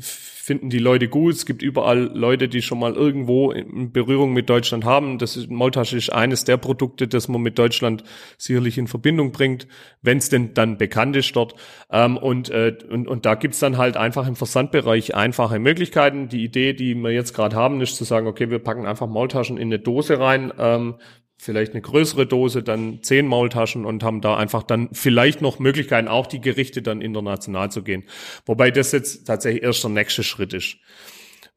finden 0.00 0.70
die 0.70 0.78
Leute 0.78 1.08
gut. 1.08 1.34
Es 1.34 1.44
gibt 1.44 1.62
überall 1.62 2.10
Leute, 2.14 2.48
die 2.48 2.62
schon 2.62 2.78
mal 2.78 2.94
irgendwo 2.94 3.50
in 3.50 3.92
Berührung 3.92 4.32
mit 4.32 4.48
Deutschland 4.48 4.84
haben. 4.84 5.18
Das 5.18 5.36
ist, 5.36 5.50
Maultasche 5.50 5.96
ist 5.96 6.10
eines 6.10 6.44
der 6.44 6.56
Produkte, 6.56 7.08
das 7.08 7.28
man 7.28 7.42
mit 7.42 7.58
Deutschland 7.58 8.04
sicherlich 8.38 8.78
in 8.78 8.86
Verbindung 8.86 9.32
bringt, 9.32 9.66
wenn 10.00 10.18
es 10.18 10.30
denn 10.30 10.54
dann 10.54 10.78
bekannt 10.78 11.14
ist 11.16 11.36
dort. 11.36 11.54
Ähm, 11.90 12.16
und, 12.16 12.48
äh, 12.48 12.76
und, 12.88 13.06
und 13.06 13.26
da 13.26 13.34
gibt's 13.34 13.58
dann 13.58 13.76
halt 13.76 13.98
einfach 13.98 14.26
im 14.26 14.36
Versandbereich 14.36 15.14
einfache 15.14 15.58
Möglichkeiten. 15.58 16.28
Die 16.28 16.42
Idee, 16.42 16.72
die 16.72 16.94
wir 16.94 17.10
jetzt 17.10 17.34
gerade 17.34 17.54
haben, 17.54 17.80
ist 17.82 17.96
zu 17.96 18.04
sagen, 18.04 18.26
okay, 18.26 18.48
wir 18.48 18.60
packen 18.60 18.86
einfach 18.86 19.08
Maultaschen 19.08 19.58
in 19.58 19.68
eine 19.68 19.78
Dose 19.78 20.18
rein. 20.18 20.52
Ähm, 20.58 20.94
vielleicht 21.38 21.72
eine 21.72 21.82
größere 21.82 22.26
Dose, 22.26 22.62
dann 22.62 23.02
zehn 23.02 23.26
Maultaschen 23.26 23.84
und 23.84 24.02
haben 24.02 24.20
da 24.20 24.36
einfach 24.36 24.62
dann 24.62 24.88
vielleicht 24.92 25.42
noch 25.42 25.58
Möglichkeiten, 25.58 26.08
auch 26.08 26.26
die 26.26 26.40
Gerichte 26.40 26.82
dann 26.82 27.00
international 27.00 27.70
zu 27.70 27.82
gehen. 27.82 28.04
Wobei 28.46 28.70
das 28.70 28.92
jetzt 28.92 29.26
tatsächlich 29.26 29.62
erst 29.62 29.84
der 29.84 29.90
nächste 29.90 30.22
Schritt 30.22 30.54
ist. 30.54 30.76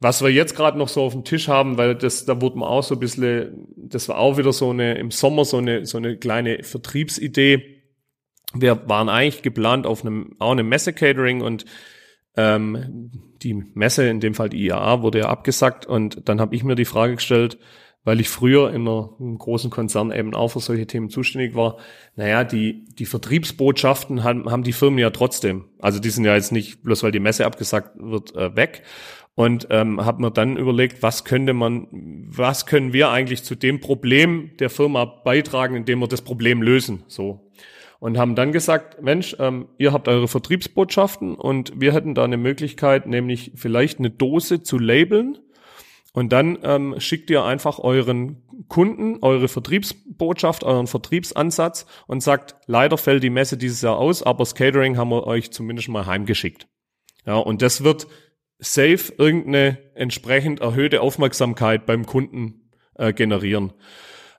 Was 0.02 0.22
wir 0.22 0.30
jetzt 0.30 0.56
gerade 0.56 0.78
noch 0.78 0.88
so 0.88 1.02
auf 1.02 1.12
dem 1.12 1.24
Tisch 1.24 1.48
haben, 1.48 1.76
weil 1.76 1.94
das, 1.94 2.24
da 2.24 2.40
wurde 2.40 2.58
man 2.58 2.68
auch 2.68 2.82
so 2.82 2.94
ein 2.94 3.00
bisschen, 3.00 3.68
das 3.76 4.08
war 4.08 4.18
auch 4.18 4.38
wieder 4.38 4.52
so 4.52 4.70
eine, 4.70 4.94
im 4.94 5.10
Sommer 5.10 5.44
so 5.44 5.58
eine, 5.58 5.84
so 5.84 5.98
eine 5.98 6.16
kleine 6.16 6.62
Vertriebsidee. 6.62 7.82
Wir 8.54 8.88
waren 8.88 9.08
eigentlich 9.08 9.42
geplant 9.42 9.86
auf 9.86 10.02
einem, 10.02 10.36
auch 10.38 10.52
einem 10.52 10.68
Messe-Catering 10.68 11.42
und 11.42 11.66
ähm, 12.36 13.10
die 13.42 13.54
Messe, 13.54 14.08
in 14.08 14.20
dem 14.20 14.34
Fall 14.34 14.48
die 14.48 14.64
IAA, 14.64 15.02
wurde 15.02 15.20
ja 15.20 15.28
abgesagt 15.28 15.84
und 15.84 16.28
dann 16.28 16.40
habe 16.40 16.54
ich 16.54 16.64
mir 16.64 16.76
die 16.76 16.84
Frage 16.84 17.16
gestellt, 17.16 17.58
weil 18.04 18.20
ich 18.20 18.28
früher 18.28 18.72
in 18.72 18.82
einer, 18.82 19.10
einem 19.20 19.38
großen 19.38 19.70
Konzern 19.70 20.10
eben 20.10 20.34
auch 20.34 20.48
für 20.48 20.60
solche 20.60 20.86
Themen 20.86 21.10
zuständig 21.10 21.54
war. 21.54 21.76
Naja, 22.16 22.44
die, 22.44 22.86
die 22.86 23.04
Vertriebsbotschaften 23.04 24.24
haben, 24.24 24.50
haben 24.50 24.62
die 24.62 24.72
Firmen 24.72 24.98
ja 24.98 25.10
trotzdem. 25.10 25.66
Also 25.78 26.00
die 26.00 26.10
sind 26.10 26.24
ja 26.24 26.34
jetzt 26.34 26.52
nicht, 26.52 26.82
bloß 26.82 27.02
weil 27.02 27.12
die 27.12 27.20
Messe 27.20 27.44
abgesagt 27.44 27.92
wird, 27.98 28.34
äh, 28.34 28.56
weg. 28.56 28.82
Und 29.34 29.68
ähm, 29.70 30.04
habe 30.04 30.22
mir 30.22 30.30
dann 30.30 30.56
überlegt, 30.56 31.02
was 31.02 31.24
könnte 31.24 31.52
man, 31.52 31.86
was 31.90 32.66
können 32.66 32.92
wir 32.92 33.10
eigentlich 33.10 33.42
zu 33.42 33.54
dem 33.54 33.80
Problem 33.80 34.50
der 34.58 34.70
Firma 34.70 35.04
beitragen, 35.04 35.76
indem 35.76 36.00
wir 36.00 36.08
das 36.08 36.22
Problem 36.22 36.62
lösen. 36.62 37.04
So. 37.06 37.50
Und 38.00 38.18
haben 38.18 38.34
dann 38.34 38.50
gesagt, 38.50 39.02
Mensch, 39.02 39.36
ähm, 39.38 39.68
ihr 39.78 39.92
habt 39.92 40.08
eure 40.08 40.26
Vertriebsbotschaften 40.26 41.34
und 41.34 41.72
wir 41.78 41.92
hätten 41.92 42.14
da 42.14 42.24
eine 42.24 42.38
Möglichkeit, 42.38 43.06
nämlich 43.06 43.52
vielleicht 43.54 43.98
eine 43.98 44.10
Dose 44.10 44.62
zu 44.62 44.78
labeln 44.78 45.38
Und 46.12 46.32
dann 46.32 46.58
ähm, 46.62 46.96
schickt 46.98 47.30
ihr 47.30 47.44
einfach 47.44 47.78
euren 47.78 48.42
Kunden 48.68 49.18
eure 49.22 49.48
Vertriebsbotschaft, 49.48 50.64
euren 50.64 50.86
Vertriebsansatz 50.86 51.86
und 52.06 52.22
sagt, 52.22 52.56
leider 52.66 52.98
fällt 52.98 53.22
die 53.22 53.30
Messe 53.30 53.56
dieses 53.56 53.82
Jahr 53.82 53.96
aus, 53.96 54.22
aber 54.22 54.40
das 54.40 54.54
Catering 54.54 54.96
haben 54.96 55.10
wir 55.10 55.26
euch 55.26 55.50
zumindest 55.50 55.88
mal 55.88 56.06
heimgeschickt. 56.06 56.68
Ja, 57.26 57.36
und 57.36 57.62
das 57.62 57.84
wird 57.84 58.06
safe 58.58 59.12
irgendeine 59.16 59.78
entsprechend 59.94 60.60
erhöhte 60.60 61.00
Aufmerksamkeit 61.00 61.86
beim 61.86 62.06
Kunden 62.06 62.70
äh, 62.94 63.12
generieren. 63.12 63.72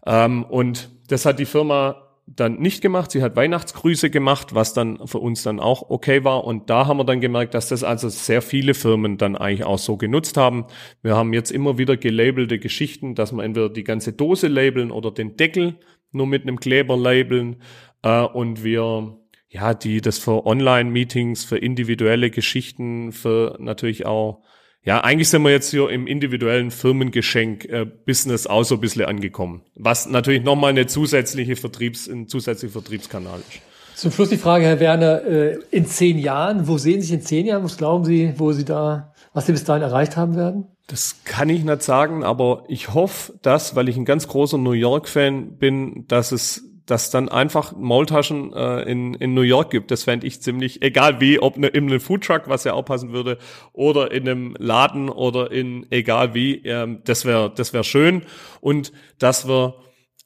Ähm, 0.05 0.43
und 0.43 0.89
das 1.07 1.25
hat 1.25 1.39
die 1.39 1.45
Firma 1.45 2.10
dann 2.35 2.59
nicht 2.59 2.81
gemacht. 2.81 3.11
Sie 3.11 3.21
hat 3.21 3.35
Weihnachtsgrüße 3.35 4.09
gemacht, 4.09 4.53
was 4.53 4.73
dann 4.73 5.07
für 5.07 5.19
uns 5.19 5.43
dann 5.43 5.59
auch 5.59 5.89
okay 5.89 6.23
war. 6.23 6.43
Und 6.43 6.69
da 6.69 6.87
haben 6.87 6.97
wir 6.97 7.03
dann 7.03 7.21
gemerkt, 7.21 7.53
dass 7.53 7.69
das 7.69 7.83
also 7.83 8.09
sehr 8.09 8.41
viele 8.41 8.73
Firmen 8.73 9.17
dann 9.17 9.35
eigentlich 9.35 9.63
auch 9.63 9.79
so 9.79 9.97
genutzt 9.97 10.37
haben. 10.37 10.65
Wir 11.01 11.15
haben 11.15 11.33
jetzt 11.33 11.51
immer 11.51 11.77
wieder 11.77 11.97
gelabelte 11.97 12.59
Geschichten, 12.59 13.15
dass 13.15 13.31
wir 13.31 13.43
entweder 13.43 13.69
die 13.69 13.83
ganze 13.83 14.13
Dose 14.13 14.47
labeln 14.47 14.91
oder 14.91 15.11
den 15.11 15.35
Deckel 15.37 15.77
nur 16.11 16.27
mit 16.27 16.43
einem 16.43 16.59
Kleber 16.59 16.97
labeln. 16.97 17.57
Äh, 18.03 18.21
und 18.23 18.63
wir 18.63 19.17
ja, 19.51 19.73
die 19.73 19.99
das 19.99 20.17
für 20.17 20.45
Online-Meetings, 20.45 21.43
für 21.43 21.57
individuelle 21.57 22.31
Geschichten, 22.31 23.11
für 23.11 23.57
natürlich 23.59 24.05
auch 24.05 24.43
ja, 24.83 25.01
eigentlich 25.01 25.29
sind 25.29 25.43
wir 25.43 25.51
jetzt 25.51 25.69
hier 25.69 25.89
im 25.89 26.07
individuellen 26.07 26.71
Firmengeschenk-Business 26.71 28.45
äh, 28.45 28.49
auch 28.49 28.63
so 28.63 28.75
ein 28.75 28.81
bisschen 28.81 29.05
angekommen. 29.05 29.61
Was 29.75 30.09
natürlich 30.09 30.43
nochmal 30.43 30.71
eine 30.71 30.87
zusätzliche 30.87 31.55
Vertriebs, 31.55 32.07
ein 32.07 32.27
zusätzlicher 32.27 32.73
Vertriebskanal 32.73 33.39
ist. 33.39 33.61
Zum 33.95 34.11
Schluss 34.11 34.29
die 34.29 34.37
Frage, 34.37 34.65
Herr 34.65 34.79
Werner, 34.79 35.23
äh, 35.23 35.59
in 35.69 35.85
zehn 35.85 36.17
Jahren, 36.17 36.67
wo 36.67 36.79
sehen 36.79 37.01
Sie 37.01 37.07
sich 37.07 37.15
in 37.19 37.21
zehn 37.21 37.45
Jahren? 37.45 37.63
Was 37.63 37.77
glauben 37.77 38.05
Sie, 38.05 38.33
wo 38.37 38.51
Sie 38.51 38.65
da, 38.65 39.13
was 39.33 39.45
Sie 39.45 39.51
bis 39.51 39.63
dahin 39.63 39.83
erreicht 39.83 40.17
haben 40.17 40.35
werden? 40.35 40.65
Das 40.87 41.17
kann 41.23 41.49
ich 41.49 41.63
nicht 41.63 41.83
sagen, 41.83 42.23
aber 42.23 42.63
ich 42.67 42.93
hoffe, 42.95 43.33
dass, 43.43 43.75
weil 43.75 43.87
ich 43.87 43.97
ein 43.97 44.05
ganz 44.05 44.27
großer 44.27 44.57
New 44.57 44.71
York-Fan 44.71 45.57
bin, 45.57 46.05
dass 46.07 46.31
es 46.31 46.70
dass 46.85 47.09
dann 47.09 47.29
einfach 47.29 47.75
Maultaschen 47.75 48.53
äh, 48.53 48.81
in, 48.83 49.13
in 49.13 49.33
New 49.33 49.41
York 49.41 49.71
gibt. 49.71 49.91
Das 49.91 50.03
fände 50.03 50.27
ich 50.27 50.41
ziemlich, 50.41 50.81
egal 50.81 51.21
wie, 51.21 51.39
ob 51.39 51.57
ne, 51.57 51.67
in 51.67 51.85
einem 51.85 51.99
Foodtruck, 51.99 52.47
was 52.47 52.63
ja 52.63 52.73
auch 52.73 52.83
passen 52.83 53.11
würde, 53.11 53.37
oder 53.73 54.11
in 54.11 54.27
einem 54.27 54.55
Laden 54.57 55.09
oder 55.09 55.51
in 55.51 55.85
egal 55.91 56.33
wie, 56.33 56.55
ähm, 56.65 57.01
das 57.05 57.25
wäre 57.25 57.51
das 57.53 57.73
wäre 57.73 57.83
schön. 57.83 58.23
Und 58.59 58.91
dass 59.19 59.47
wir, 59.47 59.75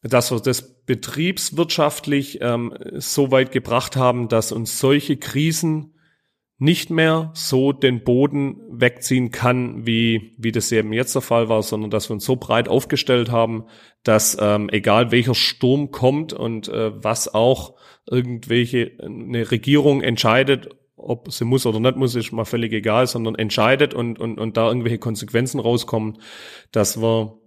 dass 0.02 0.32
wir 0.32 0.40
das 0.40 0.84
betriebswirtschaftlich 0.86 2.40
ähm, 2.42 2.74
so 2.94 3.32
weit 3.32 3.52
gebracht 3.52 3.96
haben, 3.96 4.28
dass 4.28 4.52
uns 4.52 4.80
solche 4.80 5.18
Krisen 5.18 5.95
nicht 6.58 6.90
mehr 6.90 7.32
so 7.34 7.74
den 7.74 8.04
Boden 8.04 8.62
wegziehen 8.70 9.32
kann, 9.32 9.86
wie, 9.86 10.36
wie 10.38 10.54
das 10.54 10.72
eben 10.72 10.94
jetzt 10.94 11.14
der 11.14 11.22
Fall 11.22 11.50
war, 11.50 11.62
sondern 11.64 11.92
dass 11.92 12.10
wir 12.10 12.14
uns 12.14 12.24
so 12.24 12.38
breit 12.38 12.70
aufgestellt 12.70 13.30
haben, 13.30 13.66
dass 14.04 14.38
ähm, 14.40 14.70
egal 14.72 15.12
welcher 15.12 15.36
Sturm 15.36 15.92
kommt 15.92 16.32
und 16.32 16.70
äh, 16.70 16.92
was 17.04 17.34
auch 17.34 17.76
irgendwelche 18.10 18.94
eine 19.02 19.52
Regierung 19.52 20.02
entscheidet, 20.02 20.70
ob 20.96 21.32
sie 21.32 21.44
muss 21.44 21.66
oder 21.66 21.80
nicht 21.80 21.98
muss, 21.98 22.16
ist 22.16 22.32
mal 22.32 22.46
völlig 22.46 22.72
egal, 22.72 23.06
sondern 23.08 23.36
entscheidet 23.36 23.94
und, 23.94 24.18
und, 24.20 24.40
und 24.40 24.56
da 24.56 24.68
irgendwelche 24.68 24.98
Konsequenzen 24.98 25.60
rauskommen, 25.60 26.20
dass 26.72 27.02
wir, 27.02 27.38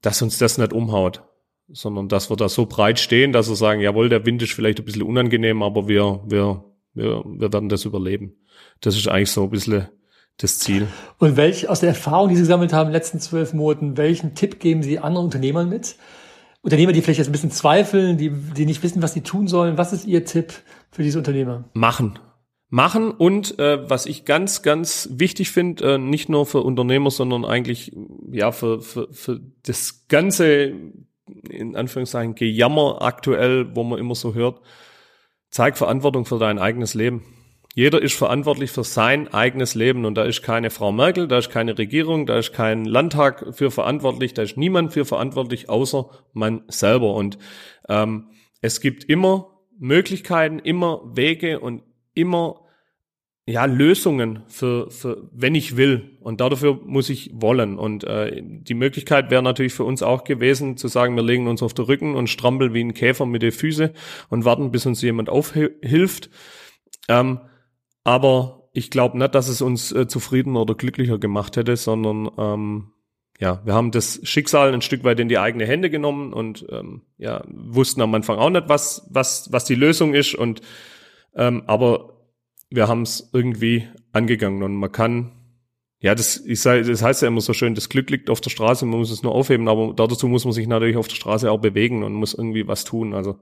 dass 0.00 0.22
uns 0.22 0.38
das 0.38 0.58
nicht 0.58 0.72
umhaut, 0.72 1.24
sondern 1.68 2.08
dass 2.08 2.30
wir 2.30 2.36
da 2.36 2.48
so 2.48 2.66
breit 2.66 3.00
stehen, 3.00 3.32
dass 3.32 3.48
wir 3.48 3.56
sagen, 3.56 3.80
jawohl, 3.80 4.08
der 4.08 4.24
Wind 4.26 4.42
ist 4.42 4.52
vielleicht 4.52 4.78
ein 4.78 4.84
bisschen 4.84 5.02
unangenehm, 5.02 5.62
aber 5.62 5.88
wir, 5.88 6.22
wir, 6.26 6.64
wir, 6.94 7.24
wir 7.24 7.52
werden 7.52 7.68
das 7.68 7.84
überleben. 7.84 8.36
Das 8.80 8.96
ist 8.96 9.08
eigentlich 9.08 9.30
so 9.30 9.44
ein 9.44 9.50
bisschen 9.50 9.88
das 10.38 10.58
Ziel. 10.58 10.88
Und 11.18 11.36
welch, 11.36 11.68
aus 11.68 11.80
der 11.80 11.90
Erfahrung, 11.90 12.28
die 12.28 12.36
Sie 12.36 12.42
gesammelt 12.42 12.72
haben 12.72 12.88
in 12.88 12.92
den 12.92 13.00
letzten 13.00 13.20
zwölf 13.20 13.52
Monaten, 13.52 13.96
welchen 13.96 14.34
Tipp 14.34 14.58
geben 14.58 14.82
Sie 14.82 14.98
anderen 14.98 15.26
Unternehmern 15.26 15.68
mit? 15.68 15.96
Unternehmer, 16.64 16.92
die 16.92 17.02
vielleicht 17.02 17.18
jetzt 17.18 17.28
ein 17.28 17.32
bisschen 17.32 17.50
zweifeln, 17.50 18.16
die, 18.16 18.30
die 18.30 18.64
nicht 18.64 18.82
wissen, 18.82 19.02
was 19.02 19.12
sie 19.12 19.20
tun 19.20 19.48
sollen. 19.48 19.76
Was 19.76 19.92
ist 19.92 20.06
Ihr 20.06 20.24
Tipp 20.24 20.54
für 20.90 21.02
diese 21.02 21.18
Unternehmer? 21.18 21.64
Machen. 21.74 22.18
Machen 22.70 23.10
und 23.12 23.58
äh, 23.58 23.88
was 23.88 24.06
ich 24.06 24.24
ganz, 24.24 24.62
ganz 24.62 25.08
wichtig 25.12 25.50
finde, 25.50 25.94
äh, 25.94 25.98
nicht 25.98 26.30
nur 26.30 26.46
für 26.46 26.62
Unternehmer, 26.62 27.10
sondern 27.10 27.44
eigentlich 27.44 27.92
ja 28.32 28.50
für, 28.50 28.80
für, 28.80 29.08
für 29.12 29.40
das 29.64 30.06
ganze, 30.08 30.72
in 31.50 31.76
Anführungszeichen, 31.76 32.34
Gejammer 32.34 33.02
aktuell, 33.02 33.76
wo 33.76 33.84
man 33.84 33.98
immer 33.98 34.14
so 34.14 34.34
hört, 34.34 34.60
zeig 35.54 35.78
Verantwortung 35.78 36.24
für 36.24 36.40
dein 36.40 36.58
eigenes 36.58 36.94
Leben. 36.94 37.22
Jeder 37.76 38.02
ist 38.02 38.14
verantwortlich 38.14 38.72
für 38.72 38.82
sein 38.82 39.32
eigenes 39.32 39.76
Leben 39.76 40.04
und 40.04 40.16
da 40.16 40.24
ist 40.24 40.42
keine 40.42 40.70
Frau 40.70 40.90
Merkel, 40.90 41.28
da 41.28 41.38
ist 41.38 41.48
keine 41.48 41.78
Regierung, 41.78 42.26
da 42.26 42.38
ist 42.38 42.52
kein 42.52 42.84
Landtag 42.84 43.54
für 43.54 43.70
verantwortlich, 43.70 44.34
da 44.34 44.42
ist 44.42 44.56
niemand 44.56 44.92
für 44.92 45.04
verantwortlich, 45.04 45.68
außer 45.68 46.10
man 46.32 46.62
selber. 46.66 47.14
Und 47.14 47.38
ähm, 47.88 48.30
es 48.62 48.80
gibt 48.80 49.04
immer 49.04 49.60
Möglichkeiten, 49.78 50.58
immer 50.58 51.02
Wege 51.14 51.60
und 51.60 51.82
immer 52.14 52.63
ja 53.46 53.66
Lösungen 53.66 54.42
für, 54.48 54.90
für 54.90 55.28
wenn 55.32 55.54
ich 55.54 55.76
will. 55.76 56.16
Und 56.20 56.40
dafür 56.40 56.80
muss 56.84 57.10
ich 57.10 57.30
wollen. 57.34 57.78
Und 57.78 58.04
äh, 58.04 58.42
die 58.42 58.74
Möglichkeit 58.74 59.30
wäre 59.30 59.42
natürlich 59.42 59.74
für 59.74 59.84
uns 59.84 60.02
auch 60.02 60.24
gewesen 60.24 60.76
zu 60.76 60.88
sagen 60.88 61.16
wir 61.16 61.22
legen 61.22 61.46
uns 61.46 61.62
auf 61.62 61.74
den 61.74 61.84
Rücken 61.84 62.14
und 62.14 62.30
strampeln 62.30 62.72
wie 62.72 62.82
ein 62.82 62.94
Käfer 62.94 63.26
mit 63.26 63.42
den 63.42 63.52
Füßen 63.52 63.90
und 64.30 64.44
warten 64.44 64.70
bis 64.70 64.86
uns 64.86 65.02
jemand 65.02 65.28
aufhilft. 65.28 66.30
Ähm, 67.08 67.40
aber 68.02 68.68
ich 68.72 68.90
glaube 68.90 69.18
nicht, 69.18 69.34
dass 69.34 69.48
es 69.48 69.60
uns 69.60 69.92
äh, 69.92 70.08
zufrieden 70.08 70.56
oder 70.56 70.74
glücklicher 70.74 71.18
gemacht 71.18 71.56
hätte, 71.56 71.76
sondern 71.76 72.30
ähm, 72.38 72.90
ja, 73.40 73.60
wir 73.64 73.74
haben 73.74 73.90
das 73.90 74.20
Schicksal 74.22 74.72
ein 74.72 74.80
Stück 74.80 75.04
weit 75.04 75.20
in 75.20 75.28
die 75.28 75.38
eigene 75.38 75.66
Hände 75.66 75.90
genommen 75.90 76.32
und 76.32 76.64
ähm, 76.70 77.02
ja, 77.18 77.44
wussten 77.48 78.00
am 78.00 78.14
Anfang 78.14 78.38
auch 78.38 78.50
nicht, 78.50 78.68
was, 78.68 79.06
was, 79.10 79.52
was 79.52 79.64
die 79.64 79.74
Lösung 79.74 80.14
ist. 80.14 80.34
Und 80.34 80.62
ähm, 81.34 81.64
aber 81.66 82.13
wir 82.74 82.88
haben 82.88 83.02
es 83.02 83.30
irgendwie 83.32 83.88
angegangen 84.12 84.62
und 84.62 84.74
man 84.76 84.90
kann, 84.90 85.32
ja, 86.00 86.14
das, 86.14 86.36
ich 86.36 86.60
sag, 86.60 86.86
das 86.86 87.02
heißt 87.02 87.22
ja 87.22 87.28
immer 87.28 87.40
so 87.40 87.52
schön, 87.52 87.74
das 87.74 87.88
Glück 87.88 88.10
liegt 88.10 88.30
auf 88.30 88.40
der 88.40 88.50
Straße, 88.50 88.84
man 88.84 88.98
muss 88.98 89.10
es 89.10 89.22
nur 89.22 89.34
aufheben, 89.34 89.68
aber 89.68 89.94
dazu 89.94 90.28
muss 90.28 90.44
man 90.44 90.52
sich 90.52 90.66
natürlich 90.66 90.96
auf 90.96 91.08
der 91.08 91.16
Straße 91.16 91.50
auch 91.50 91.60
bewegen 91.60 92.02
und 92.02 92.12
muss 92.14 92.34
irgendwie 92.34 92.66
was 92.66 92.84
tun. 92.84 93.14
Also 93.14 93.38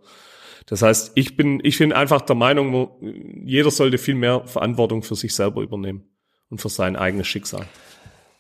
das 0.67 0.83
heißt, 0.83 1.13
ich 1.15 1.37
bin, 1.37 1.61
ich 1.65 1.79
bin 1.79 1.93
einfach 1.93 2.21
der 2.21 2.37
Meinung, 2.37 2.91
jeder 3.45 3.71
sollte 3.71 3.99
viel 3.99 4.15
mehr 4.15 4.47
Verantwortung 4.47 5.03
für 5.03 5.17
sich 5.17 5.35
selber 5.35 5.63
übernehmen 5.63 6.05
und 6.51 6.61
für 6.61 6.69
sein 6.69 6.97
eigenes 6.97 7.27
Schicksal. 7.27 7.67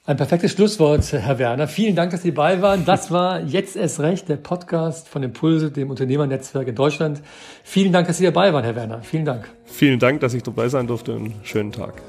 Ein 0.04 0.16
perfektes 0.16 0.50
Schlusswort, 0.50 1.12
Herr 1.12 1.38
Werner. 1.38 1.68
Vielen 1.68 1.94
Dank, 1.94 2.10
dass 2.10 2.22
Sie 2.22 2.34
dabei 2.34 2.60
waren. 2.60 2.84
Das 2.84 3.12
war 3.12 3.40
jetzt 3.40 3.76
erst 3.76 4.00
recht 4.00 4.28
der 4.28 4.34
Podcast 4.34 5.08
von 5.08 5.22
Impulse, 5.22 5.70
dem 5.70 5.90
Unternehmernetzwerk 5.90 6.66
in 6.66 6.74
Deutschland. 6.74 7.22
Vielen 7.62 7.92
Dank, 7.92 8.08
dass 8.08 8.18
Sie 8.18 8.24
dabei 8.24 8.52
waren, 8.52 8.64
Herr 8.64 8.74
Werner. 8.74 9.02
Vielen 9.02 9.24
Dank. 9.24 9.48
Vielen 9.64 10.00
Dank, 10.00 10.18
dass 10.18 10.34
ich 10.34 10.42
dabei 10.42 10.68
sein 10.68 10.88
durfte. 10.88 11.14
Einen 11.14 11.34
schönen 11.44 11.70
Tag. 11.70 12.02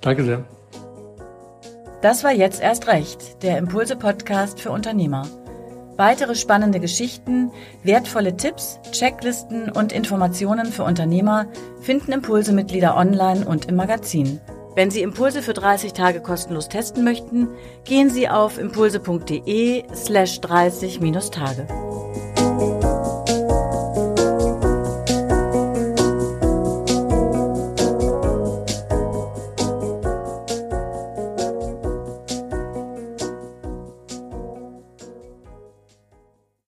Danke 0.00 0.24
sehr. 0.24 0.44
Das 2.02 2.24
war 2.24 2.32
jetzt 2.32 2.60
erst 2.60 2.88
recht, 2.88 3.44
der 3.44 3.58
Impulse-Podcast 3.58 4.60
für 4.60 4.72
Unternehmer. 4.72 5.28
Weitere 5.96 6.34
spannende 6.34 6.80
Geschichten, 6.80 7.52
wertvolle 7.84 8.36
Tipps, 8.36 8.80
Checklisten 8.90 9.70
und 9.70 9.92
Informationen 9.92 10.66
für 10.72 10.82
Unternehmer 10.82 11.46
finden 11.80 12.10
Impulse-Mitglieder 12.10 12.96
online 12.96 13.46
und 13.46 13.66
im 13.66 13.76
Magazin. 13.76 14.40
Wenn 14.76 14.90
Sie 14.90 15.00
Impulse 15.00 15.40
für 15.40 15.54
30 15.54 15.94
Tage 15.94 16.20
kostenlos 16.20 16.68
testen 16.68 17.02
möchten, 17.02 17.48
gehen 17.86 18.10
Sie 18.10 18.28
auf 18.28 18.58
impulse.de 18.58 19.84
slash 19.94 20.40
30-Tage. 20.40 21.66